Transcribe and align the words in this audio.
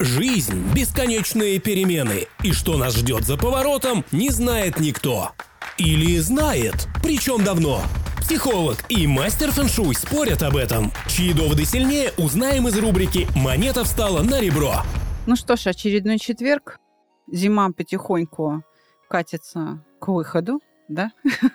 Жизнь– 0.00 0.62
бесконечные 0.76 1.58
перемены, 1.58 2.28
и 2.44 2.52
что 2.52 2.76
нас 2.76 2.94
ждет 2.94 3.24
за 3.24 3.36
поворотом, 3.36 4.04
не 4.12 4.30
знает 4.30 4.78
никто. 4.78 5.32
Или 5.76 6.18
знает, 6.18 6.86
причем 7.02 7.42
давно. 7.42 7.82
Психолог 8.20 8.76
и 8.88 9.08
мастер 9.08 9.50
фэншуй 9.50 9.96
спорят 9.96 10.44
об 10.44 10.56
этом. 10.56 10.92
Чьи 11.08 11.32
доводы 11.32 11.64
сильнее, 11.64 12.12
узнаем 12.16 12.68
из 12.68 12.78
рубрики 12.78 13.26
«Монета 13.34 13.82
встала 13.82 14.22
на 14.22 14.40
ребро». 14.40 14.82
Ну 15.26 15.34
что 15.34 15.56
ж, 15.56 15.66
очередной 15.66 16.20
четверг. 16.20 16.78
Зима 17.26 17.72
потихоньку 17.72 18.62
катится 19.08 19.84
к 20.00 20.06
выходу, 20.08 20.60
да? 20.88 21.10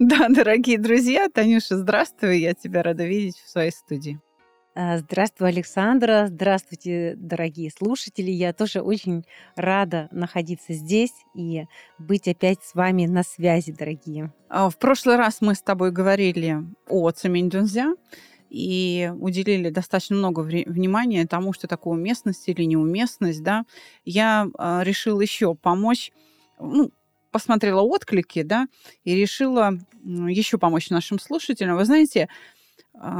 Да, 0.00 0.28
дорогие 0.28 0.76
друзья, 0.78 1.28
Танюша, 1.32 1.78
здравствуй, 1.78 2.40
я 2.40 2.54
тебя 2.54 2.82
рада 2.82 3.04
видеть 3.04 3.38
в 3.38 3.48
своей 3.48 3.70
студии. 3.70 4.20
А, 4.76 4.98
здравствуй, 4.98 5.50
Александра. 5.50 6.26
Здравствуйте, 6.28 7.14
дорогие 7.16 7.70
слушатели. 7.70 8.32
Я 8.32 8.52
тоже 8.52 8.80
очень 8.80 9.24
рада 9.54 10.08
находиться 10.10 10.72
здесь 10.72 11.12
и 11.32 11.66
быть 11.98 12.26
опять 12.26 12.58
с 12.64 12.74
вами 12.74 13.06
на 13.06 13.22
связи, 13.22 13.70
дорогие. 13.70 14.32
А, 14.48 14.68
в 14.68 14.76
прошлый 14.78 15.14
раз 15.14 15.40
мы 15.40 15.54
с 15.54 15.62
тобой 15.62 15.92
говорили 15.92 16.64
о 16.88 17.08
Цемень-Дунзя 17.08 17.94
и 18.50 19.12
уделили 19.16 19.70
достаточно 19.70 20.16
много 20.16 20.40
внимания 20.40 21.24
тому, 21.24 21.52
что 21.52 21.68
такое 21.68 21.94
уместность 21.94 22.48
или 22.48 22.64
неуместность. 22.64 23.44
Да? 23.44 23.66
Я 24.04 24.48
а, 24.58 24.82
решила 24.82 25.20
еще 25.20 25.54
помочь, 25.54 26.10
ну, 26.58 26.90
посмотрела 27.30 27.80
отклики, 27.80 28.42
да, 28.42 28.68
и 29.02 29.14
решила 29.14 29.72
еще 30.04 30.56
помочь 30.56 30.90
нашим 30.90 31.18
слушателям. 31.18 31.76
Вы 31.76 31.84
знаете, 31.84 32.28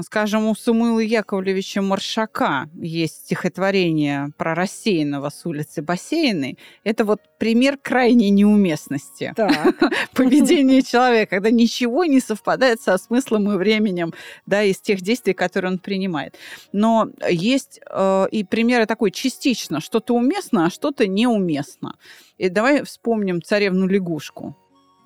скажем, 0.02 0.46
у 0.46 0.54
Самуила 0.54 1.00
Яковлевича 1.00 1.82
Маршака 1.82 2.68
есть 2.74 3.24
стихотворение 3.24 4.30
про 4.36 4.54
рассеянного 4.54 5.30
с 5.30 5.44
улицы 5.44 5.82
Бассейной. 5.82 6.58
Это 6.84 7.04
вот 7.04 7.20
пример 7.38 7.76
крайней 7.76 8.30
неуместности 8.30 9.34
поведения 10.14 10.82
человека, 10.82 11.36
когда 11.36 11.50
ничего 11.50 12.04
не 12.04 12.20
совпадает 12.20 12.80
со 12.80 12.96
смыслом 12.98 13.50
и 13.50 13.56
временем 13.56 14.14
да, 14.46 14.62
из 14.62 14.78
тех 14.78 15.00
действий, 15.00 15.34
которые 15.34 15.72
он 15.72 15.78
принимает. 15.78 16.36
Но 16.72 17.10
есть 17.28 17.80
э, 17.90 18.26
и 18.30 18.44
примеры 18.44 18.86
такой 18.86 19.10
частично, 19.10 19.80
что-то 19.80 20.14
уместно, 20.14 20.66
а 20.66 20.70
что-то 20.70 21.06
неуместно. 21.08 21.96
И 22.38 22.48
давай 22.48 22.84
вспомним 22.84 23.42
царевну 23.42 23.86
лягушку. 23.86 24.56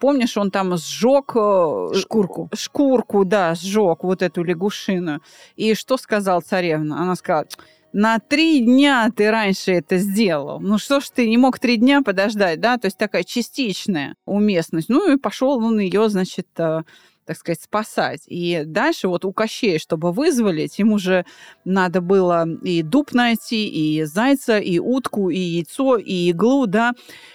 Помнишь, 0.01 0.37
он 0.37 0.51
там 0.51 0.77
сжег 0.77 1.33
э, 1.35 1.89
шкурку. 1.95 2.51
Шкурку, 2.55 3.25
да, 3.25 3.55
сжег 3.55 4.05
вот 4.05 4.23
эту 4.23 4.43
лягушину. 4.43 5.21
И 5.57 5.75
что 5.75 5.97
сказал 5.97 6.41
царевна? 6.41 7.03
Она 7.03 7.15
сказала, 7.17 7.47
на 7.93 8.19
три 8.19 8.61
дня 8.61 9.11
ты 9.15 9.31
раньше 9.31 9.73
это 9.73 9.97
сделал. 9.97 10.61
Ну 10.61 10.79
что 10.79 11.01
ж 11.01 11.09
ты 11.11 11.29
не 11.29 11.39
мог 11.39 11.59
три 11.59 11.77
дня 11.77 12.03
подождать, 12.03 12.61
да? 12.61 12.77
То 12.77 12.87
есть 12.87 12.99
такая 12.99 13.25
частичная 13.25 14.15
уместность. 14.27 14.89
Ну 14.89 15.13
и 15.13 15.17
пошел 15.17 15.59
он 15.59 15.79
ее, 15.79 16.09
значит, 16.09 16.49
э, 16.59 16.83
так 17.25 17.37
сказать, 17.37 17.61
спасать. 17.61 18.23
И 18.27 18.63
дальше 18.65 19.09
вот 19.09 19.25
у 19.25 19.33
Кощея, 19.33 19.79
чтобы 19.79 20.13
вызволить, 20.13 20.79
ему 20.79 20.99
же 20.99 21.27
надо 21.65 22.01
было 22.01 22.47
и 22.63 22.83
дуб 22.83 23.13
найти, 23.13 23.69
и 23.69 24.05
зайца, 24.05 24.59
и 24.59 24.79
утку, 24.79 25.29
и 25.31 25.39
яйцо, 25.39 25.97
и 25.97 26.31
иглу, 26.31 26.67
да. 26.67 26.93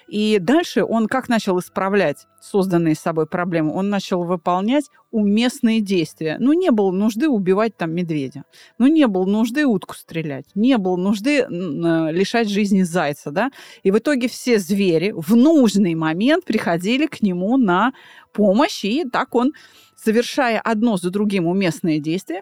И 0.08 0.40
дальше 0.40 0.84
он 0.84 1.08
как 1.08 1.30
начал 1.30 1.60
исправлять 1.60 2.26
созданные 2.44 2.96
собой 2.96 3.26
проблемы? 3.26 3.74
Он 3.74 3.90
начал 3.90 4.24
выполнять 4.24 4.90
уместные 5.12 5.80
действия. 5.80 6.38
Ну, 6.40 6.54
не 6.54 6.72
было 6.72 6.92
нужды 6.92 7.30
убивать 7.30 7.78
там 7.78 7.92
медведя. 7.92 8.44
Ну, 8.78 8.88
не 8.88 9.08
было 9.08 9.26
нужды 9.26 9.66
утку 9.66 9.96
стрелять. 9.96 10.46
Не 10.56 10.78
было 10.78 10.98
нужды 10.98 11.40
э, 11.40 11.46
лишать 11.48 12.50
жизни 12.50 12.82
зайца, 12.82 13.32
да. 13.32 13.52
И 13.84 13.92
в 13.92 13.98
итоге 13.98 14.28
все 14.28 14.60
звери 14.60 15.14
в 15.16 15.36
нужный 15.36 15.96
момент 15.96 16.44
приходили 16.46 17.06
к 17.06 17.22
нему 17.22 17.58
на 17.58 17.94
помощь, 18.34 18.84
и 18.84 19.06
так 19.06 19.36
он 19.36 19.54
совершая 19.96 20.60
одно 20.60 20.98
за 20.98 21.12
другим 21.12 21.48
уместные 21.48 22.00
действия, 22.00 22.42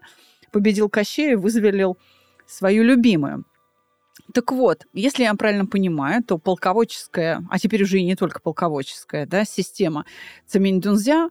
победил 0.51 0.89
Кощея 0.89 1.33
и 1.33 1.35
вызволил 1.35 1.97
свою 2.47 2.83
любимую. 2.83 3.45
Так 4.33 4.51
вот, 4.51 4.85
если 4.93 5.23
я 5.23 5.33
правильно 5.33 5.65
понимаю, 5.65 6.23
то 6.23 6.37
полководческая, 6.37 7.43
а 7.49 7.59
теперь 7.59 7.83
уже 7.83 7.99
и 7.99 8.05
не 8.05 8.15
только 8.15 8.39
полководческая, 8.41 9.25
да, 9.25 9.45
система 9.45 10.05
Цемень-Дунзя 10.47 11.29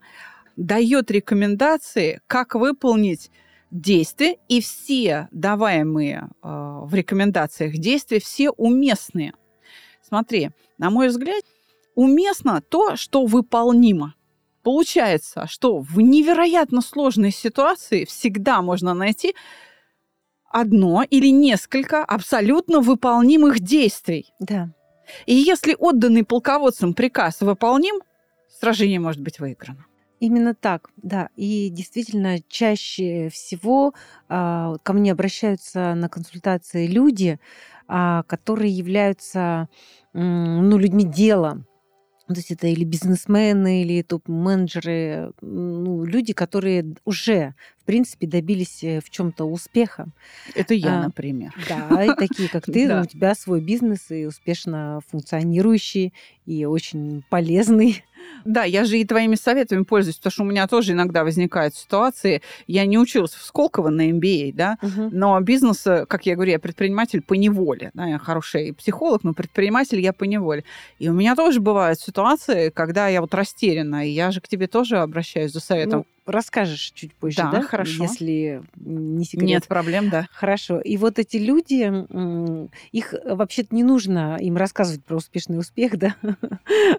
дает 0.56 1.10
рекомендации, 1.10 2.20
как 2.26 2.54
выполнить 2.54 3.30
действия, 3.70 4.36
и 4.48 4.60
все 4.60 5.28
даваемые 5.30 6.28
э, 6.42 6.48
в 6.82 6.92
рекомендациях 6.92 7.74
действия, 7.74 8.20
все 8.20 8.50
уместные. 8.50 9.32
Смотри, 10.02 10.50
на 10.76 10.90
мой 10.90 11.08
взгляд, 11.08 11.44
уместно 11.94 12.60
то, 12.60 12.96
что 12.96 13.24
выполнимо. 13.24 14.14
Получается, 14.62 15.46
что 15.46 15.78
в 15.78 16.00
невероятно 16.00 16.82
сложной 16.82 17.30
ситуации 17.30 18.04
всегда 18.04 18.60
можно 18.60 18.92
найти 18.92 19.34
одно 20.50 21.04
или 21.08 21.28
несколько 21.28 22.04
абсолютно 22.04 22.80
выполнимых 22.80 23.60
действий. 23.60 24.32
Да. 24.38 24.70
И 25.26 25.34
если 25.34 25.74
отданный 25.78 26.24
полководцам 26.24 26.94
приказ 26.94 27.40
выполним, 27.40 28.00
сражение 28.60 29.00
может 29.00 29.22
быть 29.22 29.40
выиграно. 29.40 29.86
Именно 30.20 30.54
так, 30.54 30.90
да. 30.96 31.30
И 31.34 31.70
действительно, 31.70 32.40
чаще 32.46 33.30
всего 33.30 33.94
э, 34.28 34.74
ко 34.82 34.92
мне 34.92 35.12
обращаются 35.12 35.94
на 35.94 36.10
консультации 36.10 36.86
люди, 36.86 37.38
э, 37.88 38.22
которые 38.26 38.70
являются 38.70 39.68
э, 40.12 40.18
ну, 40.20 40.76
людьми 40.76 41.04
дела, 41.04 41.64
то 42.34 42.40
есть 42.40 42.50
это 42.50 42.66
или 42.66 42.84
бизнесмены, 42.84 43.82
или 43.82 44.02
топ-менеджеры, 44.02 45.32
ну, 45.40 46.04
люди, 46.04 46.32
которые 46.32 46.94
уже, 47.04 47.54
в 47.82 47.84
принципе, 47.84 48.26
добились 48.26 48.82
э, 48.82 49.00
в 49.00 49.10
чем-то 49.10 49.44
успеха. 49.44 50.08
Это 50.54 50.74
я, 50.74 51.00
а, 51.00 51.02
например. 51.04 51.52
Да, 51.68 52.04
и 52.04 52.14
такие, 52.16 52.48
как 52.48 52.64
ты, 52.66 52.88
да. 52.88 53.02
у 53.02 53.06
тебя 53.06 53.34
свой 53.34 53.60
бизнес 53.60 54.10
и 54.10 54.26
успешно 54.26 55.00
функционирующий, 55.08 56.12
и 56.46 56.64
очень 56.64 57.22
полезный. 57.30 58.04
Да, 58.44 58.64
я 58.64 58.84
же 58.84 58.98
и 58.98 59.04
твоими 59.04 59.34
советами 59.34 59.84
пользуюсь, 59.84 60.16
потому 60.16 60.32
что 60.32 60.42
у 60.42 60.46
меня 60.46 60.66
тоже 60.66 60.92
иногда 60.92 61.24
возникают 61.24 61.74
ситуации. 61.74 62.42
Я 62.66 62.86
не 62.86 62.98
училась 62.98 63.32
в 63.32 63.42
Сколково 63.42 63.90
на 63.90 64.10
MBA, 64.10 64.52
да, 64.54 64.78
угу. 64.82 65.10
но 65.12 65.38
бизнес, 65.40 65.86
э, 65.86 66.06
как 66.06 66.26
я 66.26 66.34
говорю, 66.34 66.52
я 66.52 66.58
предприниматель 66.58 67.22
по 67.22 67.34
неволе. 67.34 67.90
Да, 67.94 68.06
я 68.06 68.18
хороший 68.18 68.72
психолог, 68.74 69.24
но 69.24 69.34
предприниматель 69.34 70.00
я 70.00 70.12
по 70.12 70.24
неволе. 70.24 70.64
И 70.98 71.08
у 71.08 71.12
меня 71.12 71.36
тоже 71.36 71.60
бывают 71.60 72.00
ситуации, 72.00 72.70
когда 72.70 73.08
я 73.08 73.20
вот 73.20 73.34
растеряна, 73.34 74.06
и 74.06 74.10
я 74.10 74.30
же 74.30 74.40
к 74.40 74.48
тебе 74.48 74.66
тоже 74.66 74.98
обращаюсь 74.98 75.52
за 75.52 75.60
советом. 75.60 75.98
Ну, 75.98 76.06
расскажешь 76.26 76.92
чуть 76.94 77.14
позже, 77.14 77.38
да, 77.38 77.50
да? 77.50 77.62
хорошо. 77.62 78.04
Если 78.04 78.62
не 78.76 79.24
секрет. 79.24 79.48
Нет 79.48 79.66
проблем, 79.66 80.10
да. 80.10 80.28
Хорошо. 80.32 80.80
И 80.80 80.96
вот 80.96 81.18
эти 81.18 81.36
люди, 81.36 81.90
их 82.92 83.14
вообще-то 83.24 83.74
не 83.74 83.82
нужно 83.82 84.36
им 84.40 84.56
рассказывать 84.56 85.04
про 85.04 85.16
успешный 85.16 85.58
успех, 85.58 85.96
да, 85.98 86.16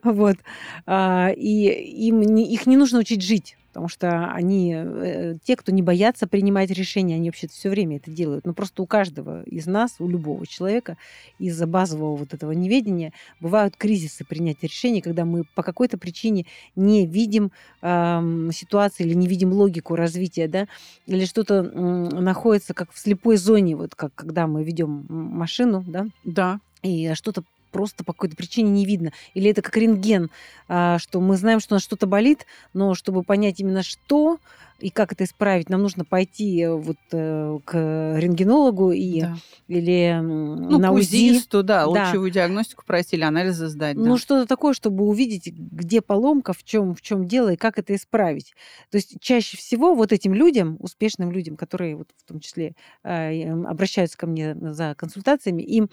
вот. 0.03 0.37
А, 0.85 1.29
и 1.35 2.07
им 2.07 2.21
их 2.21 2.65
не 2.65 2.77
нужно 2.77 2.99
учить 2.99 3.21
жить 3.21 3.57
потому 3.71 3.87
что 3.87 4.31
они, 4.33 4.75
э, 4.75 5.35
те, 5.45 5.55
кто 5.55 5.71
не 5.71 5.81
боятся 5.81 6.27
принимать 6.27 6.69
решения, 6.71 7.15
они 7.15 7.29
вообще 7.29 7.47
все 7.47 7.69
время 7.69 7.97
это 7.97 8.11
делают. 8.11 8.45
Но 8.45 8.53
просто 8.53 8.81
у 8.81 8.85
каждого 8.85 9.43
из 9.43 9.65
нас, 9.65 9.95
у 9.99 10.09
любого 10.09 10.45
человека, 10.45 10.97
из-за 11.39 11.67
базового 11.67 12.17
вот 12.17 12.33
этого 12.33 12.51
неведения 12.51 13.13
бывают 13.39 13.77
кризисы 13.77 14.25
принятия 14.25 14.67
решений, 14.67 14.99
когда 14.99 15.23
мы 15.23 15.45
по 15.55 15.63
какой-то 15.63 15.97
причине 15.97 16.45
не 16.75 17.07
видим 17.07 17.53
э, 17.81 18.49
ситуации 18.53 19.05
или 19.05 19.13
не 19.13 19.27
видим 19.27 19.53
логику 19.53 19.95
развития, 19.95 20.49
да, 20.49 20.67
или 21.07 21.23
что-то 21.23 21.63
находится 21.63 22.73
как 22.73 22.91
в 22.91 22.99
слепой 22.99 23.37
зоне, 23.37 23.77
вот 23.77 23.95
как 23.95 24.13
когда 24.15 24.47
мы 24.47 24.65
ведем 24.65 25.05
машину, 25.09 25.81
да, 25.87 26.07
да. 26.25 26.59
и 26.83 27.13
что-то 27.13 27.45
просто 27.71 28.03
по 28.03 28.13
какой-то 28.13 28.35
причине 28.35 28.69
не 28.69 28.85
видно. 28.85 29.11
Или 29.33 29.49
это 29.49 29.61
как 29.61 29.75
рентген, 29.77 30.29
а, 30.67 30.99
что 30.99 31.19
мы 31.19 31.37
знаем, 31.37 31.59
что 31.59 31.73
у 31.73 31.75
нас 31.75 31.83
что-то 31.83 32.07
болит, 32.07 32.45
но 32.73 32.93
чтобы 32.93 33.23
понять 33.23 33.59
именно 33.59 33.83
что 33.83 34.39
и 34.81 34.89
как 34.89 35.11
это 35.13 35.23
исправить, 35.23 35.69
нам 35.69 35.81
нужно 35.81 36.03
пойти 36.03 36.61
э, 36.61 36.73
вот 36.73 36.97
э, 37.11 37.59
к 37.63 38.17
рентгенологу 38.17 38.91
и, 38.91 39.21
да. 39.21 39.37
или 39.67 40.19
ну, 40.21 40.79
на 40.79 40.91
УЗИ. 40.91 41.41
да, 41.51 41.61
да, 41.63 41.87
лучевую 41.87 42.31
диагностику 42.31 42.83
пройти 42.85 43.15
или 43.15 43.23
анализы 43.23 43.67
сдать. 43.67 43.95
Да. 43.95 44.01
Ну, 44.01 44.17
что-то 44.17 44.47
такое, 44.47 44.73
чтобы 44.73 45.05
увидеть, 45.05 45.53
где 45.53 46.01
поломка, 46.01 46.53
в 46.53 46.63
чем, 46.63 46.95
в 46.95 47.01
чем 47.01 47.27
дело 47.27 47.53
и 47.53 47.55
как 47.55 47.77
это 47.77 47.95
исправить. 47.95 48.53
То 48.89 48.97
есть 48.97 49.17
чаще 49.21 49.57
всего 49.57 49.93
вот 49.93 50.11
этим 50.11 50.33
людям, 50.33 50.77
успешным 50.79 51.31
людям, 51.31 51.55
которые 51.55 51.95
вот 51.95 52.07
в 52.17 52.27
том 52.27 52.39
числе 52.39 52.75
э, 53.03 53.51
обращаются 53.51 54.17
ко 54.17 54.27
мне 54.27 54.55
за 54.55 54.95
консультациями, 54.95 55.61
им 55.61 55.89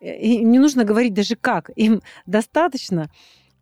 им 0.00 0.50
не 0.50 0.58
нужно 0.58 0.84
говорить 0.84 1.14
даже 1.14 1.36
как. 1.36 1.70
Им 1.76 2.02
достаточно 2.26 3.10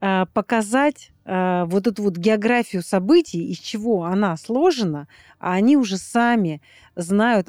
а, 0.00 0.26
показать 0.26 1.10
э, 1.24 1.64
вот 1.66 1.88
эту 1.88 2.04
вот 2.04 2.16
географию 2.16 2.82
событий, 2.82 3.50
из 3.50 3.58
чего 3.58 4.04
она 4.04 4.36
сложена, 4.36 5.08
а 5.40 5.54
они 5.54 5.76
уже 5.76 5.96
сами 5.98 6.62
знают, 6.94 7.48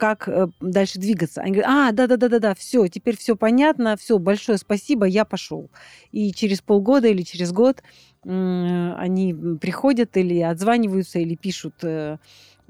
как 0.00 0.28
э, 0.28 0.48
дальше 0.60 0.98
двигаться. 0.98 1.42
Они 1.42 1.52
говорят, 1.52 1.70
а, 1.70 1.92
да-да-да-да-да, 1.92 2.54
все, 2.54 2.88
теперь 2.88 3.16
все 3.16 3.36
понятно, 3.36 3.96
все, 3.96 4.18
большое 4.18 4.58
спасибо, 4.58 5.04
я 5.04 5.24
пошел. 5.24 5.70
И 6.10 6.32
через 6.32 6.62
полгода 6.62 7.06
или 7.06 7.22
через 7.22 7.52
год 7.52 7.82
они 8.22 9.34
приходят 9.60 10.16
или 10.16 10.40
отзваниваются, 10.40 11.20
или 11.20 11.36
пишут 11.36 11.74
э, 11.82 12.18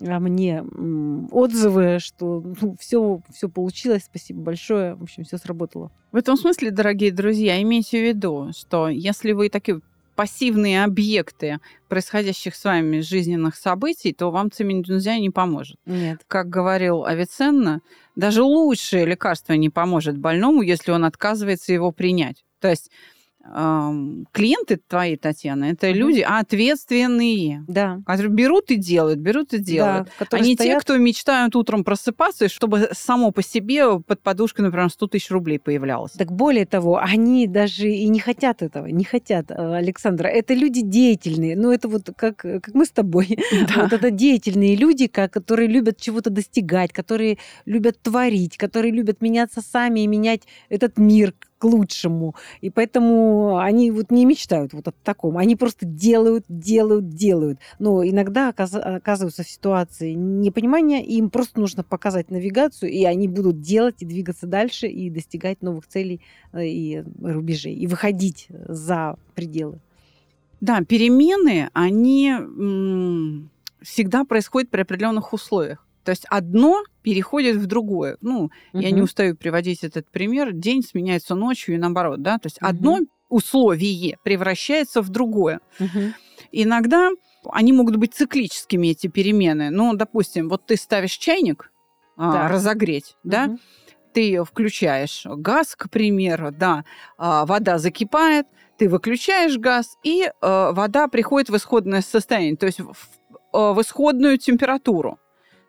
мне 0.01 0.65
отзывы, 1.31 1.99
что 2.01 2.43
ну, 2.61 2.77
все, 2.81 3.21
все 3.33 3.49
получилось, 3.49 4.05
спасибо 4.05 4.41
большое, 4.41 4.95
в 4.95 5.03
общем, 5.03 5.25
все 5.25 5.39
сработало. 5.39 5.91
В 6.13 6.17
этом 6.17 6.37
смысле, 6.37 6.71
дорогие 6.71 7.13
друзья, 7.13 7.61
имейте 7.63 8.01
в 8.01 8.09
виду, 8.09 8.51
что 8.57 8.89
если 8.89 9.33
вы 9.33 9.49
такие 9.49 9.81
пассивные 10.17 10.85
объекты 10.85 11.61
происходящих 11.89 12.55
с 12.55 12.65
вами 12.65 13.01
жизненных 13.01 13.57
событий, 13.57 14.13
то 14.13 14.31
вам 14.31 14.51
цементунзя 14.51 15.19
не 15.19 15.31
поможет. 15.31 15.79
Нет. 15.87 16.21
Как 16.27 16.49
говорил 16.49 17.05
Авиценна, 17.05 17.81
даже 18.17 18.43
лучшее 18.43 19.07
лекарство 19.07 19.55
не 19.55 19.71
поможет 19.71 20.19
больному, 20.19 20.61
если 20.61 20.91
он 20.91 21.05
отказывается 21.05 21.73
его 21.73 21.91
принять. 21.91 22.45
То 22.61 22.69
есть 22.69 22.91
клиенты 23.43 24.81
твои, 24.87 25.17
Татьяна, 25.17 25.65
это 25.65 25.89
mm-hmm. 25.89 25.93
люди 25.95 26.21
ответственные, 26.21 27.65
да. 27.67 28.01
которые 28.07 28.33
берут 28.33 28.71
и 28.71 28.77
делают, 28.77 29.19
берут 29.19 29.55
и 29.55 29.59
делают. 29.59 30.09
Да, 30.31 30.39
не 30.39 30.55
стоят... 30.55 30.59
те, 30.59 30.81
кто 30.81 30.97
мечтают 30.99 31.57
утром 31.57 31.83
просыпаться, 31.83 32.49
чтобы 32.49 32.91
само 32.93 33.31
по 33.33 33.43
себе 33.43 33.99
под 34.01 34.23
подушкой, 34.23 34.67
например, 34.67 34.91
100 34.91 35.07
тысяч 35.07 35.31
рублей 35.31 35.59
появлялось. 35.59 36.13
Так 36.13 36.33
более 36.33 36.67
того, 36.67 36.99
они 36.99 37.47
даже 37.47 37.89
и 37.89 38.09
не 38.09 38.21
хотят 38.21 38.63
этого, 38.63 38.87
не 38.87 39.05
хотят, 39.05 39.51
э, 39.51 39.55
Александра. 39.55 40.29
Это 40.29 40.53
люди 40.53 40.83
деятельные. 40.83 41.57
Ну, 41.57 41.73
это 41.73 41.89
вот 41.89 42.11
как, 42.15 42.37
как 42.37 42.69
мы 42.75 42.85
с 42.85 42.91
тобой. 42.91 43.39
Да. 43.71 43.83
Вот 43.83 43.93
это 43.93 44.11
деятельные 44.11 44.75
люди, 44.75 45.07
которые 45.07 45.69
любят 45.69 46.01
чего-то 46.01 46.31
достигать, 46.31 46.93
которые 46.93 47.39
любят 47.67 48.01
творить, 48.01 48.57
которые 48.57 48.93
любят 48.93 49.21
меняться 49.21 49.61
сами 49.61 50.01
и 50.01 50.07
менять 50.07 50.43
этот 50.69 50.99
мир, 50.99 51.35
к 51.61 51.65
лучшему. 51.65 52.35
И 52.63 52.71
поэтому 52.71 53.59
они 53.59 53.91
вот 53.91 54.11
не 54.11 54.25
мечтают 54.25 54.73
вот 54.73 54.89
о 54.89 54.93
таком. 55.05 55.37
Они 55.37 55.57
просто 55.57 55.85
делают, 55.85 56.47
делают, 56.49 57.11
делают. 57.11 57.59
Но 57.79 58.03
иногда 58.03 58.49
оказываются 58.49 59.43
в 59.43 59.49
ситуации 59.49 60.15
непонимания, 60.15 61.05
и 61.05 61.17
им 61.17 61.29
просто 61.29 61.61
нужно 61.61 61.85
показать 61.85 62.31
навигацию, 62.31 62.91
и 62.91 63.05
они 63.05 63.29
будут 63.29 63.61
делать 63.61 63.97
и 63.99 64.07
двигаться 64.07 64.47
дальше, 64.47 64.87
и 64.87 65.11
достигать 65.11 65.61
новых 65.61 65.87
целей 65.87 66.23
э, 66.53 66.67
и 66.67 67.05
рубежей, 67.23 67.75
и 67.75 67.87
выходить 67.87 68.49
за 68.49 69.17
пределы. 69.35 69.81
Да, 70.63 70.83
перемены, 70.83 71.69
они 71.75 72.33
всегда 73.83 74.25
происходят 74.25 74.71
при 74.71 74.81
определенных 74.81 75.35
условиях. 75.35 75.87
То 76.05 76.11
есть 76.11 76.25
одно 76.29 76.83
переходит 77.03 77.57
в 77.57 77.67
другое. 77.67 78.17
Ну, 78.21 78.45
угу. 78.45 78.83
я 78.83 78.91
не 78.91 79.03
устаю 79.03 79.37
приводить 79.37 79.85
этот 79.85 80.11
пример. 80.11 80.53
День 80.53 80.83
сменяется 80.83 81.35
ночью 81.35 81.75
и 81.75 81.79
наоборот, 81.79 82.23
да. 82.23 82.39
То 82.39 82.47
есть 82.47 82.61
угу. 82.61 82.69
одно 82.69 82.99
условие 83.29 84.19
превращается 84.25 85.03
в 85.03 85.09
другое. 85.09 85.61
Угу. 85.79 86.13
Иногда 86.53 87.11
они 87.51 87.73
могут 87.73 87.97
быть 87.97 88.15
циклическими, 88.15 88.89
эти 88.89 89.07
перемены. 89.07 89.71
Ну, 89.71 89.95
допустим, 89.95 90.49
вот 90.49 90.67
ты 90.67 90.77
ставишь 90.77 91.17
чайник 91.17 91.71
да. 92.17 92.47
а, 92.47 92.49
разогреть, 92.49 93.17
угу. 93.23 93.31
да, 93.31 93.57
ты 94.13 94.43
включаешь 94.45 95.25
газ, 95.25 95.77
к 95.77 95.89
примеру, 95.89 96.51
да, 96.51 96.85
а, 97.17 97.47
вода 97.47 97.79
закипает, 97.79 98.47
ты 98.77 98.89
выключаешь 98.89 99.57
газ, 99.57 99.97
и 100.03 100.31
а, 100.41 100.73
вода 100.73 101.07
приходит 101.09 101.49
в 101.51 101.57
исходное 101.57 102.03
состояние, 102.03 102.57
то 102.57 102.67
есть 102.67 102.81
в, 102.81 102.93
в, 102.93 103.09
а, 103.53 103.73
в 103.73 103.81
исходную 103.81 104.39
температуру 104.39 105.19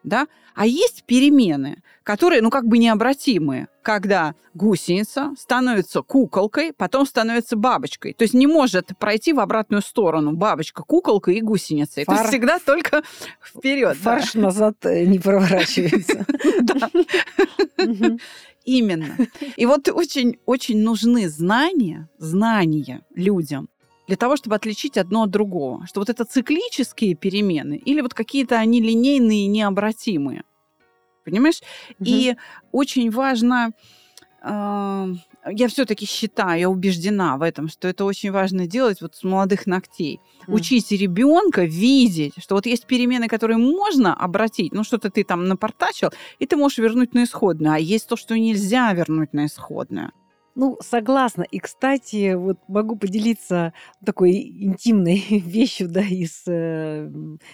да, 0.03 0.27
а 0.55 0.65
есть 0.65 1.03
перемены, 1.05 1.81
которые, 2.03 2.41
ну, 2.41 2.49
как 2.49 2.67
бы 2.67 2.77
необратимые, 2.77 3.67
когда 3.81 4.35
гусеница 4.53 5.33
становится 5.37 6.01
куколкой, 6.01 6.73
потом 6.73 7.05
становится 7.05 7.55
бабочкой. 7.55 8.13
То 8.13 8.23
есть 8.23 8.33
не 8.33 8.47
может 8.47 8.91
пройти 8.99 9.33
в 9.33 9.39
обратную 9.39 9.81
сторону 9.81 10.33
бабочка, 10.33 10.83
куколка 10.83 11.31
и 11.31 11.41
гусеница. 11.41 12.03
Фар... 12.03 12.05
То 12.05 12.13
есть 12.13 12.29
всегда 12.29 12.59
только 12.59 13.03
вперед. 13.41 13.97
Фарш 13.97 14.33
да. 14.33 14.41
назад 14.41 14.75
э, 14.83 15.05
не 15.05 15.19
проворачивается. 15.19 16.25
Именно. 18.65 19.17
И 19.55 19.65
вот 19.65 19.89
очень, 19.89 20.37
очень 20.45 20.83
нужны 20.83 21.27
знания, 21.29 22.09
знания 22.19 23.01
людям, 23.15 23.69
для 24.11 24.17
того, 24.17 24.35
чтобы 24.35 24.57
отличить 24.57 24.97
одно 24.97 25.23
от 25.23 25.29
другого. 25.29 25.87
Что 25.87 26.01
вот 26.01 26.09
это 26.09 26.25
циклические 26.25 27.15
перемены 27.15 27.77
или 27.77 28.01
вот 28.01 28.13
какие-то 28.13 28.57
они 28.57 28.81
линейные, 28.81 29.47
необратимые. 29.47 30.43
Понимаешь? 31.23 31.61
Угу. 31.91 32.09
И 32.09 32.35
очень 32.73 33.09
важно, 33.09 33.71
э, 34.43 35.13
я 35.53 35.67
все-таки 35.69 36.05
считаю, 36.05 36.59
я 36.59 36.69
убеждена 36.69 37.37
в 37.37 37.41
этом, 37.41 37.69
что 37.69 37.87
это 37.87 38.03
очень 38.03 38.31
важно 38.31 38.67
делать 38.67 39.01
вот 39.01 39.15
с 39.15 39.23
молодых 39.23 39.65
ногтей. 39.65 40.19
Mm. 40.45 40.55
Учить 40.55 40.91
ребенка 40.91 41.63
видеть, 41.63 42.33
что 42.37 42.55
вот 42.55 42.65
есть 42.65 42.87
перемены, 42.87 43.29
которые 43.29 43.59
можно 43.59 44.13
обратить, 44.13 44.73
ну 44.73 44.83
что-то 44.83 45.09
ты 45.09 45.23
там 45.23 45.47
напортачил, 45.47 46.09
и 46.39 46.45
ты 46.45 46.57
можешь 46.57 46.79
вернуть 46.79 47.13
на 47.13 47.23
исходную, 47.23 47.75
а 47.75 47.79
есть 47.79 48.09
то, 48.09 48.17
что 48.17 48.37
нельзя 48.37 48.91
вернуть 48.91 49.31
на 49.31 49.45
исходную. 49.45 50.11
Ну, 50.55 50.77
согласна. 50.81 51.43
И, 51.43 51.59
кстати, 51.59 52.33
вот 52.33 52.57
могу 52.67 52.97
поделиться 52.97 53.73
такой 54.05 54.33
интимной 54.41 55.23
вещью, 55.29 55.87
да, 55.89 56.01
из, 56.01 56.43
э, 56.45 57.09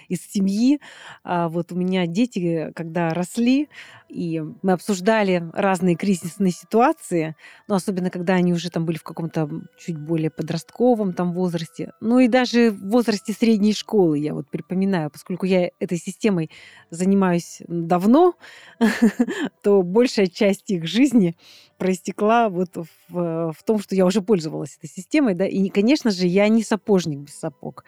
из 0.07 0.21
семьи. 0.31 0.79
А 1.23 1.47
вот 1.47 1.71
у 1.71 1.75
меня 1.75 2.07
дети, 2.07 2.71
когда 2.75 3.13
росли, 3.13 3.69
и 4.09 4.41
мы 4.61 4.71
обсуждали 4.71 5.49
разные 5.53 5.95
кризисные 5.95 6.51
ситуации, 6.51 7.35
но 7.67 7.75
особенно 7.75 8.09
когда 8.09 8.33
они 8.33 8.53
уже 8.53 8.69
там 8.69 8.85
были 8.85 8.97
в 8.97 9.03
каком-то 9.03 9.49
чуть 9.77 9.97
более 9.97 10.29
подростковом 10.29 11.13
там 11.13 11.33
возрасте, 11.33 11.91
ну 12.01 12.19
и 12.19 12.27
даже 12.27 12.71
в 12.71 12.89
возрасте 12.89 13.33
средней 13.33 13.73
школы, 13.73 14.19
я 14.19 14.33
вот 14.33 14.49
припоминаю, 14.49 15.09
поскольку 15.09 15.45
я 15.45 15.69
этой 15.79 15.97
системой 15.97 16.49
занимаюсь 16.89 17.61
давно, 17.67 18.35
то 19.63 19.81
большая 19.81 20.27
часть 20.27 20.69
их 20.69 20.87
жизни 20.87 21.35
проистекла 21.77 22.49
вот 22.49 22.75
в, 22.75 23.51
в 23.51 23.63
том, 23.65 23.79
что 23.79 23.95
я 23.95 24.05
уже 24.05 24.21
пользовалась 24.21 24.77
этой 24.77 24.89
системой, 24.89 25.35
да, 25.35 25.45
и, 25.45 25.69
конечно 25.69 26.11
же, 26.11 26.27
я 26.27 26.47
не 26.47 26.63
сапожник 26.63 27.19
без 27.19 27.37
сапог 27.37 27.83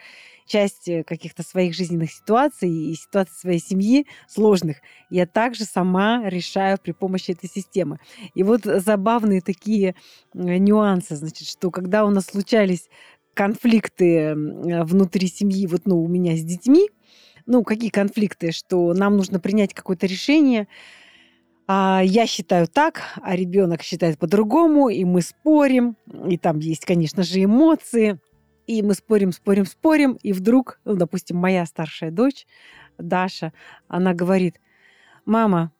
часть 0.49 0.89
э, 0.89 1.03
каких-то 1.03 1.43
своих 1.43 1.73
жизненных 1.73 2.11
ситуаций 2.11 2.69
и 2.69 2.95
ситуаций 2.95 3.35
своей 3.37 3.59
семьи 3.59 4.07
сложных 4.27 4.77
я 5.09 5.25
также 5.25 5.63
сама 5.63 6.27
решаю 6.27 6.77
при 6.77 6.91
помощи 6.91 7.31
этой 7.31 7.49
системы. 7.49 7.99
И 8.33 8.43
вот 8.43 8.63
забавные 8.63 9.41
такие 9.41 9.95
нюансы, 10.33 11.15
значит, 11.15 11.47
что 11.47 11.71
когда 11.71 12.05
у 12.05 12.09
нас 12.09 12.25
случались 12.25 12.89
конфликты 13.33 14.33
внутри 14.35 15.27
семьи, 15.27 15.65
вот, 15.67 15.83
ну, 15.85 16.03
у 16.03 16.07
меня 16.07 16.35
с 16.35 16.41
детьми, 16.41 16.89
ну, 17.45 17.63
какие 17.63 17.89
конфликты, 17.89 18.51
что 18.51 18.93
нам 18.93 19.15
нужно 19.15 19.39
принять 19.39 19.73
какое-то 19.73 20.07
решение, 20.07 20.67
а 21.67 22.01
я 22.03 22.25
считаю 22.25 22.67
так, 22.67 23.03
а 23.21 23.35
ребенок 23.35 23.83
считает 23.83 24.17
по-другому, 24.17 24.89
и 24.89 25.05
мы 25.05 25.21
спорим, 25.21 25.95
и 26.27 26.37
там 26.37 26.59
есть, 26.59 26.83
конечно 26.83 27.21
же, 27.21 27.43
эмоции. 27.43 28.19
И 28.69 28.83
мы 28.83 28.93
спорим, 28.93 29.31
спорим, 29.31 29.65
спорим, 29.65 30.19
и 30.21 30.31
вдруг, 30.31 30.79
ну, 30.85 30.93
допустим, 30.93 31.37
моя 31.37 31.65
старшая 31.65 32.11
дочь, 32.11 32.45
Даша, 32.99 33.51
она 33.87 34.13
говорит, 34.13 34.61
мама, 35.25 35.71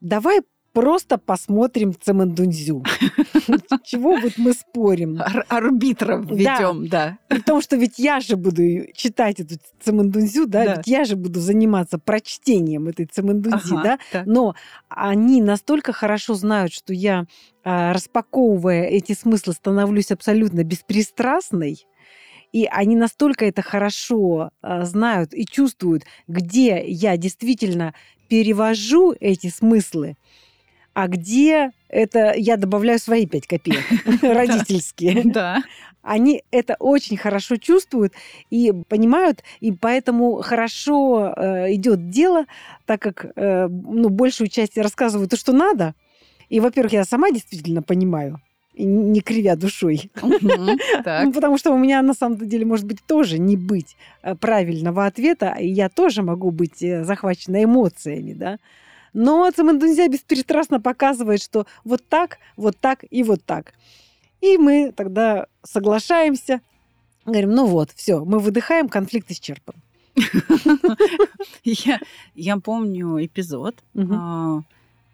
давай 0.00 0.40
просто 0.72 1.18
посмотрим 1.18 1.92
Цемендунзю. 1.92 2.84
Чего 3.84 4.16
вот 4.16 4.32
мы 4.38 4.54
спорим? 4.54 5.20
Арбитром 5.48 6.22
ведем, 6.22 6.88
да. 6.88 7.18
При 7.28 7.40
том, 7.40 7.60
что 7.60 7.76
ведь 7.76 7.98
я 7.98 8.20
же 8.20 8.36
буду 8.36 8.62
читать 8.94 9.40
эту 9.40 9.56
Цемендунзю, 9.82 10.46
да, 10.46 10.76
ведь 10.76 10.86
я 10.86 11.04
же 11.04 11.16
буду 11.16 11.40
заниматься 11.40 11.98
прочтением 11.98 12.88
этой 12.88 13.04
Цемендунзи, 13.04 13.74
да. 13.82 13.98
Но 14.24 14.54
они 14.88 15.42
настолько 15.42 15.92
хорошо 15.92 16.32
знают, 16.32 16.72
что 16.72 16.94
я, 16.94 17.26
а, 17.62 17.92
распаковывая 17.92 18.84
эти 18.84 19.12
смыслы, 19.12 19.52
становлюсь 19.52 20.10
абсолютно 20.12 20.64
беспристрастной, 20.64 21.84
и 22.52 22.66
они 22.66 22.96
настолько 22.96 23.44
это 23.44 23.62
хорошо 23.62 24.50
э, 24.62 24.84
знают 24.84 25.34
и 25.34 25.44
чувствуют, 25.44 26.04
где 26.26 26.82
я 26.86 27.16
действительно 27.16 27.94
перевожу 28.28 29.14
эти 29.18 29.48
смыслы, 29.48 30.16
а 30.94 31.08
где 31.08 31.72
это 31.88 32.34
я 32.36 32.56
добавляю 32.56 32.98
свои 32.98 33.26
пять 33.26 33.46
копеек 33.46 33.84
родительские. 34.22 35.24
Да. 35.24 35.62
Они 36.02 36.42
это 36.50 36.76
очень 36.78 37.16
хорошо 37.16 37.56
чувствуют 37.56 38.14
и 38.50 38.72
понимают, 38.88 39.42
и 39.60 39.72
поэтому 39.72 40.40
хорошо 40.42 41.34
э, 41.36 41.74
идет 41.74 42.10
дело, 42.10 42.46
так 42.86 43.02
как 43.02 43.26
э, 43.36 43.68
ну, 43.68 44.08
большую 44.08 44.48
часть 44.48 44.78
рассказывают 44.78 45.30
то, 45.30 45.36
что 45.36 45.52
надо. 45.52 45.94
И, 46.48 46.60
во-первых, 46.60 46.92
я 46.92 47.04
сама 47.04 47.30
действительно 47.30 47.82
понимаю, 47.82 48.40
не 48.84 49.20
кривя 49.20 49.56
душой. 49.56 50.10
Ну, 50.20 51.32
потому 51.32 51.58
что 51.58 51.72
у 51.72 51.78
меня 51.78 52.02
на 52.02 52.14
самом 52.14 52.38
деле 52.48 52.64
может 52.64 52.86
быть 52.86 53.02
тоже 53.06 53.38
не 53.38 53.56
быть 53.56 53.96
э, 54.22 54.34
правильного 54.34 55.06
ответа, 55.06 55.56
и 55.58 55.68
я 55.68 55.88
тоже 55.88 56.22
могу 56.22 56.50
быть 56.50 56.82
э, 56.82 57.04
захвачена 57.04 57.64
эмоциями, 57.64 58.32
да. 58.32 58.58
Но 59.12 59.50
Цимэндунзя 59.50 60.08
беспристрастно 60.08 60.80
показывает, 60.80 61.42
что 61.42 61.66
вот 61.84 62.02
так, 62.08 62.38
вот 62.56 62.76
так 62.78 63.04
и 63.10 63.22
вот 63.22 63.44
так. 63.44 63.72
И 64.40 64.56
мы 64.58 64.92
тогда 64.94 65.46
соглашаемся, 65.64 66.60
говорим, 67.26 67.50
ну 67.50 67.66
вот, 67.66 67.90
все, 67.94 68.24
мы 68.24 68.38
выдыхаем, 68.38 68.88
конфликт 68.88 69.30
исчерпан. 69.30 69.74
Я, 71.64 72.00
я 72.34 72.56
помню 72.58 73.24
эпизод, 73.24 73.76
угу. 73.94 74.64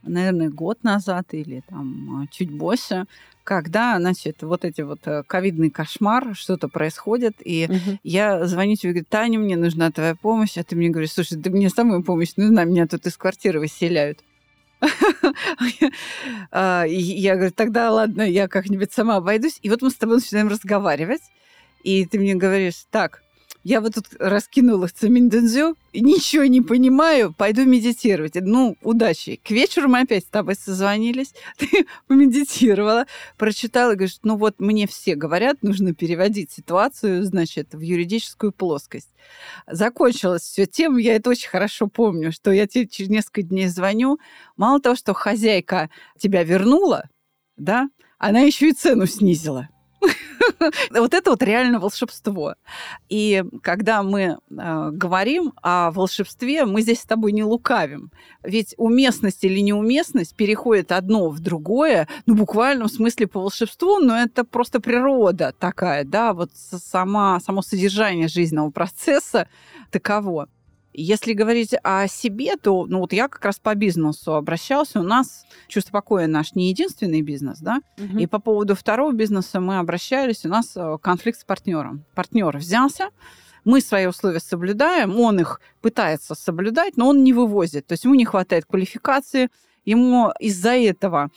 наверное, 0.03 0.51
год 0.51 0.83
назад 0.83 1.33
или 1.33 1.63
там 1.69 2.23
а, 2.23 2.27
чуть 2.31 2.51
больше, 2.51 3.07
когда, 3.45 3.99
значит, 3.99 4.43
вот 4.43 4.65
эти 4.65 4.81
вот 4.81 5.07
э, 5.07 5.23
ковидный 5.27 5.71
кошмар, 5.71 6.35
что-то 6.35 6.69
происходит, 6.69 7.37
и 7.45 7.67
угу. 7.69 7.99
я 8.03 8.47
звоню 8.47 8.75
тебе, 8.75 8.93
говорю, 8.93 9.07
Таня, 9.09 9.39
мне 9.39 9.57
нужна 9.57 9.91
твоя 9.91 10.15
помощь, 10.15 10.57
а 10.57 10.65
ты 10.65 10.75
мне 10.75 10.89
говоришь, 10.89 11.13
слушай, 11.13 11.37
да 11.37 11.51
мне 11.51 11.69
самую 11.69 12.03
помощь 12.03 12.33
нужна, 12.37 12.65
меня 12.65 12.87
тут 12.87 13.07
из 13.07 13.17
квартиры 13.17 13.61
выселяют. 13.61 14.21
А, 16.51 16.85
я 16.87 17.35
говорю, 17.35 17.53
тогда 17.53 17.91
ладно, 17.91 18.23
я 18.23 18.49
как-нибудь 18.49 18.93
сама 18.93 19.17
обойдусь. 19.17 19.59
И 19.63 19.71
вот 19.71 19.83
мы 19.83 19.91
с 19.91 19.95
тобой 19.95 20.17
начинаем 20.17 20.49
разговаривать, 20.49 21.23
и 21.83 22.07
ты 22.07 22.19
мне 22.19 22.35
говоришь, 22.35 22.87
так, 22.91 23.24
я 23.65 23.81
вот 23.81 23.95
тут 23.95 24.07
раскинула 24.19 24.89
цемендензю, 24.89 25.75
ничего 25.95 26.45
не 26.45 26.61
понимаю, 26.61 27.33
пойду 27.33 27.65
медитировать. 27.65 28.35
Ну, 28.35 28.77
удачи. 28.83 29.41
К 29.43 29.51
вечеру 29.51 29.89
мы 29.89 30.01
опять 30.01 30.25
с 30.25 30.29
тобой 30.29 30.55
созвонились, 30.55 31.35
ты 31.57 31.87
помедитировала, 32.07 33.07
прочитала, 33.39 33.95
говоришь, 33.95 34.19
ну 34.23 34.37
вот 34.37 34.61
мне 34.61 34.87
все 34.87 35.15
говорят, 35.15 35.63
нужно 35.63 35.95
переводить 35.95 36.53
ситуацию, 36.53 37.25
значит, 37.25 37.73
в 37.73 37.81
юридическую 37.81 38.53
плоскость. 38.53 39.09
Закончилось 39.67 40.43
все 40.43 40.67
тем, 40.67 40.99
я 40.99 41.17
это 41.17 41.31
очень 41.31 41.49
хорошо 41.49 41.89
помню, 41.89 42.33
что 42.33 42.53
я 42.53 42.67
тебе 42.67 42.87
через 42.87 43.09
несколько 43.09 43.43
дней 43.43 43.69
звоню. 43.69 44.19
Мало 44.59 44.79
того, 44.79 44.95
что 44.95 45.15
хозяйка 45.15 45.89
тебя 46.19 46.45
вернула, 46.45 47.09
да, 47.57 47.89
она 48.19 48.41
еще 48.41 48.69
и 48.69 48.73
цену 48.73 49.07
снизила. 49.07 49.69
Вот 50.91 51.15
это 51.15 51.31
вот 51.31 51.43
реально 51.43 51.79
волшебство. 51.79 52.55
И 53.09 53.45
когда 53.63 54.03
мы 54.03 54.21
э, 54.51 54.91
говорим 54.93 55.53
о 55.63 55.91
волшебстве, 55.91 56.65
мы 56.65 56.83
здесь 56.83 57.01
с 57.01 57.07
тобой 57.07 57.33
не 57.33 57.45
лукавим. 57.45 58.11
Ведь 58.43 58.75
уместность 58.77 59.45
или 59.45 59.61
неуместность 59.61 60.35
переходит 60.35 60.93
одно 60.93 61.31
в 61.31 61.41
другое, 61.41 62.09
ну, 62.27 62.35
буквально 62.35 62.85
в 62.85 62.91
смысле 62.91 63.27
по 63.27 63.41
волшебству, 63.41 63.99
но 63.99 64.17
это 64.17 64.45
просто 64.45 64.81
природа 64.81 65.55
такая, 65.59 66.05
да, 66.05 66.33
вот 66.33 66.51
сама, 66.55 67.41
само 67.41 67.63
содержание 67.63 68.29
жизненного 68.29 68.71
процесса 68.71 69.49
таково. 69.91 70.49
Если 70.97 71.33
говорить 71.33 71.75
о 71.83 72.07
себе, 72.07 72.57
то 72.57 72.87
ну 72.87 73.01
вот 73.01 73.13
я 73.13 73.27
как 73.27 73.45
раз 73.45 73.59
по 73.59 73.75
бизнесу 73.75 74.35
обращался. 74.35 75.01
У 75.01 75.03
нас 75.03 75.45
чувство 75.67 75.93
покоя 75.93 76.29
наш 76.29 76.55
не 76.55 76.69
единственный 76.69 77.21
бизнес, 77.21 77.59
да. 77.59 77.81
Угу. 77.99 78.19
И 78.19 78.27
по 78.27 78.39
поводу 78.39 78.77
второго 78.77 79.13
бизнеса 79.13 79.59
мы 79.61 79.79
обращались. 79.79 80.45
У 80.45 80.49
нас 80.49 80.73
э, 80.77 80.97
конфликт 81.03 81.41
с 81.41 81.45
партнером. 81.45 82.05
Партнер 82.15 82.57
взялся, 82.57 83.11
мы 83.65 83.81
свои 83.81 84.07
условия 84.07 84.41
соблюдаем, 84.41 85.19
он 85.19 85.41
их 85.41 85.61
пытается 85.81 86.35
соблюдать, 86.35 86.97
но 86.97 87.09
он 87.09 87.25
не 87.25 87.33
вывозит. 87.33 87.87
То 87.87 87.93
есть 87.95 88.05
ему 88.05 88.15
не 88.15 88.25
хватает 88.25 88.65
квалификации, 88.67 89.49
ему 89.85 90.33
из-за 90.39 90.77
этого 90.77 91.31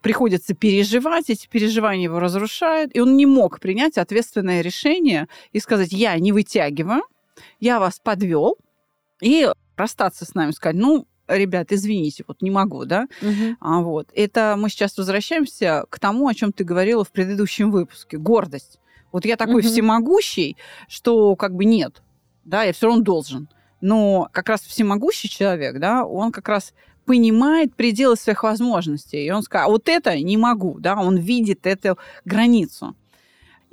приходится 0.00 0.54
переживать, 0.54 1.30
эти 1.30 1.46
переживания 1.46 2.04
его 2.04 2.18
разрушают, 2.18 2.90
и 2.94 3.00
он 3.00 3.16
не 3.16 3.26
мог 3.26 3.60
принять 3.60 3.96
ответственное 3.96 4.60
решение 4.60 5.28
и 5.52 5.60
сказать, 5.60 5.92
я 5.92 6.18
не 6.18 6.32
вытягиваю, 6.32 7.04
я 7.60 7.78
вас 7.78 8.00
подвел, 8.00 8.58
и 9.24 9.48
расстаться 9.76 10.24
с 10.24 10.34
нами, 10.34 10.52
сказать, 10.52 10.76
ну, 10.76 11.06
ребят, 11.26 11.72
извините, 11.72 12.24
вот 12.26 12.42
не 12.42 12.50
могу, 12.50 12.84
да? 12.84 13.08
Угу. 13.22 13.56
А, 13.60 13.80
вот. 13.80 14.08
Это 14.14 14.56
мы 14.58 14.68
сейчас 14.68 14.96
возвращаемся 14.96 15.84
к 15.88 15.98
тому, 15.98 16.28
о 16.28 16.34
чем 16.34 16.52
ты 16.52 16.64
говорила 16.64 17.04
в 17.04 17.10
предыдущем 17.10 17.70
выпуске. 17.70 18.18
Гордость. 18.18 18.78
Вот 19.10 19.24
я 19.24 19.36
такой 19.36 19.60
угу. 19.60 19.68
всемогущий, 19.68 20.56
что 20.88 21.36
как 21.36 21.54
бы 21.54 21.64
нет, 21.64 22.02
да, 22.44 22.64
я 22.64 22.72
все 22.72 22.86
равно 22.86 23.02
должен. 23.02 23.48
Но 23.80 24.28
как 24.32 24.48
раз 24.48 24.62
всемогущий 24.62 25.28
человек, 25.28 25.78
да, 25.78 26.04
он 26.04 26.32
как 26.32 26.48
раз 26.48 26.72
понимает 27.04 27.74
пределы 27.74 28.16
своих 28.16 28.42
возможностей. 28.42 29.24
И 29.24 29.30
он 29.30 29.42
скажет, 29.42 29.66
а 29.66 29.70
вот 29.70 29.88
это 29.88 30.18
не 30.18 30.36
могу, 30.36 30.78
да, 30.80 30.96
он 30.96 31.16
видит 31.18 31.66
эту 31.66 31.98
границу. 32.24 32.96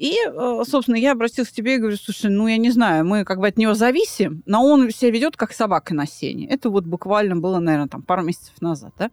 И, 0.01 0.17
э, 0.25 0.63
собственно, 0.67 0.95
я 0.95 1.11
обратилась 1.11 1.49
к 1.49 1.53
тебе 1.53 1.75
и 1.75 1.77
говорю, 1.77 1.95
слушай, 1.95 2.31
ну, 2.31 2.47
я 2.47 2.57
не 2.57 2.71
знаю, 2.71 3.05
мы 3.05 3.23
как 3.23 3.37
бы 3.37 3.45
от 3.45 3.57
него 3.57 3.75
зависим, 3.75 4.41
но 4.47 4.65
он 4.65 4.89
себя 4.89 5.11
ведет 5.11 5.37
как 5.37 5.53
собака 5.53 5.93
на 5.93 6.07
сене. 6.07 6.47
Это 6.47 6.71
вот 6.71 6.85
буквально 6.85 7.35
было, 7.35 7.59
наверное, 7.59 7.87
там 7.87 8.01
пару 8.01 8.23
месяцев 8.23 8.59
назад, 8.61 8.93
да? 8.97 9.11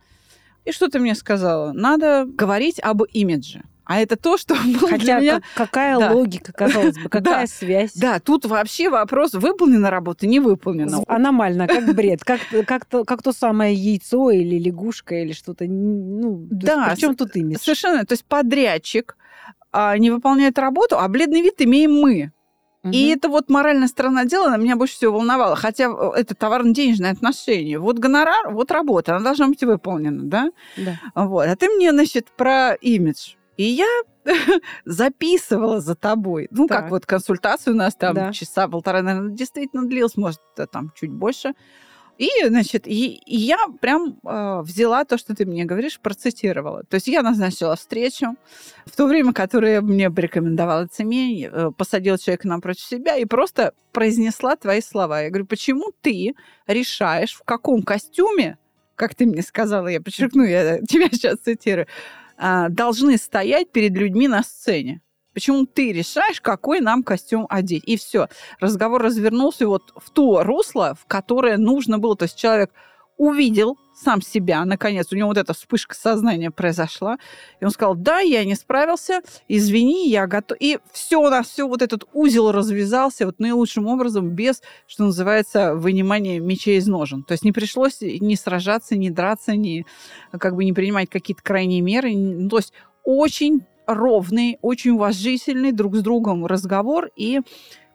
И 0.64 0.72
что 0.72 0.88
ты 0.88 0.98
мне 0.98 1.14
сказала? 1.14 1.72
Надо 1.72 2.24
говорить 2.24 2.80
об 2.80 3.02
имидже. 3.02 3.64
А 3.84 4.00
это 4.00 4.16
то, 4.16 4.38
что 4.38 4.54
было 4.64 4.88
Хотя 4.88 4.96
для 4.96 5.20
меня... 5.20 5.42
какая 5.54 5.98
да. 5.98 6.12
логика, 6.12 6.54
казалось 6.54 6.96
бы, 6.96 7.08
какая 7.10 7.42
да. 7.42 7.46
связь? 7.46 7.92
Да, 7.92 8.18
тут 8.18 8.46
вообще 8.46 8.88
вопрос, 8.88 9.34
выполнена 9.34 9.90
работа, 9.90 10.26
не 10.26 10.40
выполнена. 10.40 11.02
Аномально, 11.06 11.66
как 11.66 11.94
бред, 11.94 12.24
как, 12.24 12.40
как, 12.66 12.86
то, 12.86 13.04
как 13.04 13.22
то 13.22 13.32
самое 13.32 13.74
яйцо 13.74 14.30
или 14.30 14.58
лягушка 14.58 15.16
или 15.16 15.34
что-то. 15.34 15.66
Ну, 15.66 16.46
да, 16.50 16.92
причем 16.94 17.14
тут 17.14 17.36
имидж? 17.36 17.58
Совершенно. 17.60 18.06
То 18.06 18.14
есть 18.14 18.24
подрядчик 18.24 19.17
не 19.72 20.10
выполняет 20.10 20.58
работу, 20.58 20.98
а 20.98 21.08
бледный 21.08 21.42
вид 21.42 21.60
имеем 21.60 21.92
мы. 21.92 22.32
Угу. 22.84 22.92
И 22.92 23.08
это 23.08 23.28
вот 23.28 23.50
моральная 23.50 23.88
сторона 23.88 24.24
дела 24.24 24.46
она 24.46 24.56
меня 24.56 24.76
больше 24.76 24.94
всего 24.94 25.14
волновала. 25.14 25.56
Хотя 25.56 25.90
э, 25.90 26.10
это 26.16 26.34
товарно-денежное 26.34 27.12
отношение. 27.12 27.78
Вот 27.78 27.98
гонорар, 27.98 28.50
вот 28.50 28.70
работа, 28.70 29.16
она 29.16 29.24
должна 29.24 29.48
быть 29.48 29.62
выполнена, 29.62 30.22
да? 30.24 30.50
Да. 30.76 31.00
Вот. 31.14 31.46
А 31.46 31.56
ты 31.56 31.68
мне, 31.68 31.90
значит, 31.90 32.28
про 32.36 32.74
имидж. 32.74 33.34
И 33.56 33.64
я 33.64 33.86
записывала 34.84 35.80
за 35.80 35.96
тобой. 35.96 36.46
Ну, 36.50 36.68
так. 36.68 36.82
как 36.82 36.90
вот 36.90 37.06
консультацию 37.06 37.74
у 37.74 37.76
нас 37.76 37.96
там 37.96 38.14
да. 38.14 38.32
часа 38.32 38.68
полтора, 38.68 39.02
наверное, 39.02 39.32
действительно 39.32 39.84
длилась, 39.86 40.16
может, 40.16 40.40
там 40.70 40.92
чуть 40.94 41.10
больше. 41.10 41.54
И, 42.18 42.28
значит, 42.46 42.88
и, 42.88 43.14
и 43.14 43.36
я 43.36 43.58
прям 43.80 44.18
э, 44.24 44.60
взяла 44.62 45.04
то, 45.04 45.18
что 45.18 45.36
ты 45.36 45.46
мне 45.46 45.64
говоришь, 45.64 46.00
процитировала. 46.00 46.82
То 46.82 46.96
есть 46.96 47.06
я 47.06 47.22
назначила 47.22 47.76
встречу 47.76 48.34
в 48.86 48.96
то 48.96 49.06
время, 49.06 49.32
которое 49.32 49.80
мне 49.80 50.10
порекомендовала 50.10 50.88
Цемень, 50.88 51.44
э, 51.44 51.70
посадила 51.76 52.18
человека 52.18 52.48
напротив 52.48 52.82
себя 52.82 53.16
и 53.16 53.24
просто 53.24 53.72
произнесла 53.92 54.56
твои 54.56 54.80
слова. 54.80 55.22
Я 55.22 55.28
говорю, 55.28 55.46
почему 55.46 55.92
ты 56.00 56.34
решаешь, 56.66 57.34
в 57.34 57.44
каком 57.44 57.82
костюме, 57.82 58.58
как 58.96 59.14
ты 59.14 59.24
мне 59.24 59.42
сказала, 59.42 59.86
я 59.86 60.00
подчеркну, 60.00 60.42
я 60.42 60.80
тебя 60.80 61.08
сейчас 61.12 61.38
цитирую, 61.38 61.86
э, 62.36 62.66
должны 62.68 63.16
стоять 63.16 63.70
перед 63.70 63.92
людьми 63.92 64.26
на 64.26 64.42
сцене? 64.42 65.02
Почему 65.38 65.66
ты 65.66 65.92
решаешь, 65.92 66.40
какой 66.40 66.80
нам 66.80 67.04
костюм 67.04 67.46
одеть? 67.48 67.84
И 67.86 67.96
все. 67.96 68.26
Разговор 68.58 69.00
развернулся 69.00 69.68
вот 69.68 69.92
в 69.94 70.10
то 70.10 70.42
русло, 70.42 70.96
в 71.00 71.06
которое 71.06 71.56
нужно 71.58 72.00
было. 72.00 72.16
То 72.16 72.24
есть 72.24 72.36
человек 72.36 72.72
увидел 73.16 73.78
сам 73.94 74.20
себя, 74.20 74.64
наконец, 74.64 75.12
у 75.12 75.14
него 75.14 75.28
вот 75.28 75.38
эта 75.38 75.52
вспышка 75.52 75.94
сознания 75.94 76.50
произошла, 76.50 77.18
и 77.60 77.64
он 77.64 77.70
сказал, 77.70 77.94
да, 77.94 78.18
я 78.18 78.44
не 78.44 78.56
справился, 78.56 79.20
извини, 79.46 80.08
я 80.08 80.26
готов. 80.26 80.58
И 80.58 80.80
все 80.92 81.18
у 81.20 81.28
нас, 81.28 81.46
все 81.46 81.68
вот 81.68 81.82
этот 81.82 82.02
узел 82.12 82.50
развязался 82.50 83.24
вот 83.24 83.38
наилучшим 83.38 83.86
образом, 83.86 84.30
без, 84.30 84.60
что 84.88 85.04
называется, 85.04 85.76
вынимания 85.76 86.40
мечей 86.40 86.78
из 86.78 86.88
ножен. 86.88 87.22
То 87.22 87.30
есть 87.30 87.44
не 87.44 87.52
пришлось 87.52 88.00
ни 88.00 88.34
сражаться, 88.34 88.96
ни 88.96 89.08
драться, 89.08 89.54
ни 89.54 89.86
как 90.32 90.56
бы 90.56 90.64
не 90.64 90.72
принимать 90.72 91.08
какие-то 91.08 91.44
крайние 91.44 91.80
меры. 91.80 92.12
То 92.48 92.56
есть 92.56 92.72
очень 93.04 93.62
ровный, 93.88 94.58
очень 94.62 94.92
уважительный 94.92 95.72
друг 95.72 95.96
с 95.96 96.02
другом 96.02 96.46
разговор 96.46 97.10
и 97.16 97.40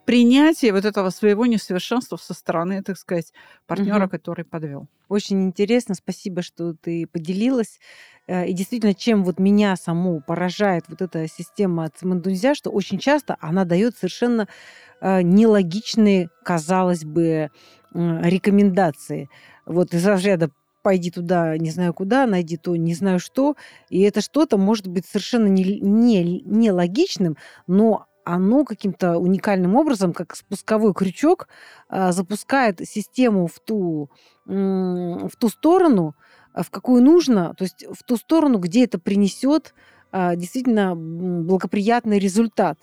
принятие 0.06 0.74
вот 0.74 0.84
этого 0.84 1.12
своего 1.12 1.46
несовершенства 1.46 2.18
со 2.18 2.34
стороны, 2.34 2.84
так 2.84 2.98
сказать, 2.98 3.32
партнера, 3.68 4.04
угу. 4.04 4.10
который 4.10 4.44
подвел. 4.44 4.88
Очень 5.08 5.46
интересно, 5.46 5.96
спасибо, 5.96 6.42
что 6.42 6.74
ты 6.74 7.08
поделилась. 7.08 7.80
Э, 8.28 8.46
и 8.46 8.54
действительно, 8.54 8.94
чем 8.94 9.24
вот 9.24 9.40
меня 9.40 9.76
саму 9.76 10.22
поражает 10.22 10.86
вот 10.88 11.02
эта 11.02 11.28
система 11.28 11.90
цимандунзя, 11.90 12.56
что 12.56 12.70
очень 12.72 12.98
часто 12.98 13.38
она 13.40 13.64
дает 13.64 13.96
совершенно 13.96 14.48
э, 15.00 15.22
нелогичные, 15.22 16.30
казалось 16.44 17.06
бы, 17.06 17.52
рекомендации. 17.94 19.30
Вот 19.68 19.94
из 19.94 20.04
разряда 20.08 20.50
пойди 20.84 21.10
туда, 21.10 21.58
не 21.58 21.72
знаю 21.72 21.94
куда, 21.94 22.28
найди 22.28 22.58
то, 22.58 22.76
не 22.76 22.94
знаю 22.94 23.20
что. 23.20 23.56
И 23.90 24.02
это 24.02 24.22
что-то 24.22 24.58
может 24.58 24.86
быть 24.86 25.08
совершенно 25.08 25.48
не, 25.48 25.80
не, 25.80 26.42
не 26.42 26.72
логичным, 26.72 27.38
но 27.66 28.06
оно 28.26 28.64
каким-то 28.64 29.18
уникальным 29.18 29.76
образом, 29.76 30.14
как 30.14 30.36
спусковой 30.36 30.94
крючок, 30.94 31.48
а, 31.90 32.12
запускает 32.12 32.80
систему 32.88 33.48
в 33.48 33.60
ту, 33.60 34.10
в 34.46 35.32
ту 35.38 35.50
сторону, 35.50 36.16
в 36.54 36.70
какую 36.70 37.02
нужно, 37.02 37.54
то 37.56 37.64
есть 37.64 37.86
в 37.90 38.04
ту 38.04 38.18
сторону, 38.18 38.60
где 38.60 38.84
это 38.86 39.00
принесет 39.00 39.74
а, 40.12 40.36
действительно 40.36 40.96
благоприятный 40.96 42.20
результат. 42.20 42.78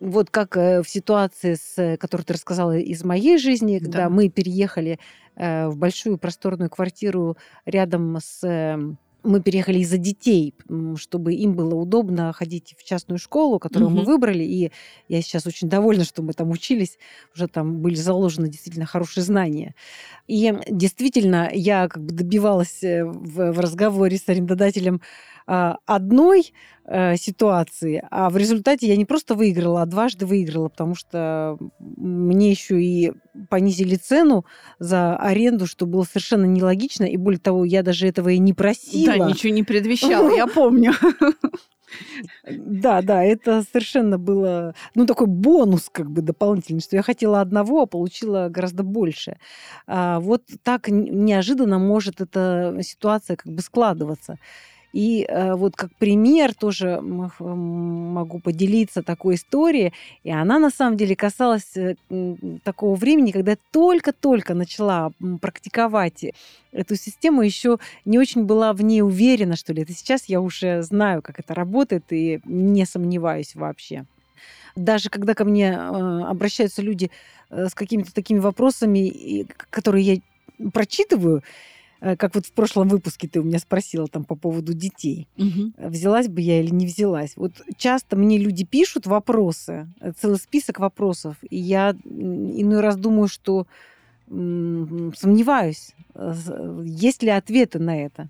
Вот 0.00 0.30
как 0.30 0.56
э, 0.56 0.82
в 0.82 0.88
ситуации, 0.88 1.54
с, 1.54 1.96
которую 1.98 2.24
ты 2.24 2.34
рассказала 2.34 2.76
из 2.76 3.04
моей 3.04 3.38
жизни, 3.38 3.78
когда 3.78 4.04
да. 4.04 4.08
мы 4.10 4.28
переехали 4.28 4.98
э, 5.36 5.68
в 5.68 5.76
большую 5.76 6.18
просторную 6.18 6.70
квартиру 6.70 7.36
рядом 7.66 8.18
с 8.20 8.46
эм, 8.46 8.98
мы 9.24 9.42
переехали 9.42 9.80
из-за 9.80 9.98
детей, 9.98 10.54
чтобы 10.96 11.34
им 11.34 11.54
было 11.54 11.74
удобно 11.74 12.32
ходить 12.32 12.74
в 12.78 12.84
частную 12.84 13.18
школу, 13.18 13.58
которую 13.58 13.90
угу. 13.90 13.98
мы 13.98 14.04
выбрали. 14.04 14.44
И 14.44 14.72
я 15.08 15.22
сейчас 15.22 15.46
очень 15.46 15.68
довольна, 15.68 16.04
что 16.04 16.22
мы 16.22 16.32
там 16.32 16.50
учились. 16.50 16.98
Уже 17.34 17.48
там 17.48 17.78
были 17.78 17.96
заложены 17.96 18.48
действительно 18.48 18.86
хорошие 18.86 19.24
знания. 19.24 19.74
И 20.28 20.54
действительно, 20.70 21.50
я 21.52 21.88
как 21.88 22.02
бы 22.02 22.12
добивалась 22.12 22.82
э, 22.82 23.04
в, 23.04 23.52
в 23.52 23.60
разговоре 23.60 24.16
с 24.16 24.28
арендодателем 24.28 25.00
одной 25.48 26.52
э, 26.84 27.16
ситуации, 27.16 28.02
а 28.10 28.28
в 28.28 28.36
результате 28.36 28.86
я 28.86 28.96
не 28.96 29.06
просто 29.06 29.34
выиграла, 29.34 29.82
а 29.82 29.86
дважды 29.86 30.26
выиграла, 30.26 30.68
потому 30.68 30.94
что 30.94 31.56
мне 31.78 32.50
еще 32.50 32.82
и 32.82 33.12
понизили 33.48 33.96
цену 33.96 34.44
за 34.78 35.16
аренду, 35.16 35.66
что 35.66 35.86
было 35.86 36.04
совершенно 36.04 36.44
нелогично, 36.44 37.04
и 37.04 37.16
более 37.16 37.40
того, 37.40 37.64
я 37.64 37.82
даже 37.82 38.06
этого 38.06 38.28
и 38.28 38.38
не 38.38 38.52
просила. 38.52 39.16
Да, 39.16 39.28
ничего 39.30 39.52
не 39.52 39.62
предвещала, 39.62 40.30
я 40.34 40.46
помню. 40.46 40.92
Да, 42.46 43.02
да, 43.02 43.24
это 43.24 43.62
совершенно 43.62 44.18
было, 44.18 44.74
ну, 44.94 45.06
такой 45.06 45.26
бонус 45.26 45.88
как 45.90 46.10
бы 46.10 46.22
дополнительный, 46.22 46.80
что 46.80 46.96
я 46.96 47.02
хотела 47.02 47.40
одного, 47.40 47.82
а 47.82 47.86
получила 47.86 48.48
гораздо 48.50 48.82
больше. 48.82 49.38
А 49.86 50.20
вот 50.20 50.42
так 50.62 50.88
неожиданно 50.88 51.78
может 51.78 52.20
эта 52.20 52.76
ситуация 52.82 53.36
как 53.36 53.52
бы 53.52 53.62
складываться. 53.62 54.36
И 54.92 55.26
э, 55.28 55.54
вот 55.54 55.76
как 55.76 55.94
пример 55.96 56.54
тоже 56.54 57.00
могу 57.00 58.40
поделиться 58.40 59.02
такой 59.02 59.34
историей. 59.34 59.92
И 60.24 60.30
она 60.30 60.58
на 60.58 60.70
самом 60.70 60.96
деле 60.96 61.14
касалась 61.14 61.76
э, 61.76 61.94
такого 62.64 62.94
времени, 62.94 63.30
когда 63.30 63.52
я 63.52 63.58
только-только 63.70 64.54
начала 64.54 65.12
практиковать 65.40 66.24
эту 66.72 66.96
систему, 66.96 67.42
еще 67.42 67.78
не 68.04 68.18
очень 68.18 68.44
была 68.44 68.72
в 68.72 68.82
ней 68.82 69.02
уверена, 69.02 69.56
что 69.56 69.72
ли. 69.72 69.82
Это 69.82 69.92
сейчас 69.92 70.24
я 70.26 70.40
уже 70.40 70.82
знаю, 70.82 71.20
как 71.22 71.38
это 71.38 71.54
работает, 71.54 72.04
и 72.10 72.40
не 72.44 72.86
сомневаюсь 72.86 73.54
вообще. 73.54 74.06
Даже 74.74 75.10
когда 75.10 75.34
ко 75.34 75.44
мне 75.44 75.70
э, 75.70 76.22
обращаются 76.24 76.80
люди 76.80 77.10
с 77.50 77.74
какими-то 77.74 78.14
такими 78.14 78.38
вопросами, 78.38 79.46
которые 79.70 80.22
я 80.58 80.70
прочитываю, 80.70 81.42
Э, 81.42 81.44
как 82.00 82.34
вот 82.34 82.46
в 82.46 82.52
прошлом 82.52 82.88
выпуске 82.88 83.28
ты 83.28 83.40
у 83.40 83.42
меня 83.42 83.58
спросила 83.58 84.06
там 84.06 84.24
по 84.24 84.34
поводу 84.34 84.72
детей. 84.72 85.26
Угу. 85.36 85.72
Взялась 85.88 86.28
бы 86.28 86.40
я 86.40 86.60
или 86.60 86.70
не 86.70 86.86
взялась? 86.86 87.32
Вот 87.36 87.52
часто 87.76 88.16
мне 88.16 88.38
люди 88.38 88.64
пишут 88.64 89.06
вопросы, 89.06 89.88
э, 90.00 90.12
целый 90.12 90.38
список 90.38 90.78
вопросов, 90.78 91.36
и 91.48 91.56
я 91.56 91.96
иной 92.04 92.80
раз 92.80 92.96
думаю, 92.96 93.28
что 93.28 93.66
сомневаюсь, 94.28 95.94
есть 96.84 97.22
ли 97.22 97.30
ответы 97.30 97.78
на 97.78 97.98
это. 97.98 98.28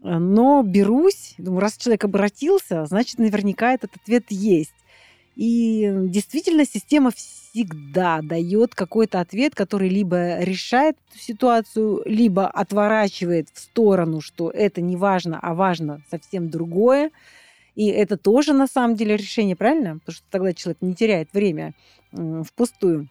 Но 0.00 0.62
берусь, 0.64 1.34
думаю, 1.38 1.60
раз 1.60 1.76
человек 1.76 2.04
обратился, 2.04 2.86
значит, 2.86 3.18
наверняка 3.18 3.72
этот 3.72 3.94
ответ 3.96 4.24
есть. 4.30 4.74
И 5.36 5.88
действительно, 6.06 6.64
система 6.64 7.12
всегда 7.50 8.20
дает 8.22 8.74
какой-то 8.74 9.20
ответ, 9.20 9.54
который 9.54 9.88
либо 9.88 10.40
решает 10.40 10.96
эту 11.10 11.18
ситуацию, 11.18 12.02
либо 12.04 12.48
отворачивает 12.48 13.48
в 13.52 13.58
сторону, 13.58 14.20
что 14.20 14.50
это 14.50 14.80
не 14.80 14.96
важно, 14.96 15.38
а 15.40 15.54
важно 15.54 16.02
совсем 16.10 16.50
другое. 16.50 17.10
И 17.74 17.86
это 17.86 18.16
тоже 18.16 18.52
на 18.52 18.66
самом 18.66 18.96
деле 18.96 19.16
решение, 19.16 19.56
правильно? 19.56 19.98
Потому 19.98 20.14
что 20.14 20.24
тогда 20.30 20.52
человек 20.52 20.78
не 20.80 20.94
теряет 20.94 21.32
время 21.32 21.74
впустую. 22.44 23.08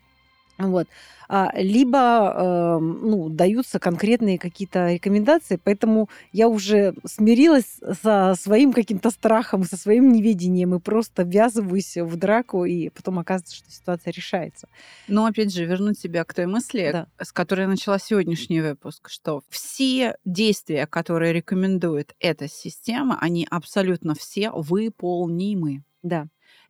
Вот. 0.57 0.87
А, 1.29 1.51
либо 1.55 2.33
э, 2.35 2.79
ну, 2.79 3.27
даются 3.29 3.79
конкретные 3.79 4.39
какие-то 4.39 4.93
рекомендации, 4.93 5.59
поэтому 5.61 6.09
я 6.31 6.47
уже 6.47 6.93
смирилась 7.05 7.79
со 8.01 8.33
своим 8.39 8.71
каким-то 8.71 9.11
страхом, 9.11 9.63
со 9.63 9.75
своим 9.75 10.11
неведением 10.11 10.75
и 10.75 10.79
просто 10.79 11.23
ввязываюсь 11.23 11.97
в 11.97 12.15
драку, 12.15 12.63
и 12.63 12.89
потом 12.89 13.19
оказывается, 13.19 13.57
что 13.57 13.71
ситуация 13.71 14.13
решается. 14.13 14.69
Но 15.09 15.25
опять 15.25 15.53
же, 15.53 15.65
вернуть 15.65 15.99
себя 15.99 16.23
к 16.23 16.33
той 16.33 16.45
мысли, 16.45 16.89
да. 16.93 17.07
с 17.21 17.33
которой 17.33 17.61
я 17.61 17.67
начала 17.67 17.99
сегодняшний 17.99 18.61
выпуск, 18.61 19.09
что 19.09 19.41
все 19.49 20.15
действия, 20.23 20.87
которые 20.87 21.33
рекомендует 21.33 22.15
эта 22.19 22.47
система, 22.47 23.17
они 23.19 23.45
абсолютно 23.49 24.15
все 24.15 24.49
выполнимы. 24.51 25.83
Да. 26.03 26.27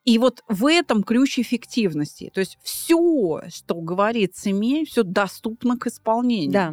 И 0.08 0.20
вот 0.20 0.42
в 0.48 0.66
этом 0.68 1.04
ключ 1.04 1.38
эффективности. 1.38 2.32
То 2.34 2.40
есть 2.40 2.58
все, 2.64 3.42
что 3.50 3.76
говорит 3.76 4.38
СМИ, 4.38 4.86
все 4.86 5.04
доступно 5.04 5.78
к 5.78 5.88
исполнению. 5.88 6.54
Да. 6.54 6.72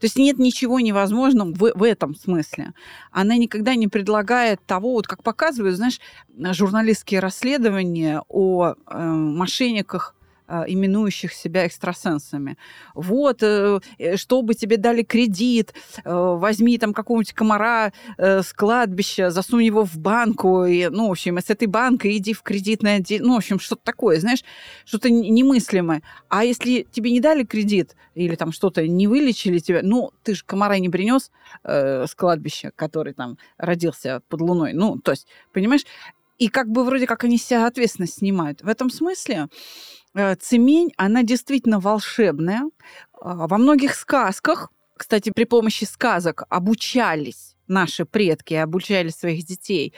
То 0.00 0.06
есть 0.06 0.16
нет 0.16 0.40
ничего 0.40 0.80
невозможного 0.80 1.52
в, 1.52 1.78
в 1.78 1.82
этом 1.84 2.16
смысле. 2.16 2.72
Она 3.12 3.36
никогда 3.36 3.76
не 3.76 3.86
предлагает 3.86 4.66
того, 4.66 4.94
вот 4.94 5.06
как 5.06 5.22
показывают, 5.22 5.76
знаешь, 5.76 6.00
журналистские 6.36 7.20
расследования 7.20 8.24
о 8.28 8.72
э, 8.74 8.98
мошенниках 8.98 10.16
именующих 10.48 11.32
себя 11.32 11.66
экстрасенсами. 11.66 12.56
Вот, 12.94 13.42
э, 13.42 13.80
э, 13.98 14.16
чтобы 14.16 14.54
тебе 14.54 14.76
дали 14.76 15.02
кредит, 15.02 15.74
э, 16.04 16.10
возьми 16.12 16.78
там 16.78 16.92
какого-нибудь 16.92 17.32
комара 17.32 17.92
с 18.18 18.52
кладбища, 18.52 19.30
засунь 19.30 19.64
его 19.64 19.84
в 19.84 19.96
банку, 19.98 20.64
и, 20.64 20.88
ну, 20.88 21.08
в 21.08 21.12
общем, 21.12 21.38
с 21.38 21.50
этой 21.50 21.66
банкой 21.66 22.16
иди 22.16 22.32
в 22.32 22.42
кредитное 22.42 22.96
отдел, 22.96 23.26
ну, 23.26 23.34
в 23.34 23.38
общем, 23.38 23.58
что-то 23.58 23.82
такое, 23.84 24.20
знаешь, 24.20 24.44
что-то 24.84 25.10
немыслимое. 25.10 26.02
А 26.28 26.44
если 26.44 26.86
тебе 26.90 27.10
не 27.10 27.20
дали 27.20 27.44
кредит 27.44 27.96
или 28.14 28.34
там 28.34 28.52
что-то 28.52 28.86
не 28.86 29.06
вылечили 29.06 29.58
тебя, 29.58 29.80
ну, 29.82 30.12
ты 30.22 30.34
же 30.34 30.44
комара 30.44 30.78
не 30.78 30.88
принес 30.88 31.30
с 31.64 32.14
кладбища, 32.14 32.72
который 32.76 33.14
там 33.14 33.38
родился 33.56 34.22
под 34.28 34.40
луной, 34.40 34.72
ну, 34.72 34.98
то 34.98 35.12
есть, 35.12 35.26
понимаешь, 35.52 35.84
и 36.38 36.48
как 36.48 36.68
бы 36.68 36.84
вроде 36.84 37.06
как 37.06 37.24
они 37.24 37.38
себя 37.38 37.66
ответственность 37.66 38.18
снимают. 38.18 38.62
В 38.62 38.68
этом 38.68 38.90
смысле 38.90 39.48
цемень, 40.40 40.92
она 40.96 41.22
действительно 41.22 41.80
волшебная. 41.80 42.62
А, 43.20 43.46
во 43.46 43.58
многих 43.58 43.94
сказках, 43.94 44.70
кстати, 44.96 45.30
при 45.34 45.44
помощи 45.44 45.84
сказок 45.84 46.44
обучались 46.48 47.56
наши 47.66 48.04
предки, 48.04 48.54
обучали 48.54 49.08
своих 49.08 49.44
детей 49.44 49.94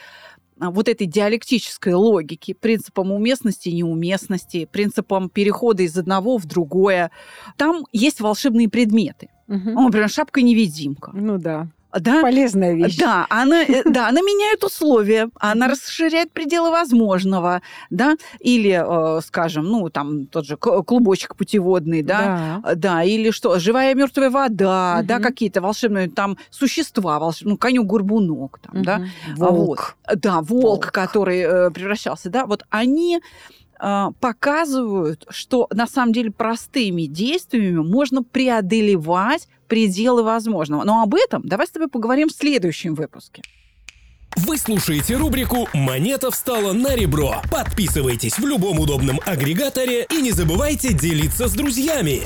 а, 0.61 0.70
вот 0.70 0.88
этой 0.88 1.07
диалектической 1.07 1.94
логики, 1.94 2.55
принципам 2.55 3.12
уместности 3.12 3.68
и 3.68 3.74
неуместности, 3.74 4.68
принципам 4.70 5.29
перехода 5.29 5.83
из 5.83 5.96
одного 5.96 6.38
в 6.38 6.46
другое. 6.46 7.11
Там 7.57 7.85
есть 7.92 8.20
волшебные 8.20 8.68
предметы. 8.68 9.31
Угу. 9.48 9.83
Например, 9.83 10.09
шапка-невидимка. 10.09 11.11
Ну 11.14 11.38
да 11.38 11.68
да? 12.00 12.22
полезная 12.22 12.74
вещь. 12.74 12.96
Да, 12.96 13.26
она, 13.28 13.62
э, 13.62 13.83
да, 13.85 14.09
она 14.09 14.20
меняет 14.20 14.64
условия, 14.64 15.28
она 15.38 15.68
расширяет 15.68 16.33
пределы 16.33 16.70
возможного, 16.70 17.62
да, 17.90 18.16
или, 18.40 19.18
э, 19.18 19.20
скажем, 19.22 19.64
ну, 19.64 19.88
там, 19.90 20.26
тот 20.26 20.46
же 20.46 20.57
клубочек 20.57 21.37
путеводный, 21.37 22.02
да, 22.02 22.61
да, 22.62 22.74
да 22.74 23.04
или 23.04 23.30
что, 23.30 23.59
живая 23.59 23.94
мертвая 23.94 24.30
вода, 24.30 24.96
угу. 24.98 25.07
да, 25.07 25.18
какие-то 25.20 25.61
волшебные 25.61 26.09
там 26.09 26.38
существа, 26.50 27.18
волшебные, 27.18 27.52
ну, 27.52 27.59
коню-горбунок, 27.59 28.59
там, 28.61 28.76
угу. 28.76 28.85
да. 28.85 29.07
Волк. 29.37 29.96
Вот. 30.09 30.18
Да, 30.20 30.40
волк, 30.40 30.62
волк. 30.62 30.87
который 30.92 31.40
э, 31.40 31.70
превращался, 31.70 32.30
да, 32.30 32.46
вот 32.46 32.64
они 32.70 33.20
показывают, 34.20 35.27
что 35.29 35.66
на 35.70 35.87
самом 35.87 36.12
деле 36.12 36.31
простыми 36.31 37.03
действиями 37.03 37.83
можно 37.83 38.23
преодолевать 38.23 39.49
пределы 39.68 40.23
возможного. 40.23 40.85
Но 40.85 41.03
об 41.03 41.14
этом 41.14 41.47
давай 41.47 41.66
с 41.66 41.70
тобой 41.70 41.88
поговорим 41.88 42.29
в 42.29 42.33
следующем 42.33 42.94
выпуске. 42.94 43.42
Вы 44.37 44.59
слушаете 44.59 45.16
рубрику 45.16 45.68
«Монета 45.73 46.31
встала 46.31 46.73
на 46.73 46.97
ребро». 46.97 47.37
Подписывайтесь 47.53 48.37
в 48.38 48.47
любом 48.47 48.81
удобном 48.81 49.20
агрегаторе 49.25 50.07
и 50.11 50.20
не 50.20 50.33
забывайте 50.33 50.92
делиться 50.92 51.47
с 51.47 51.53
друзьями. 51.53 52.23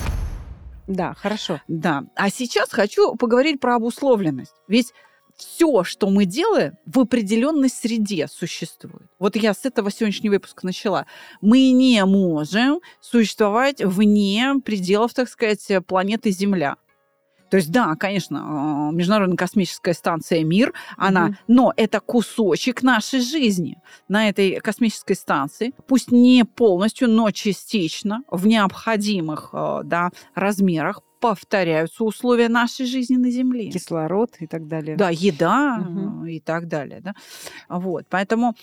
Да, 0.87 1.15
хорошо. 1.15 1.61
Да. 1.69 2.05
А 2.15 2.31
сейчас 2.31 2.71
хочу 2.71 3.15
поговорить 3.17 3.61
про 3.61 3.77
обусловленность. 3.77 4.55
Ведь 4.69 4.95
все, 5.39 5.85
что 5.85 6.11
мы 6.11 6.25
делаем, 6.25 6.75
в 6.85 6.99
определенной 6.99 7.71
среде 7.71 8.27
существует. 8.29 9.09
Вот 9.19 9.37
я 9.37 9.55
с 9.55 9.65
этого 9.65 9.91
сегодняшний 9.91 10.31
выпуск 10.31 10.65
начала. 10.65 11.07
Мы 11.41 11.71
не 11.71 12.05
можем 12.05 12.81
существовать 13.01 13.83
вне 13.83 14.55
пределов, 14.65 15.15
так 15.15 15.29
сказать, 15.29 15.67
планеты 15.87 16.31
Земля. 16.31 16.77
То 17.51 17.57
есть, 17.57 17.71
да, 17.71 17.95
конечно, 17.95 18.91
э, 18.91 18.95
Международная 18.95 19.37
космическая 19.37 19.95
станция 19.95 20.45
«Мир», 20.45 20.75
она, 20.97 21.29
mm-hmm. 21.29 21.35
но 21.49 21.73
это 21.77 22.01
кусочек 22.01 22.83
нашей 22.83 23.21
жизни. 23.21 23.79
На 24.09 24.29
этой 24.29 24.61
космической 24.61 25.15
станции, 25.15 25.73
пусть 25.87 26.11
не 26.11 26.45
полностью, 26.45 27.09
но 27.09 27.31
частично, 27.31 28.23
в 28.31 28.47
необходимых 28.47 29.51
э, 29.53 29.81
да, 29.85 30.11
размерах, 30.35 31.01
повторяются 31.21 32.05
условия 32.05 32.49
нашей 32.49 32.87
жизни 32.87 33.17
на 33.17 33.31
Земле. 33.31 33.71
Кислород 33.71 34.37
и 34.41 34.47
так 34.47 34.67
далее. 34.67 34.97
Да, 34.97 35.11
еда 35.11 35.79
э, 36.25 36.31
и 36.31 36.41
так 36.41 36.69
далее. 36.69 37.01
Да? 37.01 37.15
Вот, 37.69 38.07
поэтому 38.09 38.55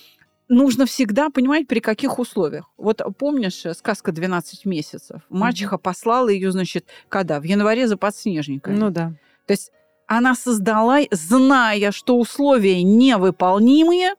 нужно 0.48 0.86
всегда 0.86 1.30
понимать, 1.30 1.68
при 1.68 1.80
каких 1.80 2.20
условиях. 2.20 2.70
Вот 2.78 3.02
помнишь 3.18 3.65
э, 3.65 3.74
сказка 3.74 4.12
«12 4.12 4.44
месяцев»? 4.65 5.22
Мачеха 5.30 5.78
послала 5.78 6.30
ее, 6.30 6.52
значит, 6.52 6.88
когда? 7.10 7.39
В 7.39 7.44
январе 7.44 7.88
за 7.88 7.98
подснежниками. 7.98 8.76
Ну 8.76 8.89
да. 8.89 9.13
То 9.46 9.52
есть 9.52 9.72
она 10.08 10.36
создала, 10.36 11.00
зная, 11.12 11.91
что 11.91 12.18
условия 12.18 12.84
невыполнимые, 12.84 14.13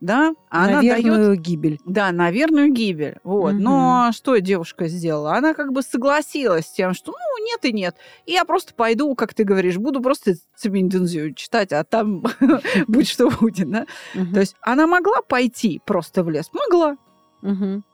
да, 0.00 0.34
она 0.50 0.72
на 0.72 0.80
дает 0.80 1.04
верную 1.04 1.36
гибель. 1.36 1.80
да, 1.86 2.12
на 2.12 2.30
верную 2.30 2.70
гибель. 2.70 3.16
Вот. 3.24 3.54
Мгм. 3.54 3.62
Но 3.62 4.10
что 4.12 4.36
девушка 4.38 4.88
сделала? 4.88 5.34
Она 5.34 5.54
как 5.54 5.72
бы 5.72 5.82
согласилась 5.82 6.66
с 6.66 6.72
тем, 6.72 6.92
что 6.92 7.12
ну 7.12 7.44
нет 7.44 7.64
и 7.64 7.72
нет. 7.72 7.96
И 8.26 8.32
я 8.32 8.44
просто 8.44 8.74
пойду, 8.74 9.14
как 9.14 9.32
ты 9.32 9.44
говоришь, 9.44 9.78
буду 9.78 10.00
просто 10.02 10.34
Циминь 10.54 10.90
читать, 11.34 11.72
а 11.72 11.82
там 11.84 12.24
будь 12.88 13.08
что 13.08 13.30
будет. 13.30 13.70
Да? 13.70 13.86
То 14.12 14.40
есть 14.40 14.54
она 14.60 14.86
могла 14.86 15.22
пойти 15.22 15.80
просто 15.84 16.22
в 16.22 16.30
лес? 16.30 16.50
Могла. 16.52 16.96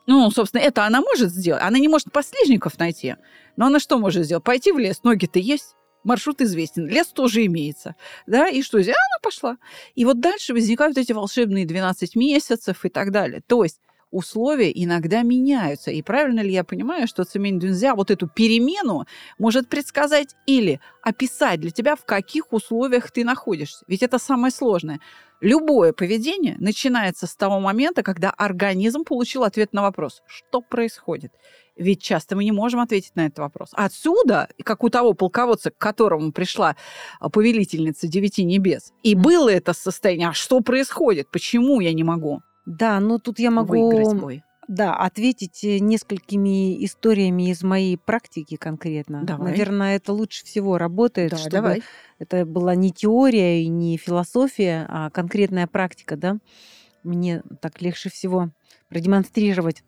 Ну, 0.06 0.30
собственно, 0.30 0.62
это 0.62 0.84
она 0.84 1.00
может 1.00 1.30
сделать. 1.30 1.62
Она 1.62 1.78
не 1.78 1.88
может 1.88 2.10
подснежников 2.10 2.78
найти. 2.78 3.16
Но 3.56 3.66
она 3.66 3.78
что 3.78 3.98
может 3.98 4.24
сделать? 4.24 4.44
Пойти 4.44 4.72
в 4.72 4.78
лес, 4.78 5.02
ноги-то 5.02 5.38
есть. 5.38 5.76
Маршрут 6.04 6.40
известен, 6.40 6.86
лес 6.88 7.08
тоже 7.08 7.46
имеется. 7.46 7.94
Да, 8.26 8.48
и 8.48 8.62
что 8.62 8.80
здесь? 8.80 8.94
Она 8.94 9.20
пошла. 9.22 9.56
И 9.94 10.04
вот 10.04 10.20
дальше 10.20 10.52
возникают 10.52 10.98
эти 10.98 11.12
волшебные 11.12 11.66
12 11.66 12.16
месяцев 12.16 12.84
и 12.84 12.88
так 12.88 13.12
далее. 13.12 13.42
То 13.46 13.62
есть 13.64 13.80
условия 14.12 14.70
иногда 14.72 15.22
меняются. 15.22 15.90
И 15.90 16.02
правильно 16.02 16.40
ли 16.40 16.52
я 16.52 16.62
понимаю, 16.62 17.08
что 17.08 17.24
Цемень 17.24 17.58
Дунзя 17.58 17.94
вот 17.94 18.10
эту 18.10 18.28
перемену 18.28 19.06
может 19.38 19.68
предсказать 19.68 20.36
или 20.46 20.80
описать 21.02 21.60
для 21.60 21.70
тебя, 21.70 21.96
в 21.96 22.04
каких 22.04 22.52
условиях 22.52 23.10
ты 23.10 23.24
находишься? 23.24 23.84
Ведь 23.88 24.02
это 24.02 24.18
самое 24.18 24.52
сложное. 24.52 25.00
Любое 25.40 25.92
поведение 25.92 26.56
начинается 26.60 27.26
с 27.26 27.34
того 27.34 27.58
момента, 27.58 28.04
когда 28.04 28.30
организм 28.30 29.02
получил 29.02 29.42
ответ 29.42 29.72
на 29.72 29.82
вопрос, 29.82 30.22
что 30.26 30.60
происходит. 30.60 31.32
Ведь 31.74 32.02
часто 32.02 32.36
мы 32.36 32.44
не 32.44 32.52
можем 32.52 32.80
ответить 32.80 33.16
на 33.16 33.26
этот 33.26 33.40
вопрос. 33.40 33.70
Отсюда, 33.72 34.48
как 34.62 34.84
у 34.84 34.90
того 34.90 35.14
полководца, 35.14 35.70
к 35.70 35.78
которому 35.78 36.30
пришла 36.30 36.76
а, 37.18 37.28
повелительница 37.28 38.06
девяти 38.06 38.44
небес, 38.44 38.92
и 39.02 39.14
было 39.14 39.48
это 39.48 39.72
состояние, 39.72 40.28
а 40.28 40.32
что 40.32 40.60
происходит, 40.60 41.28
почему 41.30 41.80
я 41.80 41.92
не 41.92 42.04
могу 42.04 42.42
Да, 42.66 43.00
ну 43.00 43.18
тут 43.18 43.38
я 43.38 43.50
выиграть 43.50 44.14
могу 44.14 44.20
бой? 44.20 44.42
да, 44.68 44.94
ответить 44.96 45.64
э, 45.64 45.78
несколькими 45.80 46.84
историями 46.84 47.50
из 47.50 47.62
моей 47.62 47.98
практики 47.98 48.56
конкретно. 48.56 49.24
Давай. 49.24 49.50
Наверное, 49.50 49.96
это 49.96 50.12
лучше 50.12 50.44
всего 50.44 50.78
работает, 50.78 51.32
Да, 51.32 51.36
чтобы 51.36 51.50
давай. 51.50 51.82
это 52.18 52.46
была 52.46 52.74
не 52.74 52.92
теория 52.92 53.62
и 53.62 53.68
не 53.68 53.96
философия, 53.96 54.86
а 54.88 55.10
конкретная 55.10 55.66
практика, 55.66 56.16
да. 56.16 56.38
Мне 57.02 57.42
так 57.60 57.82
легче 57.82 58.08
всего 58.08 58.50
продемонстрировать. 58.88 59.82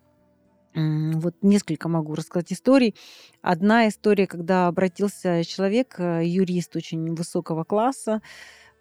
Вот 0.75 1.37
несколько 1.41 1.89
могу 1.89 2.17
рассказать 2.17 2.53
историй. 2.53 2.97
Одна 3.43 3.87
история, 3.89 4.27
когда 4.27 4.67
обратился 4.67 5.45
человек, 5.45 5.95
э, 5.99 6.23
юрист 6.25 6.75
очень 6.75 7.15
высокого 7.15 7.63
класса, 7.63 8.23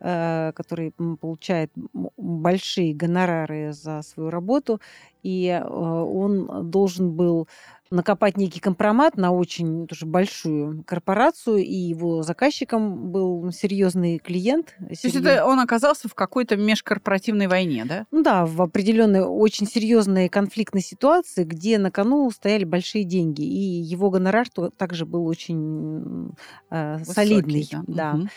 который 0.03 0.93
м, 0.99 1.17
получает 1.17 1.71
большие 2.17 2.93
гонорары 2.93 3.71
за 3.71 4.01
свою 4.01 4.29
работу, 4.29 4.81
и 5.23 5.47
э, 5.47 5.63
он 5.65 6.69
должен 6.69 7.11
был 7.11 7.47
накопать 7.89 8.37
некий 8.37 8.59
компромат 8.59 9.17
на 9.17 9.31
очень 9.31 9.87
тоже 9.87 10.05
большую 10.05 10.83
корпорацию, 10.83 11.57
и 11.57 11.73
его 11.73 12.23
заказчиком 12.23 13.11
был 13.11 13.51
серьезный 13.51 14.17
клиент. 14.17 14.75
То 14.79 14.87
есть 14.89 15.05
это 15.15 15.45
он 15.45 15.59
оказался 15.59 16.09
в 16.09 16.15
какой-то 16.15 16.57
межкорпоративной 16.57 17.47
войне, 17.47 17.85
да? 17.85 18.05
Ну 18.11 18.23
да, 18.23 18.45
в 18.45 18.61
определенной 18.61 19.21
очень 19.21 19.67
серьезной 19.67 20.27
конфликтной 20.27 20.81
ситуации, 20.81 21.43
где 21.43 21.77
на 21.77 21.91
кону 21.91 22.29
стояли 22.31 22.63
большие 22.63 23.03
деньги, 23.03 23.43
и 23.43 23.59
его 23.59 24.09
гонорар 24.09 24.47
также 24.75 25.05
был 25.05 25.27
очень 25.27 26.31
э, 26.71 26.97
Высокий, 26.97 27.13
солидный, 27.13 27.67
да. 27.71 27.83
да. 27.87 28.13
Мгм. 28.13 28.29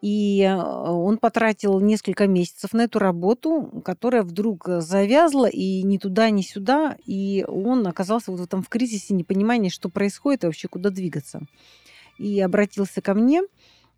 И 0.00 0.42
э, 0.42 0.54
он 0.54 1.18
потратил 1.18 1.78
несколько 1.80 2.26
месяцев 2.26 2.72
на 2.72 2.82
эту 2.82 2.98
работу, 2.98 3.82
которая 3.84 4.22
вдруг 4.22 4.68
э, 4.68 4.80
завязла 4.80 5.46
и 5.46 5.82
ни 5.82 5.98
туда, 5.98 6.30
ни 6.30 6.40
сюда, 6.40 6.96
и 7.04 7.44
он 7.46 7.86
оказался 7.86 8.30
вот 8.30 8.40
в 8.40 8.44
этом 8.44 8.62
в 8.62 8.68
кризисе 8.68 9.12
непонимания, 9.12 9.68
что 9.68 9.90
происходит 9.90 10.44
и 10.44 10.46
вообще 10.46 10.68
куда 10.68 10.90
двигаться. 10.90 11.42
И 12.18 12.40
обратился 12.40 13.02
ко 13.02 13.14
мне 13.14 13.42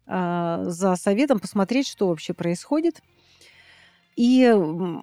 а, 0.06 0.64
за 0.64 0.96
советом 0.96 1.38
посмотреть, 1.38 1.86
что 1.86 2.08
вообще 2.08 2.34
происходит. 2.34 3.00
И 4.16 4.44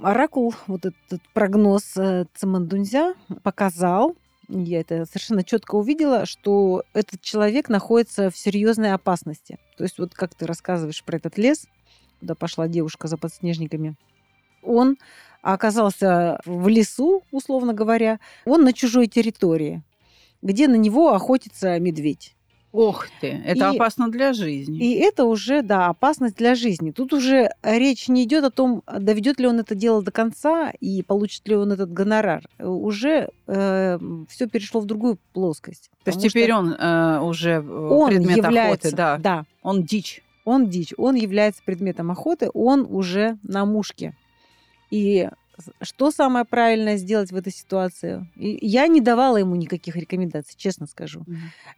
оракул, 0.03 0.53
вот 0.67 0.85
этот 0.85 1.21
прогноз 1.33 1.97
э, 1.97 2.25
Цимандунзя 2.35 3.15
показал, 3.41 4.15
я 4.49 4.81
это 4.81 5.05
совершенно 5.05 5.43
четко 5.43 5.75
увидела, 5.75 6.25
что 6.25 6.83
этот 6.93 7.21
человек 7.21 7.69
находится 7.69 8.29
в 8.29 8.37
серьезной 8.37 8.93
опасности. 8.93 9.59
То 9.77 9.83
есть 9.83 9.99
вот 9.99 10.13
как 10.13 10.33
ты 10.35 10.45
рассказываешь 10.47 11.03
про 11.03 11.17
этот 11.17 11.37
лес, 11.37 11.67
куда 12.19 12.35
пошла 12.35 12.67
девушка 12.67 13.07
за 13.07 13.17
подснежниками, 13.17 13.95
он 14.63 14.97
оказался 15.41 16.39
в 16.45 16.67
лесу, 16.67 17.23
условно 17.31 17.73
говоря, 17.73 18.19
он 18.45 18.63
на 18.63 18.73
чужой 18.73 19.07
территории, 19.07 19.83
где 20.41 20.67
на 20.67 20.75
него 20.75 21.13
охотится 21.13 21.79
медведь. 21.79 22.35
Ох 22.71 23.07
ты, 23.19 23.41
это 23.45 23.71
И- 23.71 23.75
опасно 23.75 24.09
для 24.11 24.31
жизни. 24.33 24.77
И 24.79 24.93
это 24.99 25.25
уже, 25.25 25.63
да, 25.63 25.87
опасность 25.87 26.35
для 26.35 26.53
жизни. 26.53 26.91
Тут 26.91 27.13
уже 27.13 27.49
речь 27.63 28.07
не 28.07 28.23
идет 28.25 28.43
о 28.43 28.51
том, 28.51 28.83
доведет 28.85 29.39
ли 29.39 29.47
он 29.47 29.59
это 29.59 29.73
дело 29.73 30.03
до 30.03 30.11
конца 30.11 30.71
и 30.79 31.01
получит 31.01 31.47
ли 31.47 31.55
он 31.55 31.71
этот 31.71 31.91
гонорар. 31.91 32.43
Э, 32.59 32.67
Уже 32.67 33.29
все 33.47 34.47
перешло 34.47 34.81
в 34.81 34.85
другую 34.85 35.17
плоскость. 35.33 35.89
То 36.03 36.11
есть 36.11 36.21
теперь 36.21 36.53
он 36.53 36.73
э, 36.73 37.19
уже 37.21 37.59
он 37.61 38.09
предмет 38.09 38.37
является, 38.37 38.87
охоты, 38.89 38.95
да. 38.95 39.17
да, 39.17 39.45
Он 39.63 39.83
дичь. 39.83 40.21
он 40.45 40.69
дичь, 40.69 40.93
он 40.97 41.15
является 41.15 41.61
предметом 41.65 42.11
охоты, 42.11 42.49
он 42.53 42.85
уже 42.89 43.37
на 43.43 43.65
мушке. 43.65 44.15
И 44.91 45.27
что 45.81 46.11
самое 46.11 46.45
правильное 46.45 46.97
сделать 46.97 47.31
в 47.31 47.35
этой 47.35 47.51
ситуации? 47.53 48.25
И 48.35 48.57
я 48.65 48.87
не 48.87 49.01
давала 49.01 49.37
ему 49.37 49.55
никаких 49.55 49.95
рекомендаций, 49.95 50.53
честно 50.57 50.87
скажу. 50.87 51.25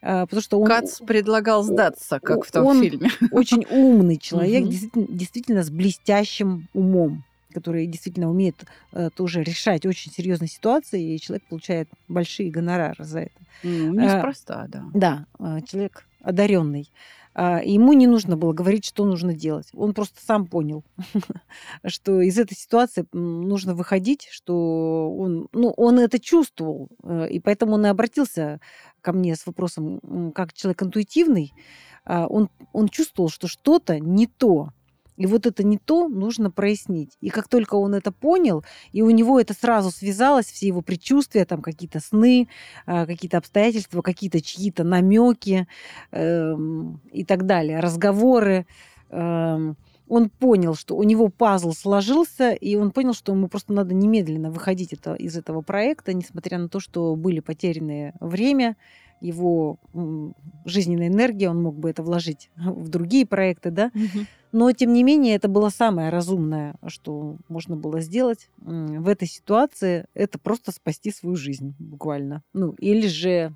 Э, 0.02 0.22
Потому 0.22 0.42
что 0.42 0.60
он 0.60 0.68
Кац 0.68 1.00
предлагал 1.00 1.64
сдаться, 1.64 2.20
как 2.20 2.46
в 2.46 2.52
том 2.52 2.66
он- 2.68 2.82
фильме. 2.82 3.10
очень 3.32 3.66
умный 3.70 4.18
человек, 4.18 4.62
Мгм. 4.64 4.70
действительно, 4.70 5.08
действительно 5.10 5.64
с 5.64 5.70
блестящим 5.70 6.68
умом, 6.74 7.24
который 7.54 7.86
действительно 7.88 8.30
умеет 8.30 8.64
э, 8.94 9.10
тоже 9.16 9.44
решать 9.44 9.86
очень 9.86 10.12
серьезные 10.12 10.48
ситуации, 10.48 11.16
и 11.16 11.20
человек 11.20 11.44
получает 11.50 11.88
большие 12.08 12.50
гонорары 12.52 13.04
за 13.04 13.20
это. 13.22 13.32
Э, 13.64 13.68
Неспроста, 13.68 14.66
да. 14.70 14.86
Да, 14.94 15.26
э, 15.40 15.60
человек 15.68 16.06
одаренный. 16.22 16.90
А, 17.34 17.62
Ему 17.64 17.94
не 17.94 18.08
нужно 18.08 18.36
было 18.36 18.54
говорить, 18.54 18.86
что 18.86 19.06
нужно 19.06 19.34
делать. 19.34 19.70
Он 19.74 19.94
просто 19.94 20.20
сам 20.22 20.48
понял, 20.48 20.84
что 21.86 22.22
из 22.22 22.38
этой 22.38 22.56
ситуации 22.56 23.06
нужно 23.14 23.74
выходить, 23.74 24.28
что 24.32 25.14
он, 25.16 25.48
ну, 25.54 25.74
он 25.78 26.00
это 26.00 26.20
чувствовал, 26.20 26.90
э, 27.04 27.30
и 27.30 27.40
поэтому 27.40 27.74
он 27.74 27.86
и 27.86 27.90
обратился 27.90 28.60
ко 29.02 29.14
мне 29.14 29.36
с 29.36 29.46
вопросом, 29.46 30.32
как 30.34 30.54
человек 30.54 30.84
интуитивный, 30.84 31.54
а, 32.04 32.28
он, 32.28 32.50
он 32.74 32.90
чувствовал, 32.90 33.30
что 33.30 33.48
что-то 33.48 34.00
не 34.00 34.28
то. 34.28 34.70
И 35.18 35.26
вот 35.26 35.46
это 35.46 35.64
не 35.64 35.78
то 35.78 36.08
нужно 36.08 36.52
прояснить. 36.52 37.18
И 37.22 37.30
как 37.30 37.48
только 37.48 37.76
он 37.76 37.94
это 37.94 38.12
понял, 38.12 38.64
и 38.92 39.02
у 39.02 39.10
него 39.10 39.40
это 39.40 39.54
сразу 39.54 39.92
связалось, 39.92 40.46
все 40.46 40.68
его 40.68 40.82
предчувствия, 40.82 41.46
там 41.46 41.62
какие-то 41.62 42.00
сны, 42.00 42.48
а, 42.86 43.06
какие-то 43.06 43.38
обстоятельства, 43.38 44.02
какие-то 44.02 44.42
чьи-то 44.42 44.84
намеки 44.84 45.68
эм, 46.12 47.02
и 47.12 47.24
так 47.24 47.46
далее, 47.46 47.80
разговоры. 47.80 48.66
эм, 49.10 49.78
он 50.12 50.30
понял, 50.30 50.76
что 50.76 50.98
у 50.98 51.04
него 51.04 51.30
пазл 51.30 51.72
сложился, 51.72 52.52
и 52.52 52.76
он 52.76 52.92
понял, 52.92 53.14
что 53.14 53.32
ему 53.32 53.48
просто 53.48 53.72
надо 53.72 53.94
немедленно 53.94 54.52
выходить 54.52 54.92
это, 54.92 55.14
из 55.14 55.38
этого 55.38 55.62
проекта, 55.62 56.14
несмотря 56.14 56.58
на 56.58 56.68
то, 56.68 56.82
что 56.82 57.16
были 57.16 57.40
потеряны 57.40 58.14
время, 58.20 58.76
его 59.22 59.80
жизненная 60.66 61.08
энергия, 61.08 61.50
он 61.50 61.62
мог 61.62 61.78
бы 61.78 61.90
это 61.90 62.04
вложить 62.04 62.50
в 62.58 62.90
другие 62.90 63.26
проекты, 63.26 63.72
да, 63.72 63.92
но, 64.52 64.72
тем 64.72 64.94
не 64.94 65.04
менее, 65.04 65.36
это 65.36 65.48
было 65.48 65.70
самое 65.70 66.10
разумное, 66.10 66.76
что 66.88 67.38
можно 67.48 67.76
было 67.76 68.02
сделать 68.02 68.50
в 68.58 69.08
этой 69.08 69.28
ситуации. 69.28 70.06
Это 70.14 70.40
просто 70.40 70.72
спасти 70.72 71.12
свою 71.12 71.36
жизнь, 71.36 71.74
буквально. 71.80 72.44
Ну, 72.54 72.74
или 72.80 73.08
же... 73.08 73.54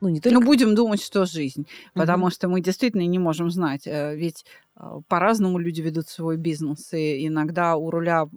Ну, 0.00 0.10
не 0.10 0.20
только... 0.20 0.38
Ну, 0.38 0.46
будем 0.46 0.76
думать, 0.76 1.02
что 1.02 1.26
жизнь. 1.26 1.62
Мгм. 1.62 1.68
Потому 1.94 2.30
что 2.30 2.48
мы 2.48 2.60
действительно 2.60 3.04
не 3.04 3.18
можем 3.18 3.50
знать. 3.50 3.84
э, 3.84 4.14
Ведь 4.14 4.44
э, 4.76 5.00
по-разному 5.08 5.58
люди 5.58 5.80
ведут 5.80 6.06
свой 6.06 6.36
бизнес. 6.36 6.92
И 6.92 7.26
иногда 7.26 7.74
у 7.74 7.90
руля 7.90 8.28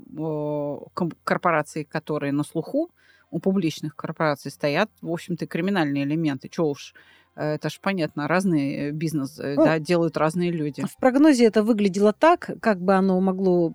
корпораций, 1.23 1.83
которые 1.83 2.31
на 2.31 2.43
слуху, 2.43 2.89
у 3.29 3.39
публичных 3.39 3.95
корпораций 3.95 4.49
стоят, 4.49 4.89
в 5.01 5.11
общем-то, 5.11 5.45
криминальные 5.45 6.03
элементы. 6.03 6.49
Чего 6.49 6.71
уж 6.71 6.95
это 7.35 7.69
ж 7.69 7.79
понятно, 7.81 8.27
разный 8.27 8.75
э, 8.75 8.91
бизнес, 8.91 9.39
э, 9.39 9.55
Ну, 9.55 9.63
да, 9.65 9.79
делают 9.79 10.17
разные 10.17 10.51
люди. 10.51 10.83
В 10.85 10.97
прогнозе 10.97 11.45
это 11.45 11.63
выглядело 11.63 12.13
так, 12.13 12.49
как 12.61 12.81
бы 12.81 12.93
оно 12.93 13.19
могло 13.21 13.73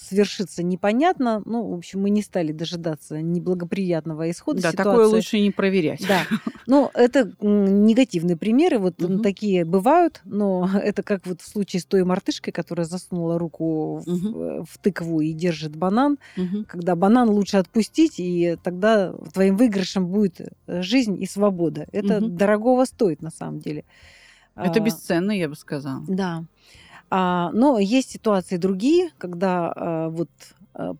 свершиться, 0.00 0.62
непонятно. 0.62 1.42
Ну, 1.44 1.68
в 1.70 1.74
общем, 1.74 2.00
мы 2.02 2.10
не 2.10 2.22
стали 2.22 2.52
дожидаться 2.52 3.20
неблагоприятного 3.20 4.30
исхода 4.30 4.62
Да, 4.62 4.70
ситуации. 4.70 4.90
такое 4.90 5.06
лучше 5.08 5.38
не 5.40 5.50
проверять. 5.50 6.06
Да. 6.06 6.26
Ну, 6.68 6.90
это 6.94 7.32
негативные 7.40 8.36
примеры, 8.36 8.78
вот 8.78 9.00
Мгм. 9.00 9.20
такие 9.20 9.64
бывают, 9.64 10.20
но 10.24 10.70
это 10.82 11.02
как 11.02 11.26
вот 11.26 11.40
в 11.40 11.46
случае 11.48 11.80
с 11.80 11.84
той 11.84 12.04
мартышкой, 12.04 12.52
которая 12.52 12.86
засунула 12.86 13.36
руку 13.36 13.96
в, 14.06 14.64
в 14.64 14.78
тыкву 14.80 15.20
и 15.20 15.32
держит 15.32 15.74
банан, 15.74 16.18
Мгм. 16.36 16.64
когда 16.68 16.94
банан 16.94 17.28
лучше 17.30 17.56
отпустить, 17.56 18.20
и 18.20 18.56
тогда 18.62 19.12
твоим 19.34 19.56
выигрышем 19.56 20.06
будет 20.06 20.52
жизнь 20.68 21.20
и 21.20 21.26
свобода. 21.26 21.86
Это 21.90 22.20
Мгм. 22.20 22.36
Дорогого 22.46 22.84
стоит 22.86 23.22
на 23.22 23.30
самом 23.30 23.60
деле. 23.60 23.84
Это 24.56 24.80
А, 24.80 24.82
бесценно, 24.82 25.32
я 25.32 25.48
бы 25.48 25.54
сказала. 25.54 26.04
Да. 26.08 26.44
А, 27.10 27.50
но 27.52 27.78
есть 27.78 28.10
ситуации 28.10 28.56
другие, 28.56 29.10
когда 29.18 29.72
а, 29.74 30.08
вот 30.08 30.30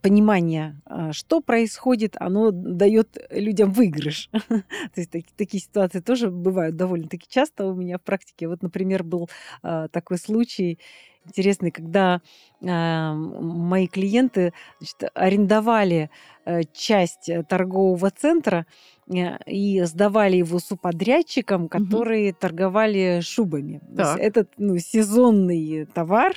понимание, 0.02 0.76
что 1.12 1.40
происходит, 1.40 2.16
оно 2.20 2.50
дает 2.50 3.16
людям 3.30 3.72
выигрыш. 3.72 4.28
То 4.52 5.00
есть 5.00 5.10
таки- 5.10 5.32
такие 5.34 5.62
ситуации 5.62 6.00
тоже 6.00 6.30
бывают 6.30 6.76
довольно-таки 6.76 7.26
часто 7.26 7.64
у 7.66 7.74
меня 7.74 7.96
в 7.96 8.02
практике. 8.02 8.48
Вот, 8.48 8.62
например, 8.62 9.02
был 9.02 9.30
такой 9.62 10.18
случай 10.18 10.78
интересный, 11.26 11.70
когда 11.70 12.20
м, 12.60 13.68
мои 13.68 13.86
клиенты 13.86 14.52
значит, 14.78 15.10
арендовали 15.14 16.10
э, 16.44 16.62
часть 16.72 17.28
э, 17.28 17.42
торгового 17.42 18.10
центра 18.10 18.66
э, 19.08 19.36
и 19.46 19.82
сдавали 19.82 20.36
его 20.36 20.58
субподрядчикам, 20.58 21.68
которые 21.68 22.32
торговали 22.32 23.20
шубами. 23.22 23.80
Так. 23.96 24.18
Этот 24.18 24.48
ну, 24.58 24.78
сезонный 24.78 25.86
товар, 25.86 26.34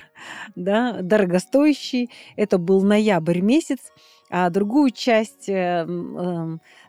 да, 0.55 1.01
дорогостоящий. 1.01 2.09
Это 2.35 2.57
был 2.57 2.83
ноябрь 2.83 3.41
месяц, 3.41 3.79
а 4.29 4.49
другую 4.49 4.91
часть 4.91 5.49
э, 5.49 5.87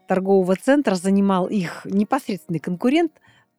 торгового 0.07 0.57
центра 0.57 0.95
занимал 0.95 1.47
их 1.47 1.85
непосредственный 1.85 2.61
конкурент, 2.61 3.13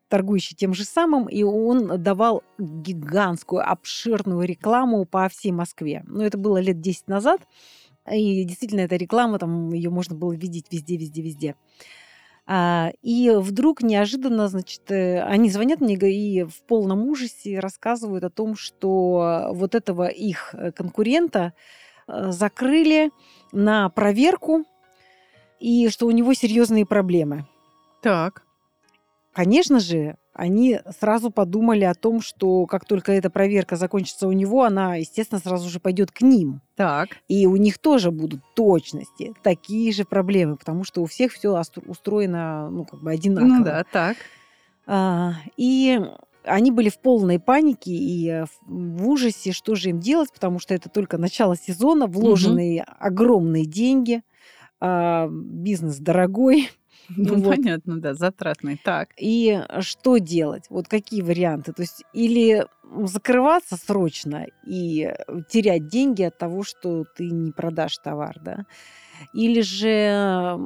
торгующий 0.09 0.55
тем 0.55 0.73
же 0.73 0.83
самым, 0.83 1.27
и 1.27 1.43
он 1.43 2.01
давал 2.01 2.43
гигантскую, 2.57 3.69
обширную 3.69 4.47
рекламу 4.47 5.05
по 5.05 5.27
всей 5.29 5.51
Москве. 5.51 6.03
Ну, 6.07 6.23
это 6.23 6.37
было 6.37 6.57
лет 6.57 6.79
10 6.79 7.07
назад, 7.07 7.41
и 8.11 8.43
действительно, 8.43 8.81
эта 8.81 8.95
реклама, 8.95 9.37
там 9.39 9.71
ее 9.73 9.89
можно 9.89 10.15
было 10.15 10.33
видеть 10.33 10.67
везде, 10.71 10.97
везде, 10.97 11.21
везде. 11.21 11.55
А, 12.49 12.91
и 13.01 13.29
вдруг 13.35 13.81
неожиданно, 13.81 14.47
значит, 14.47 14.89
э, 14.89 15.21
они 15.21 15.49
звонят 15.49 15.81
мне 15.81 15.95
и 15.95 16.43
в 16.43 16.61
полном 16.63 17.05
ужасе 17.05 17.59
рассказывают 17.59 18.23
о 18.23 18.29
том, 18.29 18.55
что 18.55 19.49
вот 19.51 19.75
этого 19.75 20.07
их 20.07 20.55
э, 20.55 20.71
конкурента 20.71 21.53
э, 22.07 22.31
закрыли 22.31 23.11
на 23.51 23.89
проверку 23.89 24.63
и 25.59 25.89
что 25.89 26.07
у 26.07 26.11
него 26.11 26.33
серьезные 26.33 26.85
проблемы. 26.85 27.45
Так. 28.01 28.46
Конечно 29.37 29.79
же, 29.79 30.15
они 30.33 30.79
сразу 30.99 31.29
подумали 31.29 31.83
о 31.83 31.93
том, 31.93 32.21
что 32.21 32.65
как 32.65 32.85
только 32.85 33.11
эта 33.11 33.29
проверка 33.29 33.75
закончится 33.75 34.27
у 34.27 34.31
него, 34.31 34.63
она, 34.63 34.95
естественно, 34.95 35.39
сразу 35.39 35.69
же 35.69 35.79
пойдет 35.79 36.09
к 36.09 36.21
ним. 36.21 36.61
Так. 36.75 37.09
И 37.27 37.45
у 37.45 37.55
них 37.55 37.77
тоже 37.77 38.09
будут 38.09 38.41
точности 38.55 39.33
такие 39.43 39.93
же 39.93 40.05
проблемы, 40.05 40.57
потому 40.57 40.83
что 40.83 41.03
у 41.03 41.05
всех 41.05 41.33
все 41.33 41.55
устроено, 41.85 42.71
ну, 42.71 42.83
как 42.83 43.03
бы 43.03 43.11
одинаково. 43.11 43.47
Ну 43.47 43.63
да, 43.63 43.83
так. 43.83 44.17
А, 44.87 45.33
и 45.55 46.01
они 46.43 46.71
были 46.71 46.89
в 46.89 46.97
полной 46.97 47.39
панике 47.39 47.91
и 47.91 48.43
в- 48.65 49.07
ужасе, 49.07 49.51
что 49.51 49.75
же 49.75 49.89
им 49.89 49.99
делать, 49.99 50.33
потому 50.33 50.57
что 50.57 50.73
это 50.73 50.89
только 50.89 51.19
начало 51.19 51.55
сезона, 51.55 52.07
вложенные 52.07 52.81
огромные 52.81 53.67
деньги, 53.67 54.23
а, 54.79 55.29
бизнес 55.29 55.97
дорогой. 55.99 56.71
Ну, 57.17 57.41
Вот. 57.41 57.59
понятно, 57.59 57.99
да, 57.99 58.13
затратный. 58.13 58.77
Так. 58.77 59.09
И 59.19 59.61
что 59.81 60.17
делать? 60.17 60.65
Вот 60.69 60.87
какие 60.87 61.21
варианты? 61.21 61.73
То 61.73 61.81
есть 61.81 62.03
или 62.13 62.65
закрываться 63.03 63.75
срочно 63.77 64.45
и 64.65 65.13
терять 65.49 65.87
деньги 65.87 66.23
от 66.23 66.37
того, 66.37 66.63
что 66.63 67.05
ты 67.15 67.29
не 67.31 67.51
продашь 67.51 67.97
товар, 67.97 68.37
да? 68.41 68.65
Или 69.33 69.61
же 69.61 70.57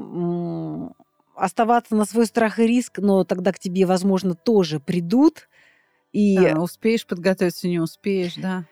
оставаться 1.35 1.95
на 1.95 2.05
свой 2.05 2.25
страх 2.25 2.59
и 2.59 2.67
риск, 2.67 2.99
но 2.99 3.23
тогда 3.23 3.51
к 3.51 3.59
тебе, 3.59 3.85
возможно, 3.85 4.35
тоже 4.35 4.79
придут. 4.79 5.49
И 6.13 6.37
Да, 6.37 6.61
успеешь 6.61 7.05
подготовиться, 7.07 7.67
не 7.67 7.79
успеешь, 7.79 8.35
да. 8.35 8.65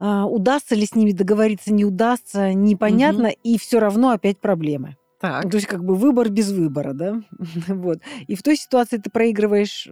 а, 0.00 0.26
удастся 0.26 0.74
ли 0.74 0.86
с 0.86 0.94
ними 0.94 1.12
договориться, 1.12 1.72
не 1.72 1.84
удастся, 1.84 2.52
непонятно, 2.54 3.26
и 3.28 3.58
все 3.58 3.78
равно 3.80 4.10
опять 4.10 4.40
проблемы. 4.40 4.96
Так. 5.24 5.50
То 5.50 5.56
есть 5.56 5.66
как 5.66 5.82
бы 5.84 5.94
выбор 5.94 6.28
без 6.28 6.52
выбора, 6.52 6.92
да? 6.92 7.22
вот. 7.68 8.00
И 8.26 8.34
в 8.34 8.42
той 8.42 8.56
ситуации 8.56 8.98
ты 8.98 9.08
проигрываешь 9.08 9.88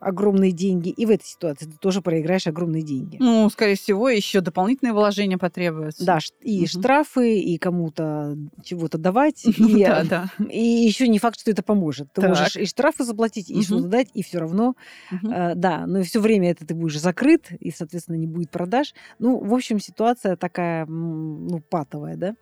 огромные 0.00 0.50
деньги, 0.50 0.88
и 0.88 1.06
в 1.06 1.10
этой 1.10 1.24
ситуации 1.24 1.66
ты 1.66 1.76
тоже 1.78 2.02
проиграешь 2.02 2.46
огромные 2.48 2.82
деньги. 2.82 3.18
Ну, 3.20 3.48
скорее 3.50 3.76
всего, 3.76 4.08
еще 4.08 4.40
дополнительные 4.40 4.92
вложения 4.92 5.38
потребуются. 5.38 6.04
Да, 6.04 6.18
и 6.40 6.58
Мгм. 6.60 6.66
штрафы, 6.66 7.38
и 7.38 7.58
кому-то 7.58 8.36
чего-то 8.64 8.98
давать, 8.98 9.44
и, 9.58 9.84
да, 9.84 10.02
да. 10.04 10.30
и 10.50 10.60
еще 10.60 11.06
не 11.06 11.18
факт, 11.20 11.38
что 11.38 11.50
это 11.52 11.62
поможет. 11.62 12.08
Ты 12.12 12.20
Так. 12.20 12.30
можешь 12.30 12.56
и 12.56 12.66
штрафы 12.66 13.04
заплатить, 13.04 13.50
и 13.50 13.54
Мгм. 13.54 13.62
что-то 13.64 13.88
дать, 13.88 14.08
и 14.14 14.22
все 14.22 14.38
равно, 14.38 14.74
Мгм. 15.10 15.32
э, 15.32 15.54
да, 15.54 15.86
но 15.86 16.02
все 16.02 16.20
время 16.20 16.50
это 16.50 16.66
ты 16.66 16.74
будешь 16.74 16.98
закрыт, 16.98 17.50
и, 17.60 17.70
соответственно, 17.70 18.16
не 18.16 18.26
будет 18.26 18.50
продаж. 18.50 18.94
Ну, 19.18 19.38
в 19.38 19.54
общем, 19.54 19.78
ситуация 19.78 20.36
такая, 20.36 20.86
ну, 20.86 21.60
патовая, 21.70 22.16
да. 22.16 22.34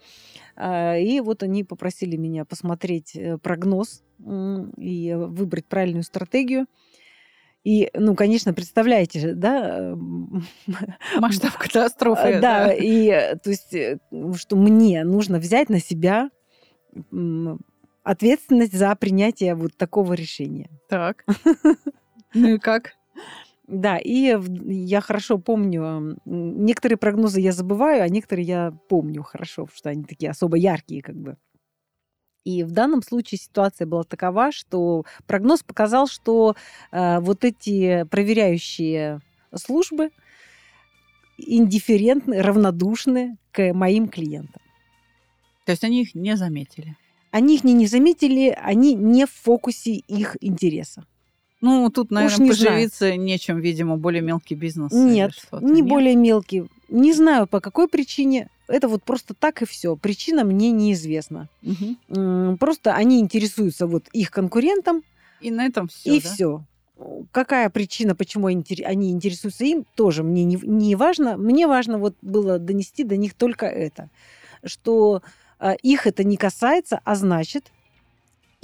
А, 0.56 0.96
И 0.96 1.20
вот 1.20 1.42
они 1.42 1.64
попросили 1.64 2.16
меня 2.16 2.44
посмотреть 2.44 3.16
э, 3.16 3.38
прогноз 3.38 4.02
и 4.78 5.14
выбрать 5.16 5.66
правильную 5.66 6.04
стратегию. 6.04 6.66
И, 7.64 7.90
ну, 7.94 8.14
конечно, 8.14 8.52
представляете 8.52 9.20
же, 9.20 9.34
да, 9.34 9.96
Масштаб 11.18 11.56
катастрофы. 11.56 12.34
а, 12.34 12.40
Да, 12.40 12.72
и 12.72 13.06
э, 13.08 13.36
то 13.36 13.50
есть, 13.50 13.74
э, 13.74 13.98
что 14.36 14.56
мне 14.56 15.02
нужно 15.04 15.38
взять 15.38 15.70
на 15.70 15.80
себя 15.80 16.30
ответственность 18.02 18.74
за 18.74 18.94
принятие 18.94 19.54
вот 19.54 19.76
такого 19.76 20.12
решения. 20.12 20.70
Так. 20.88 21.24
Ну 22.36 22.54
и 22.54 22.58
как? 22.58 22.94
Да, 23.66 23.96
и 23.96 24.36
я 24.66 25.00
хорошо 25.00 25.38
помню, 25.38 26.18
некоторые 26.26 26.98
прогнозы 26.98 27.40
я 27.40 27.52
забываю, 27.52 28.02
а 28.02 28.08
некоторые 28.08 28.46
я 28.46 28.72
помню 28.88 29.22
хорошо, 29.22 29.62
потому 29.62 29.76
что 29.76 29.88
они 29.88 30.04
такие 30.04 30.30
особо 30.30 30.56
яркие 30.58 31.00
как 31.02 31.16
бы. 31.16 31.38
И 32.44 32.62
в 32.62 32.72
данном 32.72 33.02
случае 33.02 33.38
ситуация 33.38 33.86
была 33.86 34.04
такова, 34.04 34.52
что 34.52 35.06
прогноз 35.26 35.62
показал, 35.62 36.06
что 36.06 36.56
э, 36.92 37.20
вот 37.20 37.42
эти 37.42 38.04
проверяющие 38.10 39.20
службы 39.54 40.10
индифферентны, 41.38 42.42
равнодушны 42.42 43.38
к 43.50 43.72
моим 43.72 44.08
клиентам. 44.08 44.60
То 45.64 45.72
есть 45.72 45.84
они 45.84 46.02
их 46.02 46.14
не 46.14 46.36
заметили. 46.36 46.96
Они 47.30 47.56
их 47.56 47.64
не, 47.64 47.72
не 47.72 47.86
заметили, 47.86 48.56
они 48.60 48.94
не 48.94 49.24
в 49.24 49.32
фокусе 49.32 49.92
их 49.92 50.36
интереса. 50.40 51.06
Ну, 51.64 51.88
тут, 51.88 52.10
наверное, 52.10 52.46
не 52.48 52.52
знаю. 52.52 52.72
поживиться 52.74 53.16
нечем, 53.16 53.58
видимо, 53.58 53.96
более 53.96 54.20
мелкий 54.20 54.54
бизнес. 54.54 54.92
Нет, 54.92 55.32
не 55.62 55.80
нет? 55.80 55.86
более 55.88 56.14
мелкий. 56.14 56.64
Не 56.90 57.14
знаю 57.14 57.46
по 57.46 57.60
какой 57.60 57.88
причине. 57.88 58.48
Это 58.68 58.86
вот 58.86 59.02
просто 59.02 59.32
так 59.32 59.62
и 59.62 59.64
все. 59.64 59.96
Причина 59.96 60.44
мне 60.44 60.70
неизвестна. 60.70 61.48
М, 62.10 62.58
Просто 62.58 62.94
они 62.94 63.18
интересуются 63.18 63.86
вот 63.86 64.04
их 64.12 64.30
конкурентом, 64.30 65.02
И 65.40 65.50
на 65.50 65.64
этом 65.64 65.88
все. 65.88 66.16
и 66.16 66.20
все. 66.20 66.62
Какая 67.32 67.70
причина, 67.70 68.14
почему 68.14 68.46
они 68.46 69.10
интересуются 69.10 69.64
им, 69.64 69.84
тоже 69.94 70.22
мне 70.22 70.44
не, 70.44 70.56
не 70.62 70.96
важно. 70.96 71.36
Мне 71.38 71.66
важно 71.66 71.98
вот 71.98 72.14
было 72.22 72.58
донести 72.58 73.04
до 73.04 73.16
них 73.16 73.34
только 73.34 73.66
это, 73.66 74.10
что 74.64 75.22
а, 75.58 75.72
их 75.72 76.06
это 76.06 76.24
не 76.24 76.36
касается, 76.36 77.00
а 77.04 77.14
значит 77.16 77.72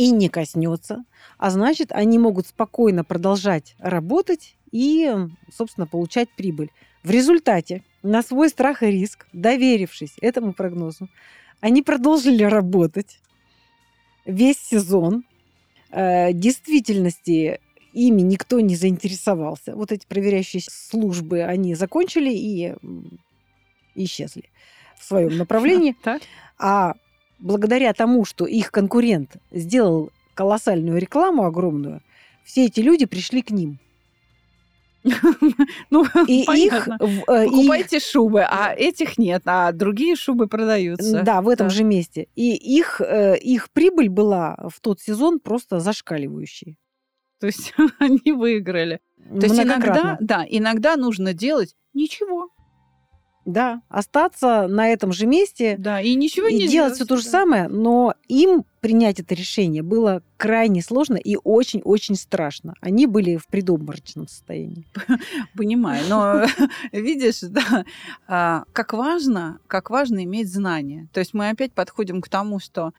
и 0.00 0.12
не 0.12 0.30
коснется, 0.30 1.04
а 1.36 1.50
значит 1.50 1.92
они 1.92 2.18
могут 2.18 2.46
спокойно 2.46 3.04
продолжать 3.04 3.74
работать 3.78 4.56
и, 4.72 5.14
собственно, 5.54 5.86
получать 5.86 6.30
прибыль. 6.30 6.70
В 7.02 7.10
результате 7.10 7.82
на 8.02 8.22
свой 8.22 8.48
страх 8.48 8.82
и 8.82 8.86
риск, 8.86 9.26
доверившись 9.34 10.14
этому 10.22 10.54
прогнозу, 10.54 11.10
они 11.60 11.82
продолжили 11.82 12.44
работать 12.44 13.20
весь 14.24 14.56
сезон. 14.56 15.24
Э, 15.90 16.30
В 16.30 16.34
действительности 16.34 17.60
ими 17.92 18.22
никто 18.22 18.58
не 18.60 18.76
заинтересовался. 18.76 19.76
Вот 19.76 19.92
эти 19.92 20.06
проверяющие 20.06 20.62
службы, 20.62 21.42
они 21.42 21.74
закончили 21.74 22.32
и 22.32 22.74
исчезли 23.94 24.44
в 24.98 25.04
своем 25.04 25.36
направлении. 25.36 25.94
А 26.62 26.94
благодаря 27.40 27.92
тому, 27.92 28.24
что 28.24 28.46
их 28.46 28.70
конкурент 28.70 29.36
сделал 29.50 30.10
колоссальную 30.34 30.98
рекламу 30.98 31.44
огромную, 31.44 32.02
все 32.44 32.66
эти 32.66 32.80
люди 32.80 33.06
пришли 33.06 33.42
к 33.42 33.50
ним. 33.50 33.78
Ну, 35.90 36.04
И 36.26 36.40
их... 36.42 36.46
понятно. 36.46 36.98
э, 37.00 37.44
и- 37.46 37.48
Покупайте 37.48 38.00
шубы, 38.00 38.42
а 38.42 38.74
этих 38.76 39.18
нет, 39.18 39.42
а 39.46 39.72
другие 39.72 40.14
шубы 40.14 40.46
продаются. 40.46 41.22
Да, 41.22 41.40
в 41.40 41.48
этом 41.48 41.68
Так. 41.68 41.76
же 41.76 41.84
месте. 41.84 42.28
И 42.36 42.54
их, 42.54 43.00
э, 43.00 43.38
их 43.38 43.70
прибыль 43.70 44.08
была 44.10 44.56
в 44.68 44.80
тот 44.80 45.00
сезон 45.00 45.40
просто 45.40 45.80
зашкаливающей. 45.80 46.76
То 47.40 47.46
есть 47.46 47.72
они 47.98 48.32
выиграли. 48.32 49.00
То 49.40 49.46
есть 49.46 49.58
иногда, 49.58 50.18
да, 50.20 50.46
иногда 50.48 50.96
нужно 50.96 51.32
делать 51.32 51.74
ничего. 51.94 52.50
Да, 53.52 53.82
остаться 53.88 54.66
на 54.68 54.88
этом 54.88 55.12
же 55.12 55.26
месте 55.26 55.76
Да, 55.78 56.00
и 56.00 56.14
ничего 56.14 56.46
и 56.46 56.54
не 56.54 56.68
делать 56.68 56.94
все 56.94 57.04
то 57.04 57.16
же 57.16 57.24
самое, 57.24 57.68
но 57.68 58.14
им 58.28 58.64
принять 58.80 59.20
это 59.20 59.34
решение 59.34 59.82
было 59.82 60.22
крайне 60.36 60.82
сложно 60.82 61.16
и 61.16 61.36
очень-очень 61.42 62.16
страшно. 62.16 62.74
Они 62.80 63.06
были 63.06 63.36
в 63.36 63.46
предобморочном 63.46 64.28
состоянии. 64.28 64.86
Понимаю, 65.56 66.04
но 66.08 66.44
видишь, 66.92 67.40
да, 67.40 67.84
а, 68.26 68.64
как 68.72 68.92
важно, 68.92 69.58
как 69.66 69.90
важно 69.90 70.24
иметь 70.24 70.50
знания. 70.50 71.08
То 71.12 71.20
есть 71.20 71.34
мы 71.34 71.50
опять 71.50 71.72
подходим 71.72 72.20
к 72.22 72.28
тому, 72.28 72.58
что 72.58 72.92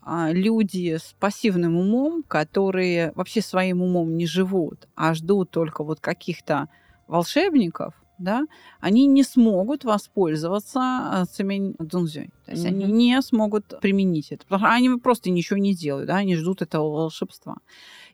а, 0.00 0.32
люди 0.32 0.96
с 0.96 1.14
пассивным 1.20 1.76
умом, 1.76 2.22
которые 2.22 3.12
вообще 3.14 3.42
своим 3.42 3.82
умом 3.82 4.16
не 4.16 4.26
живут, 4.26 4.88
а 4.94 5.12
ждут 5.12 5.50
только 5.50 5.84
вот 5.84 6.00
каких-то 6.00 6.68
волшебников, 7.06 7.94
да, 8.18 8.46
они 8.80 9.06
не 9.06 9.22
смогут 9.22 9.84
воспользоваться 9.84 10.80
а, 10.80 11.24
цемень 11.26 11.74
дунзёй. 11.78 12.30
То 12.44 12.52
есть 12.52 12.64
они 12.66 12.84
Мгм. 12.84 12.94
не 12.96 13.22
смогут 13.22 13.80
применить 13.80 14.32
это. 14.32 14.44
Потому 14.44 14.60
что 14.66 14.74
они 14.74 14.88
просто 14.98 15.30
ничего 15.30 15.58
не 15.58 15.74
делают, 15.74 16.06
да, 16.08 16.16
они 16.16 16.36
ждут 16.36 16.62
этого 16.62 16.88
волшебства. 16.90 17.56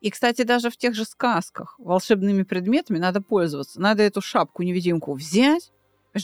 И, 0.01 0.11
кстати, 0.11 0.43
даже 0.43 0.71
в 0.71 0.77
тех 0.77 0.95
же 0.95 1.05
сказках 1.05 1.77
волшебными 1.79 2.43
предметами 2.43 2.99
надо 2.99 3.21
пользоваться. 3.23 3.81
Надо 3.81 4.03
эту 4.03 4.21
шапку-невидимку 4.21 5.15
взять, 5.15 5.73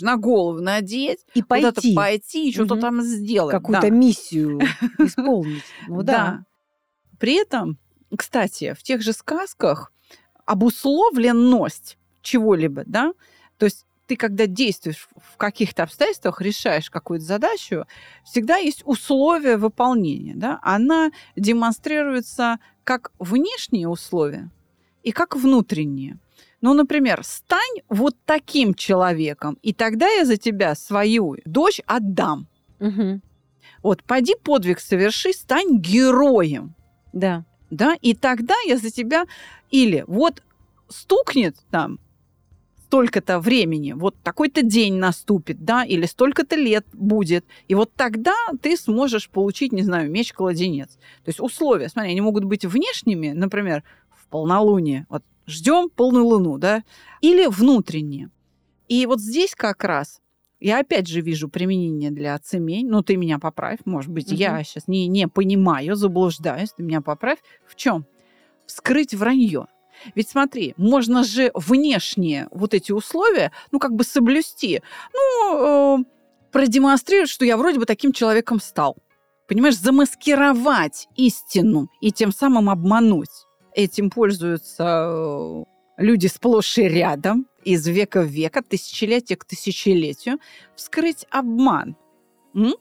на 0.02 0.16
голову 0.16 0.60
надеть, 0.60 1.20
И 1.34 1.42
пойти, 1.42 1.96
пойти 1.96 2.48
и 2.48 2.52
что-то 2.52 2.74
Мгм. 2.74 2.80
там 2.80 3.00
сделать. 3.02 3.52
какую-то 3.52 3.88
да. 3.88 3.90
миссию 3.90 4.60
исполнить. 4.98 5.64
Ну 5.88 6.02
да. 6.02 6.12
Да. 6.12 6.44
При 7.18 7.34
этом, 7.34 7.76
кстати, 8.16 8.74
в 8.78 8.82
тех 8.82 9.02
же 9.02 9.12
сказках 9.12 9.92
обусловленность 10.46 11.98
чего-либо, 12.22 12.82
да, 12.86 13.12
то 13.60 13.66
есть 13.66 13.84
ты, 14.06 14.16
когда 14.16 14.46
действуешь 14.46 15.06
в 15.14 15.36
каких-то 15.36 15.82
обстоятельствах, 15.82 16.40
решаешь 16.40 16.90
какую-то 16.90 17.26
задачу, 17.26 17.84
всегда 18.24 18.56
есть 18.56 18.82
условия 18.86 19.58
выполнения. 19.58 20.32
Да? 20.34 20.58
Она 20.62 21.10
демонстрируется 21.36 22.58
как 22.84 23.12
внешние 23.18 23.86
условия 23.86 24.50
и 25.02 25.12
как 25.12 25.36
внутренние. 25.36 26.18
Ну, 26.62 26.72
например, 26.72 27.20
стань 27.22 27.82
вот 27.90 28.16
таким 28.24 28.72
человеком, 28.72 29.58
и 29.62 29.74
тогда 29.74 30.08
я 30.08 30.24
за 30.24 30.38
тебя 30.38 30.74
свою 30.74 31.36
дочь 31.44 31.82
отдам. 31.86 32.48
Мгм. 32.78 33.22
Вот, 33.82 34.02
пойди 34.04 34.34
подвиг 34.42 34.80
соверши, 34.80 35.34
стань 35.34 35.78
героем 35.78 36.74
Да. 37.12 37.44
да, 37.70 37.94
и 38.00 38.14
тогда 38.14 38.54
я 38.66 38.78
за 38.78 38.90
тебя 38.90 39.26
или 39.70 40.02
вот 40.06 40.42
стукнет 40.88 41.56
там 41.70 41.98
столько-то 42.90 43.38
времени, 43.38 43.92
вот 43.92 44.16
такой-то 44.24 44.62
день 44.62 44.94
наступит, 44.96 45.64
да, 45.64 45.84
или 45.84 46.06
столько-то 46.06 46.56
лет 46.56 46.84
будет, 46.92 47.44
и 47.68 47.76
вот 47.76 47.92
тогда 47.94 48.34
ты 48.60 48.76
сможешь 48.76 49.30
получить, 49.30 49.70
не 49.70 49.82
знаю, 49.82 50.10
меч-кладенец. 50.10 50.88
То 51.24 51.28
есть 51.28 51.38
условия, 51.38 51.88
смотри, 51.88 52.10
они 52.10 52.20
могут 52.20 52.42
быть 52.42 52.64
внешними, 52.64 53.28
например, 53.28 53.84
в 54.12 54.26
полнолуние, 54.26 55.06
вот 55.08 55.22
ждем 55.46 55.88
полную 55.88 56.26
луну, 56.26 56.58
да, 56.58 56.82
или 57.20 57.46
внутренние. 57.46 58.28
И 58.88 59.06
вот 59.06 59.20
здесь 59.20 59.54
как 59.54 59.84
раз 59.84 60.20
я 60.58 60.80
опять 60.80 61.06
же 61.06 61.20
вижу 61.20 61.48
применение 61.48 62.10
для 62.10 62.36
цемень. 62.40 62.88
Ну, 62.88 63.02
ты 63.02 63.16
меня 63.16 63.38
поправь. 63.38 63.78
Может 63.84 64.10
быть, 64.10 64.32
я 64.32 64.54
Мгм. 64.54 64.64
сейчас 64.64 64.88
не, 64.88 65.06
не 65.06 65.28
понимаю, 65.28 65.94
заблуждаюсь. 65.94 66.72
Ты 66.76 66.82
меня 66.82 67.00
поправь. 67.00 67.38
В 67.68 67.76
чем? 67.76 68.04
Вскрыть 68.66 69.14
вранье. 69.14 69.66
Ведь 70.14 70.28
смотри, 70.28 70.74
можно 70.76 71.24
же 71.24 71.50
внешние 71.54 72.48
вот 72.50 72.74
эти 72.74 72.92
условия, 72.92 73.52
ну, 73.70 73.78
как 73.78 73.94
бы 73.94 74.04
соблюсти. 74.04 74.82
Ну, 75.12 76.00
э, 76.00 76.04
продемонстрировать, 76.52 77.30
что 77.30 77.44
я 77.44 77.56
вроде 77.56 77.78
бы 77.78 77.86
таким 77.86 78.12
человеком 78.12 78.60
стал. 78.60 78.96
Понимаешь, 79.48 79.78
замаскировать 79.78 81.08
истину 81.16 81.88
и 82.00 82.12
тем 82.12 82.32
самым 82.32 82.70
обмануть. 82.70 83.46
Этим 83.74 84.10
пользуются 84.10 85.08
э, 85.12 85.64
люди 85.96 86.26
сплошь 86.26 86.78
и 86.78 86.82
рядом, 86.82 87.46
из 87.64 87.86
века 87.86 88.22
в 88.22 88.26
век, 88.26 88.56
от 88.56 88.68
тысячелетия 88.68 89.36
к 89.36 89.44
тысячелетию. 89.44 90.38
Вскрыть 90.74 91.26
обман. 91.30 91.96
М? 92.54 92.74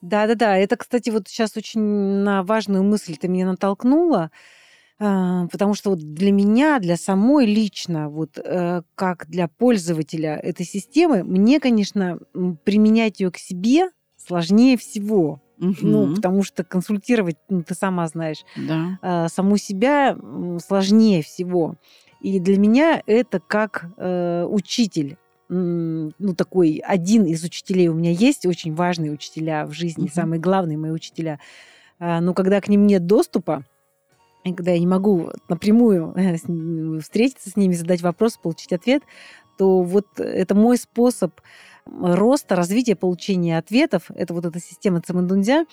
Да-да-да, 0.00 0.56
это, 0.56 0.76
кстати, 0.76 1.10
вот 1.10 1.28
сейчас 1.28 1.56
очень 1.56 1.80
на 1.80 2.42
важную 2.42 2.82
мысль 2.82 3.16
ты 3.16 3.28
меня 3.28 3.46
натолкнула, 3.46 4.32
потому 5.02 5.74
что 5.74 5.90
вот 5.90 5.98
для 5.98 6.30
меня, 6.30 6.78
для 6.78 6.96
самой 6.96 7.46
лично, 7.46 8.08
вот 8.08 8.38
э, 8.38 8.82
как 8.94 9.26
для 9.28 9.48
пользователя 9.48 10.36
этой 10.36 10.64
системы, 10.64 11.24
мне, 11.24 11.58
конечно, 11.58 12.18
применять 12.64 13.18
ее 13.18 13.30
к 13.32 13.38
себе 13.38 13.88
сложнее 14.16 14.76
всего. 14.76 15.40
Ну, 15.58 16.02
Мгм. 16.04 16.14
потому 16.14 16.42
что 16.44 16.64
консультировать, 16.64 17.36
ну, 17.48 17.62
ты 17.62 17.74
сама 17.74 18.06
знаешь, 18.06 18.44
Да. 18.56 18.98
а, 19.00 19.28
саму 19.28 19.56
себя 19.56 20.16
сложнее 20.64 21.22
всего. 21.22 21.76
И 22.20 22.38
для 22.38 22.58
меня 22.58 23.02
это 23.06 23.40
как 23.40 23.86
э, 23.96 24.44
учитель. 24.48 25.16
Ну, 25.48 26.34
такой 26.36 26.80
один 26.84 27.24
из 27.26 27.42
учителей 27.44 27.88
у 27.88 27.94
меня 27.94 28.10
есть, 28.10 28.46
очень 28.46 28.74
важные 28.74 29.10
учителя 29.12 29.66
в 29.66 29.72
жизни, 29.72 30.04
Мгм. 30.04 30.12
самые 30.12 30.40
главные 30.40 30.78
мои 30.78 30.92
учителя. 30.92 31.40
А, 31.98 32.20
Но 32.20 32.32
когда 32.34 32.60
к 32.60 32.68
ним 32.68 32.86
нет 32.86 33.06
доступа, 33.06 33.64
когда 34.44 34.72
я 34.72 34.78
не 34.78 34.86
могу 34.86 35.30
напрямую 35.48 36.12
э, 36.16 36.36
встретиться 37.00 37.50
с 37.50 37.56
ними, 37.56 37.74
задать 37.74 38.02
вопрос, 38.02 38.36
получить 38.36 38.72
ответ, 38.72 39.02
то 39.58 39.82
вот 39.82 40.06
это 40.18 40.54
мой 40.54 40.76
способ 40.76 41.40
роста, 41.84 42.56
развития, 42.56 42.96
получения 42.96 43.58
ответов. 43.58 44.04
Это 44.14 44.34
вот 44.34 44.44
эта 44.44 44.60
система 44.60 45.00
Цимэндунзя. 45.00 45.66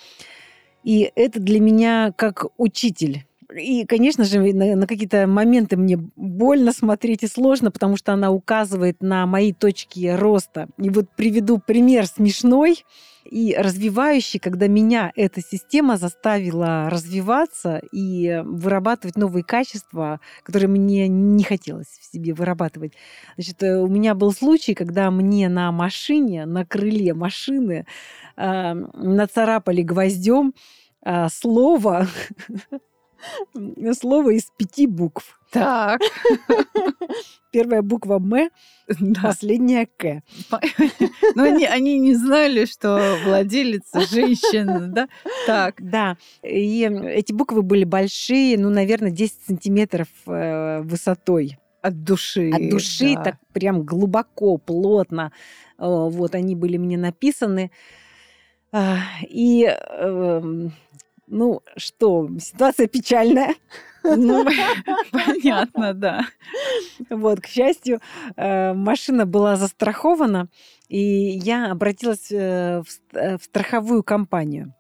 И 0.84 1.12
это 1.16 1.40
для 1.40 1.60
меня 1.60 2.14
как 2.16 2.46
учитель. 2.58 3.26
И, 3.56 3.86
конечно 3.86 4.24
же, 4.24 4.40
на, 4.54 4.76
на 4.76 4.88
какие-то 4.88 5.26
моменты 5.26 5.76
мне 5.76 5.98
больно 5.98 6.72
смотреть 6.72 7.24
и 7.24 7.28
сложно, 7.28 7.72
потому 7.72 7.98
что 7.98 8.14
она 8.14 8.32
указывает 8.32 9.02
на 9.02 9.26
мои 9.26 9.54
точки 9.54 10.08
роста. 10.08 10.68
И 10.78 10.90
вот 10.90 11.10
приведу 11.16 11.58
пример 11.58 12.06
смешной 12.06 12.86
и 13.30 13.56
развивающий, 13.56 14.40
когда 14.40 14.68
меня 14.68 15.12
эта 15.16 15.42
система 15.42 15.98
заставила 15.98 16.90
развиваться 16.90 17.82
и 17.92 18.42
вырабатывать 18.44 19.18
новые 19.18 19.44
качества, 19.44 20.20
которые 20.44 20.70
мне 20.70 21.08
не 21.08 21.44
хотелось 21.44 21.88
в 21.88 22.12
себе 22.12 22.34
вырабатывать. 22.34 22.94
Значит, 23.36 23.62
э, 23.64 23.78
у 23.78 23.88
меня 23.88 24.16
был 24.16 24.32
случай, 24.32 24.74
когда 24.74 25.12
мне 25.12 25.50
на 25.50 25.72
машине, 25.72 26.46
на 26.46 26.66
крыле 26.66 27.14
машины 27.14 27.86
э, 28.36 28.74
нацарапали 28.74 29.82
гвоздем 29.82 30.54
а, 31.02 31.30
слово, 31.30 32.08
слово 34.00 34.32
из 34.32 34.52
пяти 34.58 34.88
букв. 34.88 35.39
Так. 35.52 36.02
Первая 37.52 37.82
буква 37.82 38.16
М, 38.20 38.50
Да. 38.88 39.22
последняя 39.24 39.88
К. 39.98 40.22
Но 41.36 41.44
они, 41.44 41.66
они 41.66 41.98
не 42.00 42.14
знали, 42.16 42.66
что 42.66 43.18
владелица 43.26 44.02
женщина, 44.02 44.88
да? 44.88 45.08
Так. 45.48 45.76
Да, 45.80 46.18
и 46.44 46.84
эти 46.84 47.34
буквы 47.34 47.64
были 47.64 47.84
большие, 47.86 48.58
ну, 48.60 48.70
наверное, 48.70 49.10
10 49.12 49.46
сантиметров 49.48 50.08
э, 50.28 50.82
высотой. 50.82 51.58
От 51.82 52.04
души. 52.04 52.52
От 52.54 52.70
души, 52.70 53.16
да. 53.16 53.24
так 53.24 53.36
прям 53.54 53.84
глубоко, 53.84 54.58
плотно. 54.58 55.32
Э, 55.80 55.86
Вот 55.88 56.36
они 56.36 56.56
были 56.56 56.78
мне 56.78 56.98
написаны. 56.98 57.72
А, 58.72 58.98
И, 59.28 59.64
эм, 59.66 60.74
ну, 61.30 61.62
что, 61.78 62.30
ситуация 62.40 62.88
печальная. 62.88 63.56
Ну, 64.04 64.46
понятно, 65.12 65.94
да. 65.94 66.26
Вот, 67.10 67.42
к 67.42 67.48
счастью, 67.48 68.00
э, 68.36 68.74
машина 68.74 69.26
была 69.26 69.56
застрахована, 69.56 70.48
и 70.88 71.00
я 71.00 71.72
обратилась 71.72 72.32
э, 72.32 72.82
в 72.82 73.16
э, 73.16 73.38
в 73.38 73.44
страховую 73.44 74.04
компанию 74.04 74.74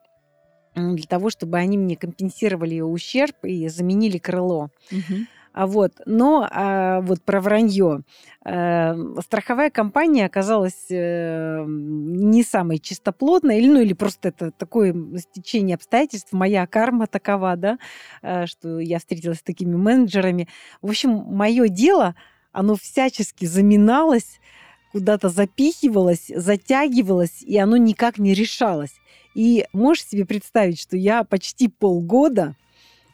для 0.76 1.06
того, 1.08 1.30
чтобы 1.30 1.58
они 1.58 1.78
мне 1.78 1.98
компенсировали 1.98 2.80
ущерб 2.80 3.36
и 3.44 3.68
заменили 3.68 4.18
крыло. 4.18 4.70
Мгм. 4.92 5.28
А 5.60 5.68
вот, 5.68 5.92
но 6.06 6.48
а, 6.50 7.02
вот 7.02 7.22
про 7.22 7.42
вранье. 7.42 8.04
Э, 8.46 8.94
страховая 9.22 9.70
компания 9.70 10.26
оказалась 10.26 10.86
э, 10.90 11.66
не 11.68 12.44
самой 12.44 12.80
чистоплотной, 12.80 13.60
или, 13.60 13.68
ну, 13.68 13.82
или 13.82 13.92
просто 13.92 14.30
это 14.30 14.52
такое 14.52 14.96
стечение 15.18 15.76
обстоятельств, 15.76 16.32
моя 16.32 16.66
карма 16.66 17.08
такова, 17.08 17.58
да, 17.58 17.78
э, 18.22 18.46
что 18.46 18.80
я 18.80 19.00
встретилась 19.00 19.40
с 19.40 19.44
такими 19.44 19.76
менеджерами. 19.76 20.48
В 20.82 20.92
общем, 20.92 21.10
мое 21.10 21.68
дело, 21.68 22.16
оно 22.54 22.78
всячески 22.78 23.44
заминалось, 23.44 24.40
куда-то 24.94 25.28
запихивалось, 25.28 26.32
затягивалось, 26.34 27.42
и 27.42 27.58
оно 27.58 27.76
никак 27.76 28.18
не 28.18 28.34
решалось. 28.34 28.94
И 29.36 29.66
можешь 29.74 30.06
себе 30.06 30.26
представить, 30.26 30.80
что 30.80 30.96
я 30.96 31.26
почти 31.26 31.68
полгода 31.68 32.56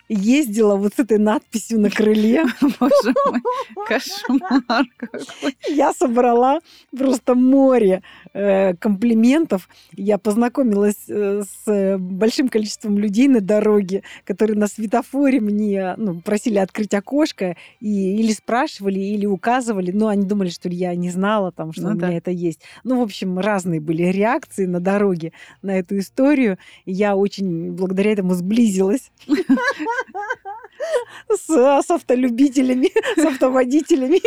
ездила 0.10 0.76
вот 0.76 0.94
с 0.96 1.00
этой 1.00 1.18
надписью 1.18 1.80
на 1.80 1.90
крыле. 1.90 2.44
Боже 2.80 3.14
мой, 3.26 3.42
кошмар 3.88 4.86
какой. 4.98 5.58
Я 5.70 5.94
собрала 5.94 6.60
просто 6.96 7.36
море 7.36 8.04
э, 8.34 8.76
комплиментов. 8.76 9.70
Я 9.94 10.18
познакомилась 10.18 11.08
э, 11.08 11.44
с 11.44 11.98
большим 11.98 12.50
количеством 12.50 12.98
людей 12.98 13.28
на 13.28 13.42
дороге, 13.42 14.04
которые 14.24 14.58
на 14.58 14.68
светофоре 14.68 15.40
мне 15.40 15.96
ну, 15.98 16.22
просили 16.22 16.58
открыть 16.58 16.94
окошко 16.94 17.56
и, 17.80 18.18
или 18.20 18.32
спрашивали, 18.32 19.00
или 19.00 19.26
указывали. 19.26 19.92
Но 19.92 20.08
они 20.08 20.26
думали, 20.26 20.50
что 20.50 20.70
я 20.70 20.96
не 20.96 21.10
знала, 21.10 21.52
там, 21.52 21.74
что 21.74 21.84
Ну 21.84 21.90
у 21.90 21.94
меня 21.94 22.08
да. 22.08 22.14
это 22.14 22.32
есть. 22.32 22.62
Ну, 22.84 23.00
в 23.00 23.04
общем, 23.04 23.40
разные 23.40 23.80
были 23.80 24.04
реакции 24.04 24.66
на 24.66 24.80
дороге 24.80 25.32
на 25.62 25.78
эту 25.80 25.98
историю. 25.98 26.58
Я 26.86 27.16
очень 27.16 27.72
благодаря 27.74 28.12
этому 28.12 28.34
сблизилась 28.34 29.12
с, 31.34 31.48
с 31.84 31.92
автолюбителями, 31.92 32.92
с 33.20 33.26
автоводителями. 33.26 34.22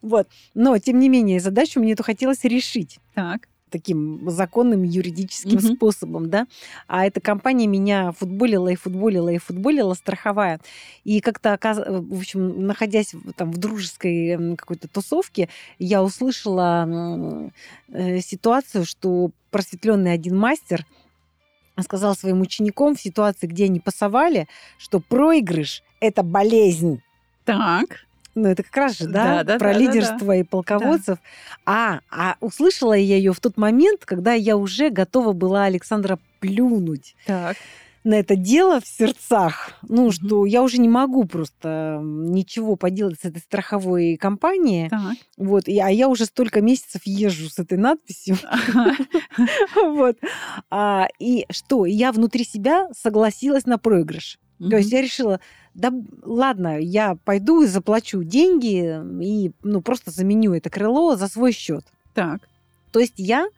Вот. 0.00 0.28
Но, 0.54 0.76
тем 0.78 0.98
не 0.98 1.08
менее, 1.08 1.40
задачу 1.40 1.80
мне 1.80 1.92
эту 1.92 2.02
хотелось 2.02 2.44
решить 2.44 2.98
Так. 3.14 3.48
таким 3.70 4.28
законным 4.30 4.82
юридическим 4.82 5.58
Мгм. 5.58 5.76
способом, 5.76 6.30
да. 6.30 6.46
А 6.88 7.06
эта 7.06 7.20
компания 7.20 7.66
меня 7.66 8.12
футболила 8.12 8.68
и 8.68 8.76
футболила 8.76 9.30
и 9.30 9.38
футболила, 9.38 9.94
страховая. 9.94 10.60
И 11.04 11.20
как-то, 11.20 11.58
в 11.62 12.18
общем, 12.18 12.66
находясь 12.66 13.14
там 13.36 13.50
в 13.50 13.58
дружеской 13.58 14.56
какой-то 14.56 14.88
тусовке, 14.88 15.48
я 15.78 16.02
услышала 16.02 17.50
э, 17.88 18.20
ситуацию, 18.20 18.84
что 18.84 19.30
просветленный 19.50 20.12
один 20.12 20.36
мастер 20.36 20.84
сказал 21.82 22.14
своим 22.14 22.40
ученикам 22.40 22.94
в 22.94 23.00
ситуации, 23.00 23.46
где 23.46 23.64
они 23.64 23.80
пасовали, 23.80 24.48
что 24.78 25.00
проигрыш– 25.00 25.82
это 26.00 26.22
болезнь. 26.22 27.02
Так. 27.44 28.06
Ну, 28.34 28.48
это 28.48 28.62
как 28.62 28.76
раз 28.76 28.98
же, 28.98 29.06
да, 29.06 29.24
Да, 29.24 29.44
да, 29.44 29.58
про 29.58 29.72
да, 29.72 29.74
да, 29.74 29.78
лидерство 29.78 30.36
и 30.36 30.42
полководцев. 30.42 31.18
А, 31.66 32.00
а 32.10 32.36
услышала 32.40 32.94
я 32.94 33.16
ее 33.16 33.32
в 33.32 33.40
тот 33.40 33.58
момент, 33.58 34.06
когда 34.06 34.32
я 34.32 34.56
уже 34.56 34.88
готова 34.88 35.32
была 35.32 35.64
Александра 35.64 36.18
плюнуть 36.40 37.14
Так. 37.26 37.56
На 38.04 38.14
это 38.14 38.36
дело 38.36 38.80
в 38.80 38.86
сердцах. 38.86 39.72
Ну, 39.88 40.10
что 40.10 40.44
я 40.46 40.62
уже 40.62 40.78
не 40.78 40.88
могу 40.88 41.24
просто 41.24 42.00
ничего 42.02 42.76
поделать 42.76 43.20
с 43.20 43.24
этой 43.24 43.38
страховой 43.38 44.16
компанией. 44.16 44.88
Так. 44.88 45.16
Вот, 45.36 45.68
и- 45.68 45.78
а 45.78 45.88
я 45.88 46.08
уже 46.08 46.26
столько 46.26 46.60
месяцев 46.60 47.02
езжу 47.04 47.48
с 47.48 47.58
этой 47.58 47.78
надписью. 47.78 48.36
Вот. 49.84 50.16
А, 50.70 51.06
и 51.18 51.46
что? 51.50 51.86
Я 51.86 52.12
внутри 52.12 52.44
себя 52.44 52.88
согласилась 52.92 53.66
на 53.66 53.78
проигрыш. 53.78 54.38
То 54.58 54.76
есть 54.76 54.92
я 54.92 55.00
решила, 55.02 55.40
да 55.74 55.92
ладно, 56.22 56.78
я 56.78 57.16
пойду 57.24 57.62
и 57.62 57.66
заплачу 57.66 58.22
деньги 58.22 59.00
и 59.24 59.50
ну, 59.62 59.80
просто 59.80 60.12
заменю 60.12 60.54
это 60.54 60.70
крыло 60.70 61.16
за 61.16 61.26
свой 61.26 61.50
счет. 61.52 61.84
Так. 62.14 62.48
То 62.92 63.00
есть 63.00 63.14
я 63.16 63.48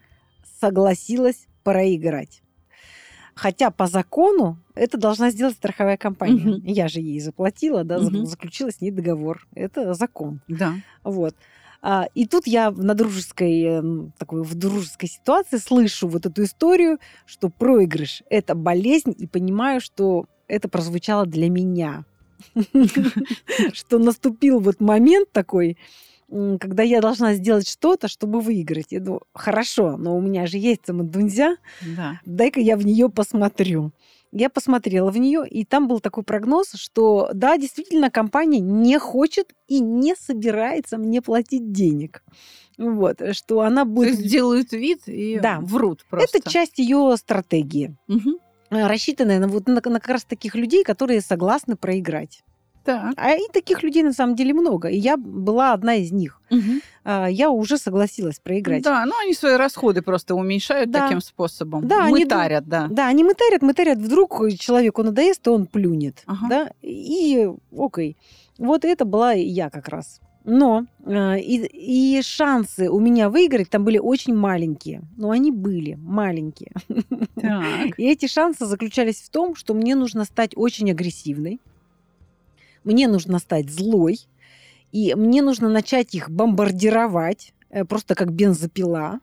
согласилась 0.60 1.46
проиграть. 1.62 2.40
Хотя 3.34 3.70
по 3.70 3.86
закону 3.86 4.58
это 4.74 4.96
должна 4.96 5.30
сделать 5.30 5.54
страховая 5.56 5.96
компания. 5.96 6.44
Мгм. 6.44 6.62
Я 6.64 6.88
же 6.88 7.00
ей 7.00 7.20
заплатила, 7.20 7.84
да, 7.84 7.98
Мгм. 7.98 8.26
заключила 8.26 8.70
с 8.70 8.80
ней 8.80 8.90
договор. 8.90 9.46
Это 9.54 9.94
закон. 9.94 10.40
Да. 10.48 10.74
Вот. 11.02 11.34
А, 11.82 12.06
И 12.14 12.26
тут 12.26 12.46
я 12.46 12.70
на 12.70 12.94
дружеской, 12.94 13.60
эм, 13.62 14.12
такой 14.18 14.42
в 14.42 14.54
дружеской 14.54 15.08
ситуации 15.08 15.58
слышу 15.58 16.08
вот 16.08 16.24
эту 16.26 16.44
историю, 16.44 16.98
что 17.26 17.50
проигрыш– 17.50 18.22
это 18.30 18.54
болезнь, 18.54 19.14
и 19.18 19.26
понимаю, 19.26 19.80
что 19.80 20.26
это 20.48 20.68
прозвучало 20.68 21.26
для 21.26 21.50
меня. 21.50 22.04
Что 23.72 23.98
наступил 23.98 24.60
вот 24.60 24.80
момент 24.80 25.30
такой, 25.32 25.76
когда 26.30 26.82
я 26.82 27.00
должна 27.00 27.34
сделать 27.34 27.68
что-то, 27.68 28.08
чтобы 28.08 28.40
выиграть. 28.40 28.86
Я 28.90 29.00
думаю, 29.00 29.22
хорошо, 29.34 29.96
но 29.96 30.16
у 30.16 30.20
меня 30.20 30.46
же 30.46 30.58
есть 30.58 30.80
самодунзя, 30.86 31.56
Да. 31.96 32.20
дай-ка 32.24 32.60
я 32.60 32.76
в 32.76 32.84
нее 32.84 33.08
посмотрю. 33.08 33.92
Я 34.32 34.50
посмотрела 34.50 35.10
в 35.12 35.16
нее, 35.18 35.46
и 35.48 35.64
там 35.64 35.86
был 35.86 36.00
такой 36.00 36.24
прогноз, 36.24 36.72
что 36.74 37.30
да, 37.32 37.56
действительно, 37.56 38.10
компания 38.10 38.58
не 38.58 38.98
хочет 38.98 39.52
и 39.68 39.78
не 39.78 40.16
собирается 40.16 40.98
мне 40.98 41.22
платить 41.22 41.70
денег. 41.70 42.24
Вот, 42.76 43.20
что 43.32 43.60
она 43.60 43.84
То 43.84 43.90
будет... 43.90 44.18
есть 44.18 44.28
делают 44.28 44.72
вид 44.72 45.02
и 45.06 45.38
Да. 45.40 45.60
врут 45.60 46.04
просто. 46.10 46.38
Это 46.38 46.50
часть 46.50 46.78
ее 46.80 47.14
стратегии, 47.16 47.96
э, 48.08 48.86
рассчитанная 48.88 49.38
на, 49.38 49.46
вот, 49.46 49.68
на, 49.68 49.74
на 49.74 49.80
как 50.00 50.08
раз 50.08 50.24
таких 50.24 50.56
людей, 50.56 50.82
которые 50.82 51.20
согласны 51.20 51.76
проиграть. 51.76 52.42
Так. 52.84 53.14
А 53.16 53.34
и 53.34 53.48
таких 53.52 53.82
людей 53.82 54.02
на 54.02 54.12
самом 54.12 54.36
деле 54.36 54.52
много. 54.54 54.88
И 54.88 54.96
я 54.96 55.16
была 55.16 55.72
одна 55.72 55.94
из 55.94 56.12
них. 56.12 56.40
А, 57.04 57.26
Я 57.26 57.50
уже 57.50 57.78
согласилась 57.78 58.38
проиграть. 58.38 58.82
Да, 58.82 59.04
ну 59.06 59.12
они 59.22 59.34
свои 59.34 59.56
расходы 59.56 60.02
просто 60.02 60.34
уменьшают 60.34 60.90
Да. 60.90 61.02
таким 61.02 61.20
способом. 61.20 61.86
Да, 61.86 62.04
они 62.04 62.24
Мытарят, 62.24 62.66
да. 62.66 62.88
Да, 62.90 63.08
они 63.08 63.24
мытарят, 63.24 63.62
мытарят, 63.62 63.98
вдруг 63.98 64.42
человеку 64.58 65.02
надоест, 65.02 65.46
и 65.46 65.50
он 65.50 65.66
плюнет. 65.66 66.22
Ага. 66.26 66.46
Да? 66.48 66.70
И 66.82 67.50
окей. 67.76 68.16
Вот 68.58 68.84
это 68.84 69.04
была 69.04 69.32
я 69.32 69.68
как 69.70 69.88
раз. 69.88 70.20
Но 70.44 70.84
э, 71.06 71.40
и, 71.40 72.18
и 72.18 72.22
шансы 72.22 72.90
у 72.90 73.00
меня 73.00 73.30
выиграть 73.30 73.70
там 73.70 73.82
были 73.82 73.98
очень 73.98 74.34
маленькие. 74.34 75.02
Но 75.16 75.30
они 75.30 75.50
были 75.50 75.94
маленькие. 75.94 76.72
Так. 77.40 77.98
И 77.98 78.04
эти 78.04 78.26
шансы 78.26 78.66
заключались 78.66 79.22
в 79.22 79.30
том, 79.30 79.56
что 79.56 79.72
мне 79.72 79.94
нужно 79.94 80.24
стать 80.24 80.52
очень 80.54 80.90
агрессивной, 80.90 81.60
мне 82.84 83.08
нужно 83.08 83.38
стать 83.38 83.70
злой, 83.70 84.18
и 84.92 85.14
мне 85.14 85.42
нужно 85.42 85.68
начать 85.68 86.14
их 86.14 86.30
бомбардировать, 86.30 87.52
э, 87.70 87.84
просто 87.84 88.14
как 88.14 88.32
бензопила, 88.32 89.20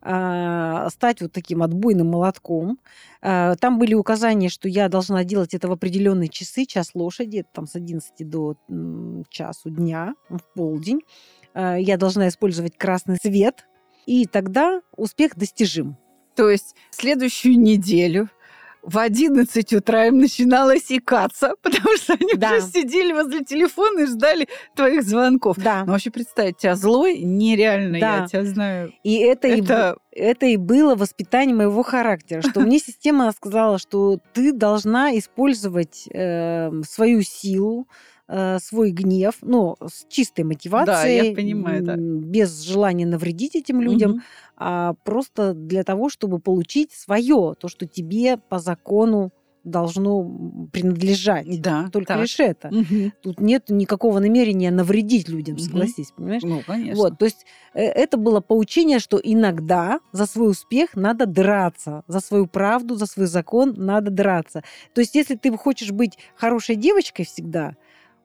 а, 0.00 0.88
стать 0.90 1.20
вот 1.20 1.32
таким 1.32 1.62
отбойным 1.62 2.08
молотком. 2.08 2.78
А, 3.20 3.56
Там 3.56 3.78
были 3.78 3.94
указания, 3.94 4.48
что 4.48 4.68
я 4.68 4.88
должна 4.88 5.24
делать 5.24 5.54
это 5.54 5.68
в 5.68 5.72
определенные 5.72 6.28
часы, 6.28 6.66
час 6.66 6.90
лошади, 6.94 7.44
там 7.52 7.66
с 7.66 7.74
11 7.74 8.24
до 8.24 8.56
часу 9.28 9.70
дня, 9.70 10.14
в 10.28 10.40
полдень. 10.54 11.00
А, 11.54 11.76
Я 11.76 11.96
должна 11.96 12.28
использовать 12.28 12.76
красный 12.76 13.16
свет, 13.20 13.66
и 14.06 14.26
тогда 14.26 14.80
успех 14.96 15.36
достижим. 15.36 15.96
То 16.36 16.48
есть 16.48 16.76
следующую 16.90 17.58
неделю 17.58 18.28
в 18.82 18.98
11 18.98 19.72
утра 19.74 20.06
им 20.06 20.18
начиналось 20.18 20.86
икаться, 20.90 21.54
потому 21.62 21.96
что 21.96 22.14
они 22.14 22.34
Да. 22.34 22.52
уже 22.56 22.62
сидели 22.66 23.12
возле 23.12 23.44
телефона 23.44 24.00
и 24.00 24.06
ждали 24.06 24.48
твоих 24.74 25.02
звонков. 25.02 25.56
Да. 25.58 25.84
Но 25.84 25.92
вообще 25.92 26.10
представить, 26.10 26.58
тебя 26.58 26.74
злой 26.76 27.18
нереально, 27.18 27.98
Да. 28.00 28.16
я 28.18 28.26
тебя 28.26 28.44
знаю. 28.44 28.92
И 29.02 29.16
это, 29.18 29.48
и 29.48 29.60
Это 29.60 29.96
это 30.10 30.46
и 30.46 30.56
было 30.56 30.96
воспитание 30.96 31.54
моего 31.54 31.82
характера, 31.82 32.40
что 32.42 32.60
мне 32.60 32.78
система 32.80 33.30
сказала, 33.32 33.78
что 33.78 34.18
ты 34.32 34.52
должна 34.52 35.16
использовать 35.16 36.08
э, 36.12 36.70
свою 36.88 37.22
силу, 37.22 37.86
э, 38.28 38.58
свой 38.60 38.90
гнев, 38.90 39.36
ну, 39.42 39.76
с 39.84 40.06
чистой 40.08 40.44
мотивацией, 40.44 41.28
я 41.28 41.34
понимаю, 41.34 41.82
да. 41.82 41.96
без 41.96 42.60
желания 42.60 43.06
навредить 43.06 43.56
этим 43.56 43.80
людям, 43.80 44.12
Мгм. 44.12 44.22
а 44.56 44.94
просто 45.04 45.54
для 45.54 45.82
того, 45.84 46.08
чтобы 46.08 46.38
получить 46.38 46.92
свое, 46.92 47.54
то, 47.58 47.68
что 47.68 47.86
тебе 47.86 48.36
по 48.36 48.58
закону 48.58 49.32
должно 49.64 50.24
принадлежать. 50.72 51.60
Да, 51.60 51.88
Только 51.92 52.14
так. 52.14 52.22
лишь 52.22 52.40
это. 52.40 52.68
Мгм. 52.70 53.12
Тут 53.22 53.40
нет 53.40 53.64
никакого 53.68 54.18
намерения 54.18 54.70
навредить 54.70 55.28
людям, 55.28 55.58
согласись, 55.58 56.12
понимаешь? 56.16 56.42
Ну, 56.42 56.62
конечно. 56.66 56.96
Вот, 56.96 57.18
то 57.18 57.24
есть 57.26 57.44
э, 57.74 57.82
это 57.82 58.16
было 58.16 58.40
поучение, 58.40 58.98
что 58.98 59.20
иногда 59.22 60.00
за 60.12 60.26
свой 60.26 60.50
успех 60.50 60.94
надо 60.94 61.26
драться, 61.26 62.02
за 62.06 62.20
свою 62.20 62.46
правду, 62.46 62.94
за 62.94 63.06
свой 63.06 63.26
закон 63.26 63.74
надо 63.76 64.10
драться. 64.10 64.62
То 64.94 65.00
есть 65.00 65.14
если 65.14 65.34
ты 65.34 65.54
хочешь 65.56 65.90
быть 65.90 66.18
хорошей 66.34 66.76
девочкой 66.76 67.26
всегда, 67.26 67.74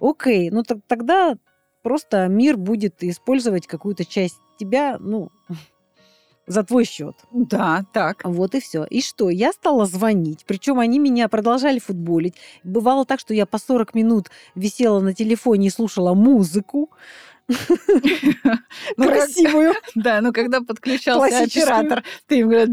окей, 0.10 0.50
ну 0.52 0.64
так- 0.64 0.80
тогда 0.88 1.36
просто 1.82 2.28
мир 2.28 2.58
будет 2.58 3.04
использовать 3.04 3.68
какую-то 3.68 4.06
часть 4.06 4.38
тебя, 4.60 4.98
ну, 5.00 5.30
за 6.48 6.64
твой 6.64 6.86
счет. 6.86 7.16
Да, 7.32 7.86
так. 7.94 8.22
Вот 8.24 8.54
и 8.56 8.60
все. 8.60 8.84
И 8.84 9.02
что? 9.02 9.30
Я 9.30 9.54
стала 9.54 9.86
звонить. 9.86 10.44
Причем 10.46 10.80
они 10.80 11.00
меня 11.00 11.28
продолжали 11.30 11.80
футболить. 11.80 12.36
Бывало 12.64 13.06
так, 13.06 13.20
что 13.20 13.34
я 13.34 13.46
по 13.46 13.58
40 13.58 13.94
минут 13.96 14.30
висела 14.56 15.00
на 15.00 15.14
телефоне 15.14 15.68
и 15.68 15.72
слушала 15.72 16.14
музыку. 16.14 16.90
Ну, 18.98 19.08
Красивую. 19.08 19.74
Да, 19.96 20.22
но 20.22 20.32
когда 20.32 20.62
подключался 20.62 21.44
оператор, 21.44 22.04
ты 22.28 22.40
им 22.40 22.50
говоришь, 22.50 22.70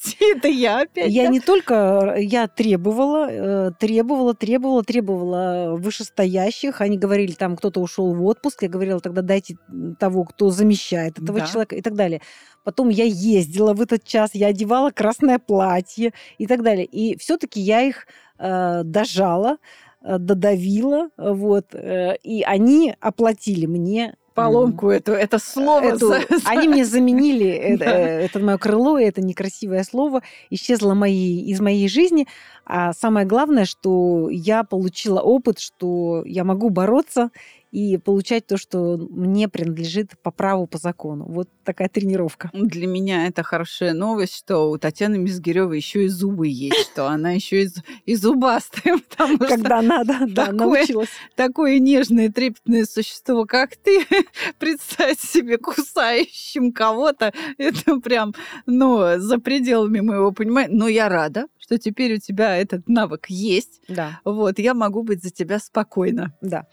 здрасте, 0.00 0.16
это 0.36 0.48
я 0.48 0.80
опять. 0.80 1.10
Я 1.10 1.24
да?» 1.24 1.28
не 1.30 1.40
только, 1.40 2.14
я 2.18 2.48
требовала, 2.48 3.28
э, 3.30 3.70
требовала, 3.78 4.34
требовала, 4.34 4.82
требовала 4.82 5.76
вышестоящих. 5.76 6.80
Они 6.80 6.98
говорили, 6.98 7.32
там 7.32 7.56
кто-то 7.56 7.80
ушел 7.80 8.14
в 8.14 8.24
отпуск. 8.24 8.62
Я 8.62 8.68
говорила, 8.68 9.00
тогда 9.00 9.22
дайте 9.22 9.56
того, 9.98 10.24
кто 10.24 10.50
замещает 10.50 11.18
этого 11.18 11.40
Да. 11.40 11.46
человека 11.46 11.76
и 11.76 11.82
так 11.82 11.94
далее. 11.94 12.20
Потом 12.64 12.88
я 12.88 13.04
ездила 13.04 13.72
в 13.74 13.80
этот 13.80 14.04
час, 14.04 14.30
я 14.34 14.48
одевала 14.48 14.90
красное 14.90 15.38
платье 15.38 16.12
и 16.38 16.46
так 16.46 16.62
далее. 16.62 16.84
И 16.84 17.16
все-таки 17.18 17.60
я 17.60 17.82
их 17.82 18.06
э, 18.38 18.82
дожала, 18.84 19.58
э, 20.02 20.18
додавила, 20.18 21.08
э, 21.16 21.32
вот, 21.32 21.74
э, 21.74 22.16
и 22.22 22.42
они 22.42 22.94
оплатили 23.00 23.66
мне 23.66 24.16
поломку 24.34 24.90
эту, 24.90 25.12
это 25.12 25.38
слово. 25.38 25.84
эту- 25.94 26.12
Они 26.44 26.68
мне 26.68 26.84
заменили 26.84 27.48
это, 27.48 27.84
Да. 27.84 27.98
э, 28.00 28.24
это 28.26 28.38
мое 28.40 28.58
крыло, 28.58 28.98
это 28.98 29.20
некрасивое 29.22 29.82
слово 29.84 30.22
исчезло 30.50 30.94
моей, 30.94 31.42
из 31.50 31.60
моей 31.60 31.88
жизни. 31.88 32.26
А 32.64 32.92
самое 32.92 33.26
главное, 33.26 33.64
что 33.64 34.28
я 34.30 34.62
получила 34.64 35.20
опыт, 35.20 35.58
что 35.58 36.22
я 36.24 36.44
могу 36.44 36.70
бороться 36.70 37.30
и 37.70 37.98
получать 37.98 38.46
то, 38.46 38.56
что 38.56 38.96
мне 38.96 39.48
принадлежит 39.48 40.20
по 40.22 40.30
праву, 40.30 40.66
по 40.66 40.78
закону. 40.78 41.24
Вот 41.28 41.48
такая 41.64 41.88
тренировка. 41.88 42.50
Для 42.52 42.86
меня 42.88 43.26
это 43.28 43.42
хорошая 43.44 43.92
новость, 43.94 44.34
что 44.36 44.70
у 44.70 44.76
Татьяны 44.78 45.18
Мизгиревой 45.18 45.76
еще 45.76 46.04
и 46.04 46.08
зубы 46.08 46.48
есть, 46.48 46.90
что 46.92 47.06
она 47.06 47.30
еще 47.32 47.62
и, 47.62 47.66
зу- 47.66 47.84
и 48.06 48.14
зубастая, 48.16 48.98
потому 49.10 49.36
что 49.36 49.46
Когда 49.48 49.82
надо, 49.82 50.18
да, 50.28 50.46
такое- 50.46 50.78
научилась. 50.80 51.08
такое 51.36 51.78
нежное, 51.78 52.28
трепетное 52.30 52.84
существо, 52.86 53.44
как 53.44 53.76
ты, 53.76 54.00
представить 54.58 55.20
себе 55.20 55.56
кусающим 55.58 56.72
кого-то, 56.72 57.32
это 57.56 58.00
прям, 58.00 58.34
ну, 58.66 59.18
за 59.18 59.38
пределами 59.38 60.00
моего 60.00 60.32
понимания. 60.32 60.74
Но 60.74 60.88
я 60.88 61.08
рада, 61.08 61.46
что 61.58 61.78
теперь 61.78 62.14
у 62.14 62.18
тебя 62.18 62.56
этот 62.56 62.88
навык 62.88 63.26
есть. 63.28 63.80
Да, 63.88 64.20
Вот, 64.24 64.58
я 64.58 64.74
могу 64.74 65.02
быть 65.04 65.22
за 65.22 65.30
тебя 65.30 65.60
спокойна. 65.60 66.34
да. 66.40 66.66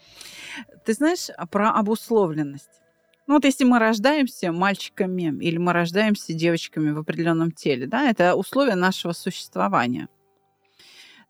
Ты 0.88 0.94
знаешь 0.94 1.28
а 1.36 1.46
про 1.46 1.68
обусловленность? 1.72 2.80
Ну 3.26 3.34
вот 3.34 3.44
если 3.44 3.64
мы 3.64 3.78
рождаемся 3.78 4.52
мальчиками 4.52 5.24
или 5.44 5.58
мы 5.58 5.74
рождаемся 5.74 6.32
девочками 6.32 6.92
в 6.92 6.98
определенном 6.98 7.52
теле, 7.52 7.86
да, 7.86 8.08
это 8.08 8.34
условия 8.34 8.74
нашего 8.74 9.12
существования, 9.12 10.08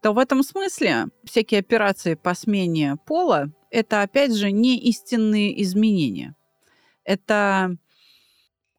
то 0.01 0.13
в 0.13 0.19
этом 0.19 0.45
смысле 0.45 1.07
всякие 1.25 1.59
операции 1.59 2.15
по 2.15 2.35
смене 2.35 2.99
пола– 3.05 3.51
это, 3.73 4.03
опять 4.03 4.33
же, 4.33 4.53
не 4.53 4.79
истинные 4.79 5.61
изменения. 5.65 6.37
Это 7.03 7.77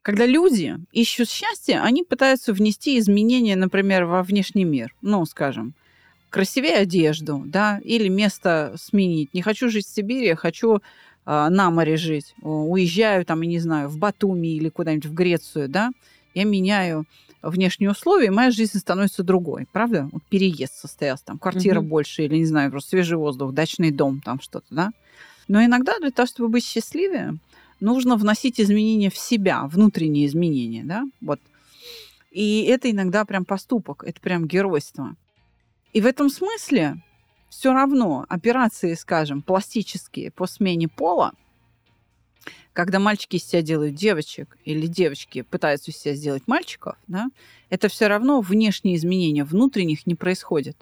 когда 0.02 0.26
люди 0.26 0.78
ищут 0.94 1.30
счастье, 1.30 1.82
они 1.82 2.04
пытаются 2.04 2.54
внести 2.54 2.98
изменения, 3.00 3.58
например, 3.58 4.06
во 4.06 4.24
внешний 4.24 4.64
мир. 4.64 4.96
Ну, 5.02 5.26
скажем, 5.26 5.76
красивее 6.30 6.76
одежду, 6.78 7.44
да, 7.46 7.80
или 7.84 8.08
место 8.08 8.74
сменить. 8.78 9.34
Не 9.34 9.42
хочу 9.42 9.70
жить 9.70 9.86
в 9.86 9.94
Сибири, 9.94 10.34
хочу 10.36 10.80
а, 11.26 11.50
на 11.50 11.70
море 11.72 11.98
жить. 11.98 12.34
Уезжаю 12.42 13.26
там, 13.26 13.42
я 13.42 13.50
не 13.50 13.60
знаю, 13.60 13.90
в 13.90 13.98
Батуми 13.98 14.48
или 14.56 14.70
куда-нибудь 14.70 15.06
в 15.08 15.14
Грецию, 15.14 15.70
да. 15.70 15.92
Я 16.34 16.44
меняю 16.46 17.06
внешние 17.42 17.92
условия, 17.92 18.28
и 18.28 18.32
моя 18.32 18.52
жизнь 18.52 18.78
становится 18.78 19.24
другой, 19.24 19.68
правда? 19.72 20.10
Вот 20.12 20.24
переезд 20.30 20.74
состоялся, 20.74 21.26
там 21.26 21.40
квартира 21.40 21.80
Мгм. 21.80 21.90
больше, 21.90 22.24
или, 22.26 22.36
не 22.36 22.46
знаю, 22.46 22.70
просто 22.72 22.90
свежий 22.90 23.18
воздух, 23.18 23.54
дачный 23.54 23.92
дом, 23.92 24.22
там 24.22 24.40
что-то, 24.40 24.68
да. 24.70 24.92
Но 25.48 25.64
иногда 25.64 25.98
для 26.00 26.12
того, 26.12 26.28
чтобы 26.28 26.50
быть 26.50 26.66
счастливее, 26.66 27.40
нужно 27.80 28.16
вносить 28.18 28.60
изменения 28.60 29.10
в 29.10 29.18
себя, 29.18 29.64
внутренние 29.68 30.28
изменения, 30.28 30.84
да, 30.84 31.04
вот. 31.22 31.40
И 32.32 32.64
это 32.64 32.92
иногда 32.92 33.26
прям 33.26 33.46
поступок, 33.46 34.04
это 34.06 34.20
прям 34.22 34.46
геройство. 34.48 35.16
И 35.94 36.02
в 36.02 36.06
этом 36.06 36.30
смысле 36.30 37.02
все 37.50 37.74
равно 37.74 38.26
операции, 38.30 38.94
скажем, 38.94 39.42
пластические 39.42 40.32
по 40.32 40.46
смене 40.46 40.88
пола, 40.88 41.34
когда 42.74 43.00
мальчики 43.00 43.38
из 43.38 43.46
себя 43.46 43.62
делают 43.62 43.96
девочек 43.96 44.58
или 44.64 44.86
девочки 44.88 45.42
пытаются 45.42 45.92
из 45.92 45.98
себя 45.98 46.14
сделать 46.16 46.48
мальчиков, 46.48 46.96
да, 47.08 47.30
это 47.70 47.90
все 47.90 48.08
равно 48.08 48.42
внешние 48.42 48.96
изменения, 48.96 49.44
внутренних 49.44 50.06
не 50.06 50.16
происходит. 50.16 50.78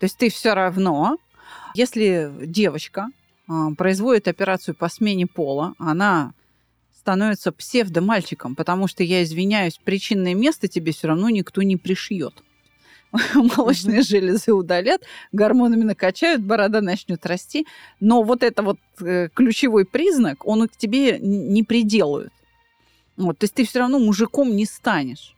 То 0.00 0.04
есть 0.04 0.16
ты 0.16 0.30
все 0.30 0.54
равно, 0.54 1.18
если 1.74 2.32
девочка 2.40 3.08
а, 3.46 3.72
производит 3.74 4.26
операцию 4.26 4.74
по 4.74 4.88
смене 4.88 5.26
пола, 5.26 5.74
она 5.78 6.32
становится 6.96 7.52
псевдомальчиком, 7.52 8.56
потому 8.56 8.88
что, 8.88 9.04
я 9.04 9.22
извиняюсь, 9.22 9.78
причинное 9.78 10.34
место 10.34 10.68
тебе 10.68 10.92
все 10.92 11.08
равно 11.08 11.28
никто 11.28 11.62
не 11.62 11.76
пришьет. 11.76 12.42
Молочные 13.34 14.02
железы 14.02 14.52
удалят, 14.52 15.02
гормонами 15.32 15.84
накачают, 15.84 16.42
борода 16.42 16.80
начнет 16.80 17.24
расти, 17.26 17.66
но 18.00 18.22
вот 18.22 18.42
это 18.42 18.62
вот 18.62 18.78
э, 19.00 19.28
ключевой 19.34 19.84
признак, 19.84 20.46
он 20.46 20.68
к 20.68 20.76
тебе 20.76 21.18
не 21.18 21.62
приделают. 21.62 22.32
Вот, 23.16 23.38
то 23.38 23.44
есть 23.44 23.54
ты 23.54 23.64
все 23.66 23.80
равно 23.80 23.98
мужиком 23.98 24.56
не 24.56 24.64
станешь. 24.64 25.34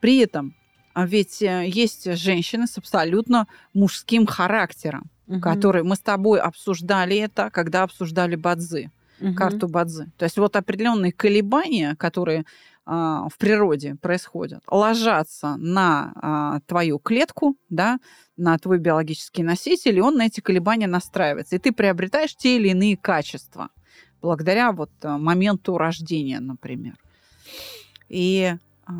При 0.00 0.18
этом 0.18 0.54
а 0.98 1.06
ведь 1.06 1.42
э, 1.42 1.64
есть 1.68 2.12
женщины 2.16 2.66
с 2.66 2.76
абсолютно 2.76 3.46
мужским 3.72 4.26
характером, 4.26 5.08
Мгм. 5.28 5.40
которые 5.40 5.84
мы 5.84 5.94
с 5.94 6.00
тобой 6.00 6.40
обсуждали 6.40 7.16
это, 7.16 7.50
когда 7.50 7.84
обсуждали 7.84 8.34
бадзы 8.34 8.90
Мгм. 9.20 9.34
карту 9.36 9.68
Бадзи. 9.68 10.10
То 10.16 10.24
есть 10.24 10.38
вот 10.38 10.56
определенные 10.56 11.12
колебания, 11.12 11.94
которые 11.96 12.44
в 12.88 13.32
природе 13.38 13.96
происходят, 13.96 14.62
ложатся 14.66 15.56
на 15.58 16.12
а, 16.14 16.60
твою 16.66 16.98
клетку, 16.98 17.56
да, 17.68 17.98
на 18.38 18.56
твой 18.56 18.78
биологический 18.78 19.42
носитель, 19.42 19.98
и 19.98 20.00
он 20.00 20.16
на 20.16 20.26
эти 20.26 20.40
колебания 20.40 20.86
настраивается. 20.86 21.56
И 21.56 21.58
ты 21.58 21.72
приобретаешь 21.72 22.34
те 22.34 22.56
или 22.56 22.68
иные 22.68 22.96
качества 22.96 23.68
благодаря 24.22 24.72
вот 24.72 24.90
а, 25.02 25.18
моменту 25.18 25.76
рождения, 25.76 26.40
например. 26.40 26.96
И 28.08 28.54
а, 28.86 28.92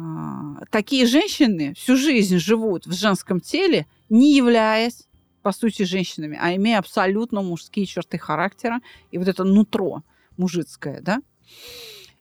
такие 0.70 1.06
женщины 1.06 1.72
всю 1.74 1.96
жизнь 1.96 2.36
живут 2.36 2.86
в 2.86 2.92
женском 2.92 3.40
теле, 3.40 3.86
не 4.10 4.36
являясь 4.36 5.08
по 5.42 5.52
сути, 5.52 5.84
женщинами, 5.84 6.38
а 6.38 6.54
имея 6.56 6.78
абсолютно 6.78 7.40
мужские 7.40 7.86
черты 7.86 8.18
характера 8.18 8.80
и 9.10 9.16
вот 9.16 9.28
это 9.28 9.44
нутро 9.44 10.02
мужицкое, 10.36 11.00
да. 11.00 11.22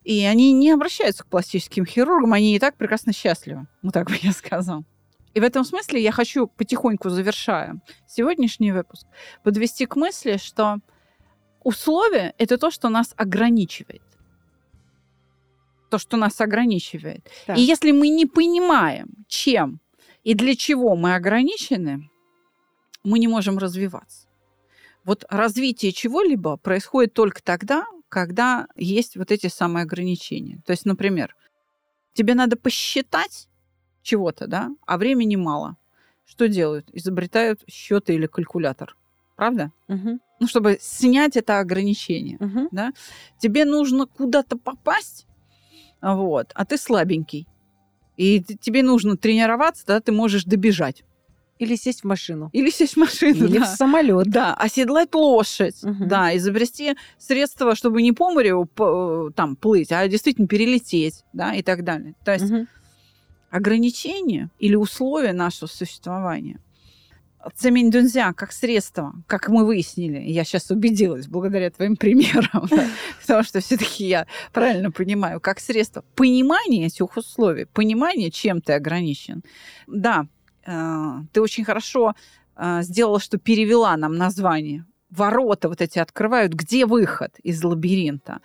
И 0.08 0.24
они 0.24 0.54
не 0.54 0.72
обращаются 0.72 1.26
к 1.26 1.28
пластическим 1.28 1.86
хирургам, 1.86 2.32
они 2.32 2.56
и 2.56 2.60
так 2.60 2.78
прекрасно 2.78 3.12
счастливы, 3.12 3.68
вот 3.82 3.94
так 3.94 4.08
бы 4.08 4.18
я 4.22 4.32
сказал. 4.32 4.86
И 5.34 5.42
в 5.42 5.44
этом 5.44 5.66
смысле 5.66 6.02
я 6.02 6.14
хочу 6.14 6.48
потихоньку, 6.48 7.10
завершая 7.10 7.82
сегодняшний 8.08 8.72
выпуск, 8.72 9.06
подвести 9.44 9.86
к 9.86 9.98
мысли, 9.98 10.38
что 10.38 10.78
условия– 11.62 12.34
это 12.38 12.58
то, 12.58 12.72
что 12.72 12.88
нас 12.88 13.14
ограничивает. 13.18 14.02
То, 15.90 15.98
что 15.98 16.16
нас 16.16 16.40
ограничивает. 16.40 17.30
Так. 17.46 17.58
И 17.58 17.62
если 17.62 17.92
мы 17.92 18.08
не 18.08 18.26
понимаем, 18.26 19.10
чем 19.28 19.82
и 20.24 20.36
для 20.36 20.56
чего 20.56 20.96
мы 20.96 21.16
ограничены, 21.16 22.10
мы 23.04 23.20
не 23.20 23.28
можем 23.28 23.58
развиваться. 23.58 24.30
Вот 25.04 25.26
развитие 25.30 25.92
чего-либо 25.92 26.56
происходит 26.56 27.14
только 27.14 27.44
тогда, 27.44 27.86
когда 28.10 28.68
есть 28.76 29.18
вот 29.18 29.32
эти 29.32 29.48
самые 29.48 29.84
ограничения. 29.84 30.62
То 30.66 30.72
есть, 30.72 30.86
например, 30.86 31.36
тебе 32.14 32.34
надо 32.36 32.56
посчитать 32.56 33.48
чего-то, 34.02 34.48
да, 34.48 34.70
а 34.86 34.98
времени 34.98 35.36
мало. 35.36 35.78
Что 36.26 36.48
делают? 36.48 36.88
Изобретают 36.94 37.62
счеты 37.68 38.16
или 38.16 38.28
калькулятор. 38.28 38.96
Правда? 39.36 39.72
Мгм. 39.88 40.20
Ну, 40.40 40.48
чтобы 40.48 40.78
снять 40.82 41.38
это 41.38 41.60
ограничение. 41.60 42.38
Мгм. 42.40 42.70
Тебе 43.40 43.66
нужно 43.66 44.06
куда-то 44.06 44.58
попасть, 44.58 45.26
вот, 46.02 46.52
а 46.54 46.66
ты 46.66 46.78
слабенький. 46.78 47.48
И 48.18 48.42
тебе 48.42 48.84
нужно 48.84 49.16
тренироваться, 49.16 49.86
тогда 49.86 50.02
ты 50.02 50.12
можешь 50.12 50.44
добежать. 50.44 51.04
Или 51.60 51.76
сесть 51.76 52.02
в 52.02 52.04
машину. 52.08 52.50
Или 52.54 52.70
сесть 52.70 52.94
в 52.94 52.98
машину, 52.98 53.46
Или 53.48 53.58
да. 53.60 53.66
в 53.66 53.68
самолет. 53.78 54.28
Да, 54.30 54.54
оседлать 54.54 55.14
лошадь, 55.16 55.82
Мгм. 55.84 56.08
да, 56.08 56.36
изобрести 56.38 56.96
средства, 57.18 57.76
чтобы 57.76 58.02
не 58.02 58.12
по 58.12 58.30
морю 58.32 58.66
п- 58.66 59.32
там 59.36 59.56
плыть, 59.56 59.92
а 59.92 60.08
действительно 60.08 60.48
перелететь, 60.48 61.24
да, 61.34 61.54
и 61.56 61.64
так 61.64 61.84
далее. 61.84 62.14
То 62.24 62.34
есть 62.34 62.50
Мгм. 62.50 62.68
ограничения 63.50 64.50
или 64.60 64.76
условия 64.76 65.34
нашего 65.34 65.68
существования 65.68 66.60
цемень 67.56 67.90
дунзя 67.92 68.34
как 68.34 68.52
средство, 68.52 69.14
как 69.26 69.48
мы 69.48 69.66
выяснили, 69.66 70.20
я 70.20 70.44
сейчас 70.44 70.70
убедилась 70.70 71.28
благодаря 71.28 71.70
твоим 71.72 71.96
примерам, 71.96 72.68
потому 73.22 73.44
что 73.44 73.62
все-таки 73.62 74.06
я 74.06 74.28
правильно 74.52 74.92
понимаю, 74.92 75.40
как 75.40 75.62
средство 75.62 76.04
понимания 76.16 76.88
этих 76.88 77.16
условий, 77.16 77.64
понимания, 77.66 78.32
чем 78.32 78.60
ты 78.62 78.74
ограничен. 78.74 79.44
Да, 79.88 80.26
э, 80.26 80.37
ты 81.34 81.42
очень 81.42 81.64
хорошо 81.64 82.14
э, 82.56 82.82
сделала, 82.82 83.20
что 83.20 83.38
перевела 83.38 83.96
нам 83.98 84.16
название. 84.16 84.86
Ворота 85.10 85.70
вот 85.70 85.82
эти 85.82 86.00
открывают, 86.00 86.54
где 86.54 86.86
выход 86.86 87.40
из 87.44 87.64
лабиринта. 87.64 88.42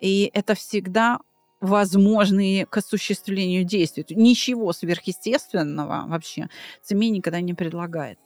И 0.00 0.30
это 0.34 0.54
всегда 0.54 1.20
возможные 1.60 2.66
к 2.66 2.76
осуществлению 2.76 3.64
действий. 3.64 4.04
Ничего 4.10 4.72
сверхъестественного 4.72 6.04
вообще 6.08 6.48
ЦМИ 6.82 7.10
никогда 7.10 7.40
не 7.40 7.54
предлагает. 7.54 8.18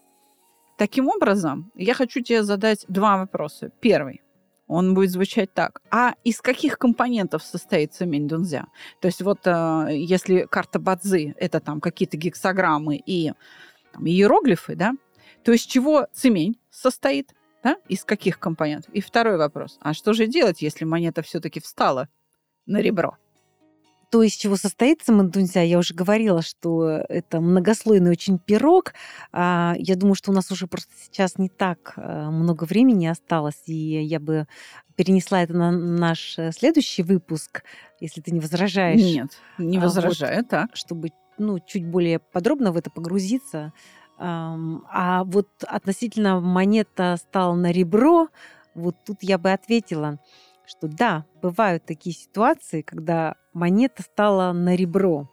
Таким 0.79 1.09
образом, 1.09 1.71
я 1.75 1.95
хочу 1.95 2.21
тебе 2.21 2.43
задать 2.43 2.85
два 2.89 3.19
вопроса. 3.19 3.71
Первый. 3.81 4.23
Он 4.67 4.95
будет 4.95 5.11
звучать 5.11 5.53
так. 5.55 5.81
А 5.91 6.15
из 6.25 6.41
каких 6.41 6.79
компонентов 6.79 7.43
состоит 7.43 7.95
цемень 7.95 8.27
дунзя? 8.27 8.67
То 9.01 9.07
есть 9.07 9.23
вот 9.23 9.47
э, 9.47 9.89
если 9.93 10.47
карта 10.51 10.79
Бадзи– 10.79 11.35
это 11.39 11.61
там 11.61 11.81
какие-то 11.81 12.17
гексограммы 12.17 12.97
и 12.97 13.33
там, 13.93 14.07
иероглифы, 14.07 14.75
да, 14.75 14.93
то 15.45 15.53
из 15.53 15.63
чего 15.63 16.09
цемень 16.13 16.59
состоит? 16.71 17.33
Да? 17.63 17.77
Из 17.89 18.05
каких 18.05 18.39
компонентов? 18.39 18.93
И 18.93 19.01
второй 19.01 19.37
вопрос. 19.39 19.79
А 19.81 19.95
что 19.95 20.13
же 20.13 20.27
делать, 20.27 20.63
если 20.63 20.85
монета 20.85 21.23
все-таки 21.23 21.61
встала 21.61 22.09
на 22.67 22.81
ребро? 22.81 23.17
То, 24.11 24.23
из 24.23 24.33
чего 24.33 24.57
состоит 24.57 25.03
самодунся, 25.03 25.61
я 25.61 25.79
уже 25.79 25.95
говорила, 25.95 26.43
что 26.43 27.05
это 27.09 27.41
многослойный 27.41 28.11
очень 28.11 28.39
пирог. 28.39 28.95
А, 29.33 29.75
я 29.79 29.97
думаю, 29.97 30.15
что 30.15 30.31
у 30.31 30.35
нас 30.35 30.51
уже 30.51 30.67
просто 30.67 30.93
сейчас 31.03 31.39
не 31.39 31.49
так 31.49 31.95
э, 31.97 32.31
много 32.31 32.65
времени 32.65 33.07
осталось, 33.07 33.63
и 33.67 34.03
я 34.03 34.21
бы 34.21 34.47
перенесла 34.95 35.43
это 35.43 35.55
на 35.55 35.71
наш 35.71 36.39
э, 36.39 36.53
следующий 36.53 37.03
выпуск, 37.03 37.65
если 38.01 38.21
ты 38.21 38.31
не 38.31 38.41
возражаешь. 38.41 39.01
Нет, 39.01 39.39
не 39.59 39.79
возражаю, 39.79 40.39
вот, 40.39 40.49
так. 40.49 40.77
Чтобы 40.77 41.11
ну, 41.39 41.59
чуть 41.59 41.87
более 41.87 42.19
подробно 42.19 42.73
в 42.73 42.77
это 42.77 42.91
погрузиться. 42.91 43.73
А 44.19 45.25
вот 45.25 45.49
относительно 45.67 46.41
монета 46.41 47.17
стала 47.19 47.55
на 47.55 47.71
ребро, 47.71 48.29
вот 48.75 48.97
тут 49.05 49.19
я 49.21 49.37
бы 49.37 49.53
ответила– 49.53 50.19
что 50.67 50.89
да, 50.89 51.25
бывают 51.41 51.85
такие 51.85 52.15
ситуации, 52.15 52.83
когда 52.83 53.37
монета 53.53 54.03
стала 54.03 54.53
на 54.53 54.75
ребро. 54.77 55.31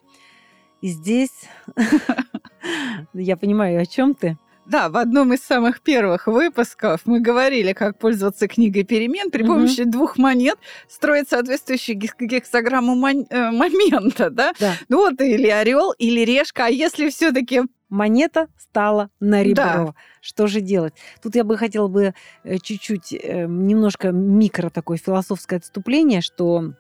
И 0.82 0.88
здесь 0.88 1.50
я 3.14 3.38
понимаю, 3.38 3.82
о 3.82 3.86
чем 3.86 4.14
ты. 4.14 4.38
Да, 4.66 4.90
в 4.90 4.98
одном 4.98 5.34
из 5.34 5.42
самых 5.42 5.82
первых 5.82 6.28
выпусков 6.28 7.02
мы 7.06 7.20
говорили, 7.20 7.74
как 7.74 7.98
пользоваться 7.98 8.48
книгой 8.48 8.84
перемен. 8.84 9.30
При 9.30 9.44
помощи 9.44 9.82
угу. 9.82 9.92
двух 9.92 10.18
монет 10.18 10.58
строить 10.88 11.30
соответствующую 11.30 11.98
гексограмму 11.98 12.96
мон- 12.96 13.28
э, 13.30 13.52
момента, 13.52 14.30
да? 14.30 14.54
да? 14.60 14.74
Ну 14.90 14.98
вот 14.98 15.20
или 15.22 15.48
орел, 15.48 15.92
или 15.92 16.22
решка. 16.22 16.66
А 16.66 16.70
если 16.70 17.10
все-таки 17.10 17.64
монета 17.90 18.48
стала 18.58 19.10
на 19.20 19.44
ребро. 19.44 19.64
Да. 19.64 19.96
Что 20.20 20.48
же 20.48 20.62
делать? 20.62 20.94
Тут 21.22 21.36
я 21.36 21.44
бы 21.44 21.58
хотела 21.58 21.88
бы 21.88 22.14
э, 22.44 22.58
чуть-чуть, 22.58 23.14
э, 23.14 23.46
немножко 23.46 24.12
микро 24.12 24.70
такое 24.70 24.98
философское 24.98 25.58
отступление, 25.58 26.22
что 26.22 26.74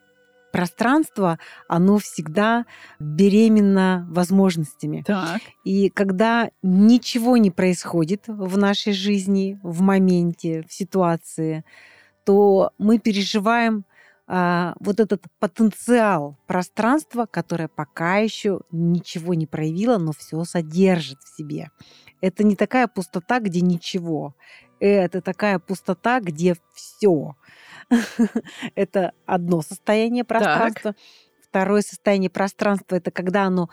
пространство, 0.54 1.40
оно 1.68 1.98
всегда 1.98 2.66
беременно 3.00 4.08
возможностями. 4.12 5.04
Так. 5.06 5.42
И 5.66 5.90
когда 5.90 6.52
ничего 6.62 7.38
не 7.38 7.50
происходит 7.50 8.26
в 8.28 8.56
нашей 8.58 8.94
жизни, 8.94 9.60
в 9.64 9.82
моменте, 9.82 10.64
в 10.70 10.72
ситуации, 10.72 11.66
то 12.24 12.72
мы 12.78 13.00
переживаем 13.00 13.84
а, 14.26 14.76
вот 14.80 15.00
этот 15.00 15.24
потенциал 15.40 16.38
пространства, 16.48 17.26
которое 17.26 17.68
пока 17.68 18.18
еще 18.18 18.62
ничего 18.72 19.34
не 19.34 19.48
проявило, 19.48 19.98
но 19.98 20.14
все 20.14 20.44
содержит 20.44 21.18
в 21.24 21.36
себе. 21.36 21.72
Это 22.22 22.44
не 22.44 22.56
такая 22.56 22.88
пустота, 22.88 23.40
где 23.40 23.60
ничего. 23.60 24.34
Это 24.86 25.22
такая 25.22 25.60
пустота, 25.60 26.20
где 26.20 26.58
все. 26.74 27.38
Это 28.76 29.14
одно 29.26 29.62
состояние 29.62 30.26
пространства. 30.26 30.94
Второе 31.42 31.82
состояние 31.82 32.30
пространства 32.30 32.96
это 32.96 33.12
когда 33.12 33.44
оно 33.44 33.70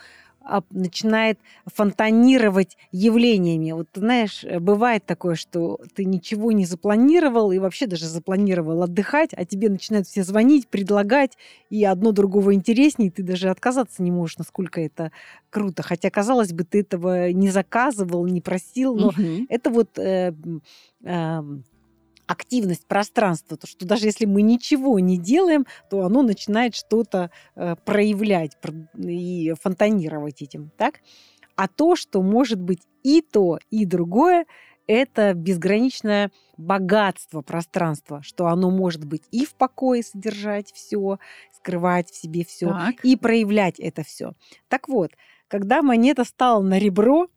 начинает 0.69 1.39
фонтанировать 1.65 2.77
явлениями. 2.91 3.71
Вот 3.71 3.87
знаешь, 3.93 4.43
э, 4.43 4.59
бывает 4.59 5.05
такое, 5.05 5.35
что 5.35 5.79
ты 5.95 6.05
ничего 6.05 6.51
не 6.51 6.65
запланировал 6.65 7.51
и 7.51 7.59
вообще 7.59 7.87
даже 7.87 8.07
запланировал 8.07 8.83
отдыхать, 8.83 9.31
а 9.33 9.45
тебе 9.45 9.69
начинают 9.69 10.07
все 10.07 10.23
звонить, 10.23 10.67
предлагать, 10.67 11.37
и 11.69 11.83
одно 11.85 12.11
другого 12.11 12.53
интереснее, 12.53 13.11
ты 13.11 13.23
даже 13.23 13.49
отказаться 13.49 14.03
не 14.03 14.11
можешь, 14.11 14.37
насколько 14.37 14.81
это 14.81 15.11
круто. 15.49 15.83
Хотя, 15.83 16.09
казалось 16.09 16.53
бы, 16.53 16.63
ты 16.63 16.81
этого 16.81 17.31
не 17.31 17.49
заказывал, 17.49 18.25
не 18.27 18.41
просил, 18.41 18.95
но 18.95 19.07
угу. 19.07 19.45
это 19.49 19.69
вот 19.69 19.97
э, 19.97 20.33
э, 21.03 21.41
активность 22.31 22.87
пространства, 22.87 23.57
то 23.57 23.67
что 23.67 23.85
даже 23.85 24.05
если 24.05 24.25
мы 24.25 24.41
ничего 24.41 24.99
не 24.99 25.17
делаем, 25.17 25.65
то 25.89 26.05
оно 26.05 26.21
начинает 26.21 26.75
что-то 26.75 27.29
э, 27.55 27.75
проявлять 27.83 28.57
и 28.97 29.53
фонтанировать 29.61 30.41
этим, 30.41 30.71
так? 30.77 31.01
А 31.55 31.67
то, 31.67 31.95
что 31.95 32.21
может 32.21 32.61
быть 32.61 32.81
и 33.03 33.21
то, 33.21 33.59
и 33.69 33.85
другое, 33.85 34.45
это 34.87 35.33
безграничное 35.33 36.31
богатство 36.57 37.41
пространства, 37.41 38.21
что 38.23 38.47
оно 38.47 38.71
может 38.71 39.05
быть 39.05 39.23
и 39.31 39.45
в 39.45 39.53
покое 39.55 40.01
содержать 40.01 40.71
все, 40.71 41.19
скрывать 41.53 42.09
в 42.09 42.15
себе 42.15 42.45
все, 42.45 42.73
и 43.03 43.15
проявлять 43.15 43.79
это 43.79 44.03
все. 44.03 44.33
Так 44.69 44.87
вот, 44.87 45.11
когда 45.47 45.81
монета 45.81 46.23
стала 46.23 46.61
на 46.61 46.79
ребро, 46.79 47.27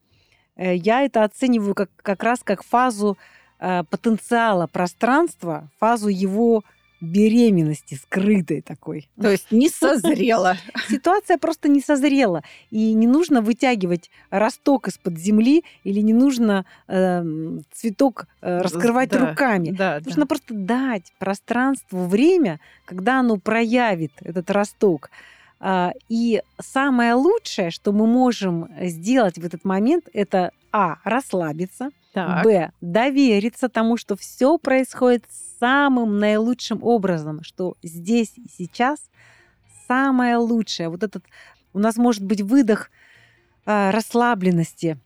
э, 0.57 0.77
я 0.77 1.03
это 1.03 1.25
оцениваю 1.25 1.75
как, 1.75 1.91
как 1.97 2.23
раз 2.23 2.41
как 2.45 2.63
фазу 2.63 3.19
потенциала 3.59 4.67
пространства, 4.67 5.69
фазу 5.79 6.09
его 6.09 6.63
беременности 7.05 7.95
скрытой 7.95 8.63
такой. 8.63 9.09
То 9.21 9.31
есть 9.31 9.51
не 9.53 9.69
созрела. 9.69 10.57
Ситуация 10.89 11.39
просто 11.39 11.69
не 11.69 11.81
созрела. 11.81 12.43
И 12.71 12.93
не 12.95 13.07
нужно 13.07 13.43
вытягивать 13.43 14.11
росток 14.31 14.89
из-под 14.89 15.19
земли 15.19 15.65
или 15.85 16.01
не 16.01 16.13
нужно 16.13 16.65
э, 16.89 17.25
цветок 17.73 18.27
э, 18.41 18.61
раскрывать 18.61 19.11
да, 19.11 19.31
руками. 19.31 19.71
Да, 19.71 20.01
нужно 20.05 20.23
да. 20.23 20.27
просто 20.27 20.55
дать 20.55 21.13
пространству 21.19 22.07
время, 22.07 22.61
когда 22.85 23.21
оно 23.21 23.37
проявит 23.37 24.13
этот 24.21 24.51
росток. 24.51 25.11
А, 25.61 25.93
и 26.09 26.43
самое 26.61 27.15
лучшее, 27.15 27.71
что 27.71 27.93
мы 27.93 28.07
можем 28.07 28.69
сделать 28.81 29.39
в 29.39 29.45
этот 29.45 29.65
момент, 29.65 30.09
это 30.13 30.51
а 30.73 30.99
расслабиться– 31.05 31.91
так. 32.15 32.45
Б. 32.45 32.71
Довериться 32.81 33.69
тому, 33.69 33.97
что 33.97 34.17
все 34.17 34.57
происходит 34.57 35.25
самым 35.59 36.21
наилучшим 36.21 36.83
образом, 36.83 37.43
что 37.43 37.75
здесь 37.83 38.33
и 38.37 38.47
сейчас 38.57 39.11
самое 39.89 40.37
лучшее. 40.37 40.91
Вот 40.91 41.03
этот 41.03 41.25
у 41.73 41.81
нас 41.81 41.97
может 41.97 42.25
быть 42.25 42.41
выдох 42.41 42.91
э, 43.67 43.91
расслабленности, 43.91 44.97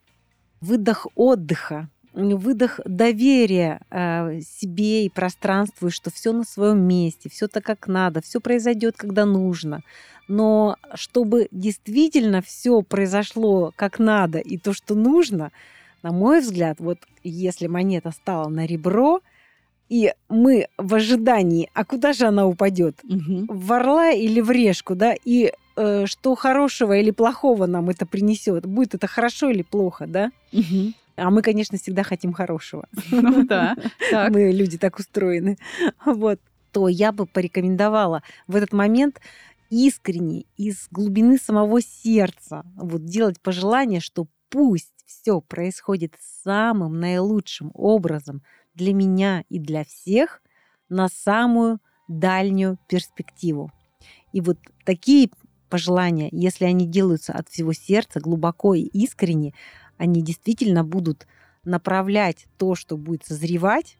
выдох 0.61 1.06
отдыха, 1.14 1.88
выдох 2.12 2.78
доверия 2.84 3.80
э, 3.90 4.40
себе 4.42 5.06
и 5.06 5.09
пространству, 5.09 5.88
и 5.88 5.90
что 5.90 6.11
все 6.11 6.32
на 6.32 6.44
своем 6.44 6.80
месте, 6.80 7.30
все 7.30 7.48
так 7.48 7.64
как 7.64 7.86
надо, 7.86 8.20
все 8.20 8.38
произойдет, 8.38 8.96
когда 8.98 9.24
нужно. 9.24 9.80
Но 10.28 10.76
чтобы 10.92 11.48
действительно 11.52 12.42
все 12.42 12.82
произошло 12.82 13.72
как 13.76 13.98
надо 13.98 14.40
и 14.40 14.59
то, 14.59 14.74
что 14.74 14.94
нужно, 14.94 15.52
на 16.09 16.12
мой 16.12 16.40
взгляд, 16.40 16.80
вот 16.80 16.98
если 17.22 17.66
монета 17.66 18.12
стала 18.12 18.48
на 18.48 18.64
ребро, 18.64 19.20
и 19.90 20.14
мы 20.30 20.68
в 20.78 20.94
ожидании, 20.94 21.68
а 21.74 21.84
куда 21.84 22.14
же 22.14 22.24
она 22.24 22.46
упадет? 22.46 22.96
Угу. 23.04 23.46
В 23.48 23.72
орла 23.74 24.11
или 24.11 24.40
в 24.40 24.50
решку, 24.50 24.94
да? 24.94 25.14
И 25.26 25.52
э, 25.76 26.06
что 26.06 26.34
хорошего 26.34 26.96
или 26.96 27.11
плохого 27.11 27.66
нам 27.66 27.90
это 27.90 28.06
принесет? 28.06 28.64
Будет 28.64 28.94
это 28.94 29.06
хорошо 29.06 29.50
или 29.50 29.61
плохо, 29.62 30.06
да? 30.06 30.30
Угу. 30.54 30.94
А 31.16 31.30
мы, 31.30 31.42
конечно, 31.42 31.76
всегда 31.76 32.04
хотим 32.04 32.32
хорошего. 32.32 32.86
Ну 33.11 33.44
да. 33.44 33.76
Мы 34.30 34.50
люди 34.52 34.78
так 34.78 34.98
устроены. 34.98 35.59
Вот. 36.06 36.40
То 36.72 36.88
я 36.88 37.12
бы 37.12 37.26
порекомендовала 37.26 38.22
в 38.46 38.56
этот 38.56 38.72
момент 38.72 39.20
искренне, 39.70 40.44
из 40.56 40.88
глубины 40.90 41.38
самого 41.38 41.80
сердца, 41.82 42.64
вот 42.76 43.04
делать 43.04 43.40
пожелание, 43.40 44.00
что 44.00 44.26
пусть 44.48 44.92
все 45.06 45.40
происходит 45.40 46.14
самым 46.44 47.00
наилучшим 47.00 47.70
образом 47.74 48.42
для 48.74 48.94
меня 48.94 49.44
и 49.48 49.58
для 49.58 49.84
всех 49.84 50.42
на 50.88 51.08
самую 51.08 51.80
дальнюю 52.08 52.78
перспективу. 52.88 53.70
И 54.32 54.40
вот 54.40 54.58
такие 54.84 55.30
пожелания, 55.68 56.28
если 56.32 56.64
они 56.64 56.86
делаются 56.86 57.32
от 57.32 57.48
всего 57.48 57.72
сердца, 57.72 58.20
глубоко 58.20 58.74
и 58.74 58.82
искренне, 58.82 59.54
они 59.96 60.22
действительно 60.22 60.84
будут 60.84 61.26
направлять 61.64 62.46
то, 62.56 62.74
что 62.74 62.96
будет 62.96 63.24
созревать, 63.26 63.98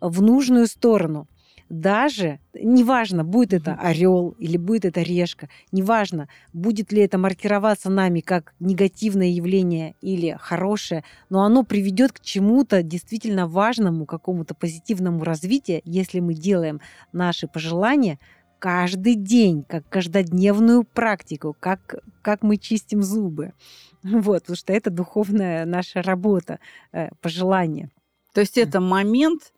в 0.00 0.22
нужную 0.22 0.66
сторону. 0.66 1.28
Даже, 1.68 2.40
неважно, 2.54 3.24
будет 3.24 3.52
это 3.52 3.74
орел 3.74 4.34
или 4.38 4.56
будет 4.56 4.86
это 4.86 5.02
решка, 5.02 5.50
неважно, 5.70 6.28
будет 6.54 6.92
ли 6.92 7.02
это 7.02 7.18
маркироваться 7.18 7.90
нами 7.90 8.20
как 8.20 8.54
негативное 8.58 9.28
явление 9.28 9.94
или 10.00 10.36
хорошее, 10.40 11.04
но 11.28 11.44
оно 11.44 11.64
приведет 11.64 12.12
к 12.12 12.20
чему-то 12.20 12.82
действительно 12.82 13.46
важному, 13.46 14.06
какому-то 14.06 14.54
позитивному 14.54 15.24
развитию, 15.24 15.82
если 15.84 16.20
мы 16.20 16.32
делаем 16.32 16.80
наши 17.12 17.46
пожелания 17.46 18.18
каждый 18.58 19.14
день, 19.14 19.62
как 19.62 19.88
каждодневную 19.88 20.84
практику, 20.84 21.54
как, 21.58 21.96
как 22.22 22.42
мы 22.42 22.56
чистим 22.56 23.02
зубы. 23.02 23.52
Вот, 24.02 24.42
потому 24.42 24.56
что 24.56 24.72
это 24.72 24.90
духовная 24.90 25.66
наша 25.66 26.02
работа, 26.02 26.60
э, 26.92 27.08
пожелание. 27.20 27.90
То 28.32 28.40
есть 28.40 28.56
это 28.56 28.80
момент 28.80 29.52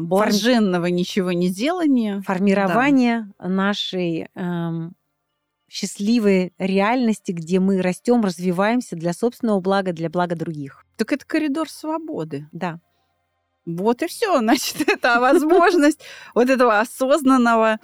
блаженного 0.00 0.84
Форми... 0.84 0.98
ничего 0.98 1.32
не 1.32 1.48
делания. 1.50 2.22
Формирование 2.22 3.32
да. 3.38 3.48
нашей 3.48 4.28
эм, 4.34 4.94
счастливой 5.68 6.52
реальности, 6.58 7.32
где 7.32 7.60
мы 7.60 7.80
растем, 7.80 8.22
развиваемся 8.22 8.96
для 8.96 9.12
собственного 9.12 9.60
блага, 9.60 9.92
для 9.92 10.10
блага 10.10 10.34
других. 10.34 10.84
Так 10.96 11.12
это 11.12 11.24
коридор 11.24 11.70
свободы. 11.70 12.48
Да. 12.50 12.80
Вот 13.64 14.02
и 14.02 14.08
все. 14.08 14.38
Значит, 14.38 14.80
это 14.88 15.20
возможность 15.20 16.00
вот 16.34 16.50
этого 16.50 16.80
осознанного 16.80 17.78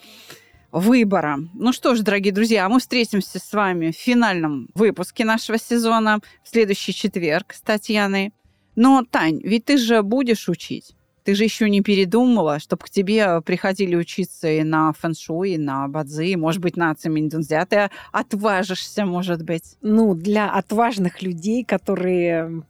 выбора. 0.72 1.38
Ну 1.54 1.72
что 1.72 1.94
ж, 1.94 2.00
дорогие 2.00 2.32
друзья, 2.32 2.68
мы 2.68 2.80
встретимся 2.80 3.38
с 3.38 3.52
вами 3.52 3.92
в 3.92 3.96
финальном 3.96 4.68
выпуске 4.74 5.24
нашего 5.24 5.58
сезона 5.58 6.18
в 6.42 6.48
следующий 6.48 6.92
четверг 6.92 7.52
с 7.52 7.60
Татьяной. 7.60 8.32
Но, 8.74 9.04
Тань, 9.08 9.40
ведь 9.42 9.66
ты 9.66 9.78
же 9.78 10.02
будешь 10.02 10.48
учить. 10.48 10.95
Ты 11.26 11.34
же 11.34 11.42
еще 11.42 11.68
не 11.68 11.80
передумала, 11.80 12.60
чтобы 12.60 12.84
к 12.84 12.88
тебе 12.88 13.40
приходили 13.40 13.96
учиться 13.96 14.48
и 14.48 14.62
на 14.62 14.92
фэншуй, 14.92 15.54
и 15.54 15.58
на 15.58 15.88
бадзи, 15.88 16.36
может 16.36 16.60
быть, 16.60 16.76
на 16.76 16.94
циминдунзя. 16.94 17.66
Ты 17.66 17.90
отважишься, 18.12 19.04
может 19.04 19.42
быть. 19.42 19.76
Ну, 19.82 20.14
для 20.14 20.48
отважных 20.48 21.22
людей, 21.22 21.64
которые 21.64 22.62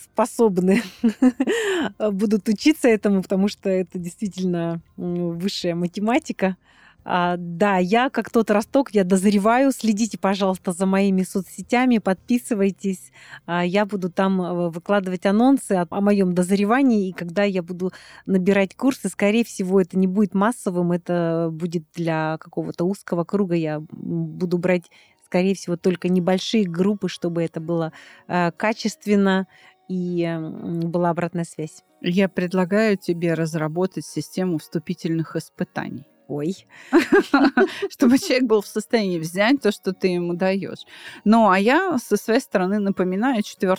способны 0.00 0.84
будут 1.98 2.48
учиться 2.48 2.86
этому, 2.88 3.20
потому 3.20 3.48
что 3.48 3.68
это 3.68 3.98
действительно 3.98 4.80
высшая 4.96 5.74
математика. 5.74 6.56
А, 7.04 7.36
да, 7.38 7.78
я 7.78 8.10
как 8.10 8.30
тот 8.30 8.50
росток, 8.50 8.90
я 8.90 9.04
дозреваю. 9.04 9.72
Следите, 9.72 10.18
пожалуйста, 10.18 10.72
за 10.72 10.86
моими 10.86 11.22
соцсетями, 11.22 11.98
подписывайтесь. 11.98 13.12
А, 13.46 13.64
я 13.64 13.86
буду 13.86 14.10
там 14.10 14.40
э, 14.42 14.70
выкладывать 14.70 15.24
анонсы 15.26 15.72
о, 15.72 15.86
о 15.88 16.00
моем 16.00 16.34
дозревании, 16.34 17.08
и 17.08 17.12
когда 17.12 17.44
я 17.44 17.62
буду 17.62 17.92
набирать 18.26 18.76
курсы, 18.76 19.08
скорее 19.08 19.44
всего, 19.44 19.80
это 19.80 19.98
не 19.98 20.06
будет 20.06 20.34
массовым, 20.34 20.92
это 20.92 21.48
будет 21.50 21.84
для 21.94 22.36
какого-то 22.38 22.84
узкого 22.84 23.24
круга. 23.24 23.54
Я 23.54 23.80
буду 23.90 24.58
брать 24.58 24.90
скорее 25.24 25.54
всего, 25.54 25.76
только 25.76 26.08
небольшие 26.08 26.64
группы, 26.64 27.08
чтобы 27.08 27.42
это 27.42 27.60
было 27.60 27.92
э, 28.28 28.50
качественно 28.52 29.46
и 29.88 30.38
была 30.82 31.10
обратная 31.10 31.44
связь. 31.44 31.82
Я 32.00 32.28
предлагаю 32.28 32.96
тебе 32.96 33.34
разработать 33.34 34.06
систему 34.06 34.58
вступительных 34.58 35.36
испытаний. 35.36 36.06
Ой. 36.28 36.66
Чтобы 37.90 38.18
человек 38.18 38.44
был 38.44 38.60
в 38.60 38.66
состоянии 38.66 39.18
взять 39.18 39.62
то, 39.62 39.72
что 39.72 39.94
ты 39.94 40.08
ему 40.08 40.34
даешь. 40.34 40.84
Ну, 41.24 41.48
а 41.48 41.58
я 41.58 41.96
со 41.98 42.18
своей 42.18 42.40
стороны 42.40 42.78
напоминаю, 42.78 43.42
4 43.42 43.76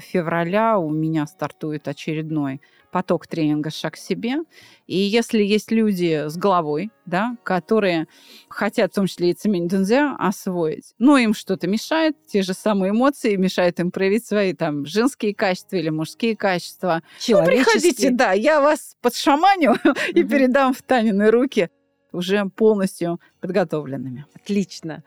февраля 0.00 0.78
у 0.78 0.90
меня 0.90 1.26
стартует 1.26 1.88
очередной 1.88 2.62
поток 2.90 3.26
тренинга 3.26 3.70
«Шаг 3.70 3.94
к 3.94 3.96
себе». 3.98 4.36
И 4.86 4.96
если 4.96 5.42
есть 5.42 5.70
люди 5.70 6.26
с 6.26 6.36
головой, 6.36 6.90
да, 7.04 7.36
которые 7.44 8.08
хотят, 8.48 8.92
в 8.92 8.94
том 8.94 9.06
числе 9.06 9.30
и 9.30 9.34
цементунзя, 9.34 10.16
освоить, 10.18 10.94
но 10.98 11.18
им 11.18 11.34
что-то 11.34 11.68
мешает, 11.68 12.16
те 12.26 12.42
же 12.42 12.54
самые 12.54 12.90
эмоции, 12.90 13.36
мешают 13.36 13.78
им 13.78 13.90
проявить 13.90 14.26
свои 14.26 14.54
там 14.54 14.86
женские 14.86 15.34
качества 15.34 15.76
или 15.76 15.90
мужские 15.90 16.34
качества. 16.34 17.02
Ну, 17.28 17.44
приходите, 17.44 18.10
да, 18.10 18.32
я 18.32 18.60
вас 18.60 18.96
подшаманю 19.02 19.76
и 20.14 20.24
передам 20.24 20.72
в 20.72 20.82
Танины 20.82 21.30
руки 21.30 21.70
уже 22.12 22.44
полностью 22.46 23.20
подготовленными. 23.40 24.26
Отлично. 24.34 25.02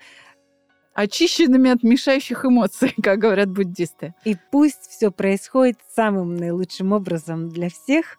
Очищенными 0.94 1.72
от 1.72 1.84
мешающих 1.84 2.46
эмоций, 2.46 2.94
как 3.04 3.20
говорят 3.20 3.50
буддисты. 3.50 4.14
И 4.26 4.38
пусть 4.52 4.90
все 4.90 5.12
происходит 5.12 5.80
самым 5.96 6.36
наилучшим 6.36 6.92
образом 6.92 7.50
для 7.50 7.70
всех 7.70 8.18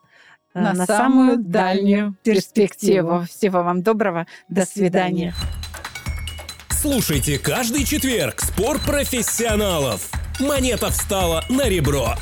э, 0.54 0.60
на, 0.60 0.72
на 0.72 0.86
самую 0.86 1.38
дальнюю 1.38 2.16
перспективу. 2.22 3.20
перспективу. 3.20 3.24
Всего 3.26 3.62
вам 3.62 3.82
доброго. 3.82 4.26
До, 4.48 4.62
До 4.62 4.66
свидания. 4.66 5.32
свидания. 5.32 5.64
Слушайте 6.70 7.38
каждый 7.38 7.84
четверг 7.84 8.40
спор 8.40 8.78
профессионалов. 8.78 10.10
Монета 10.38 10.90
встала 10.90 11.42
на 11.48 11.66
ребро. 11.66 12.14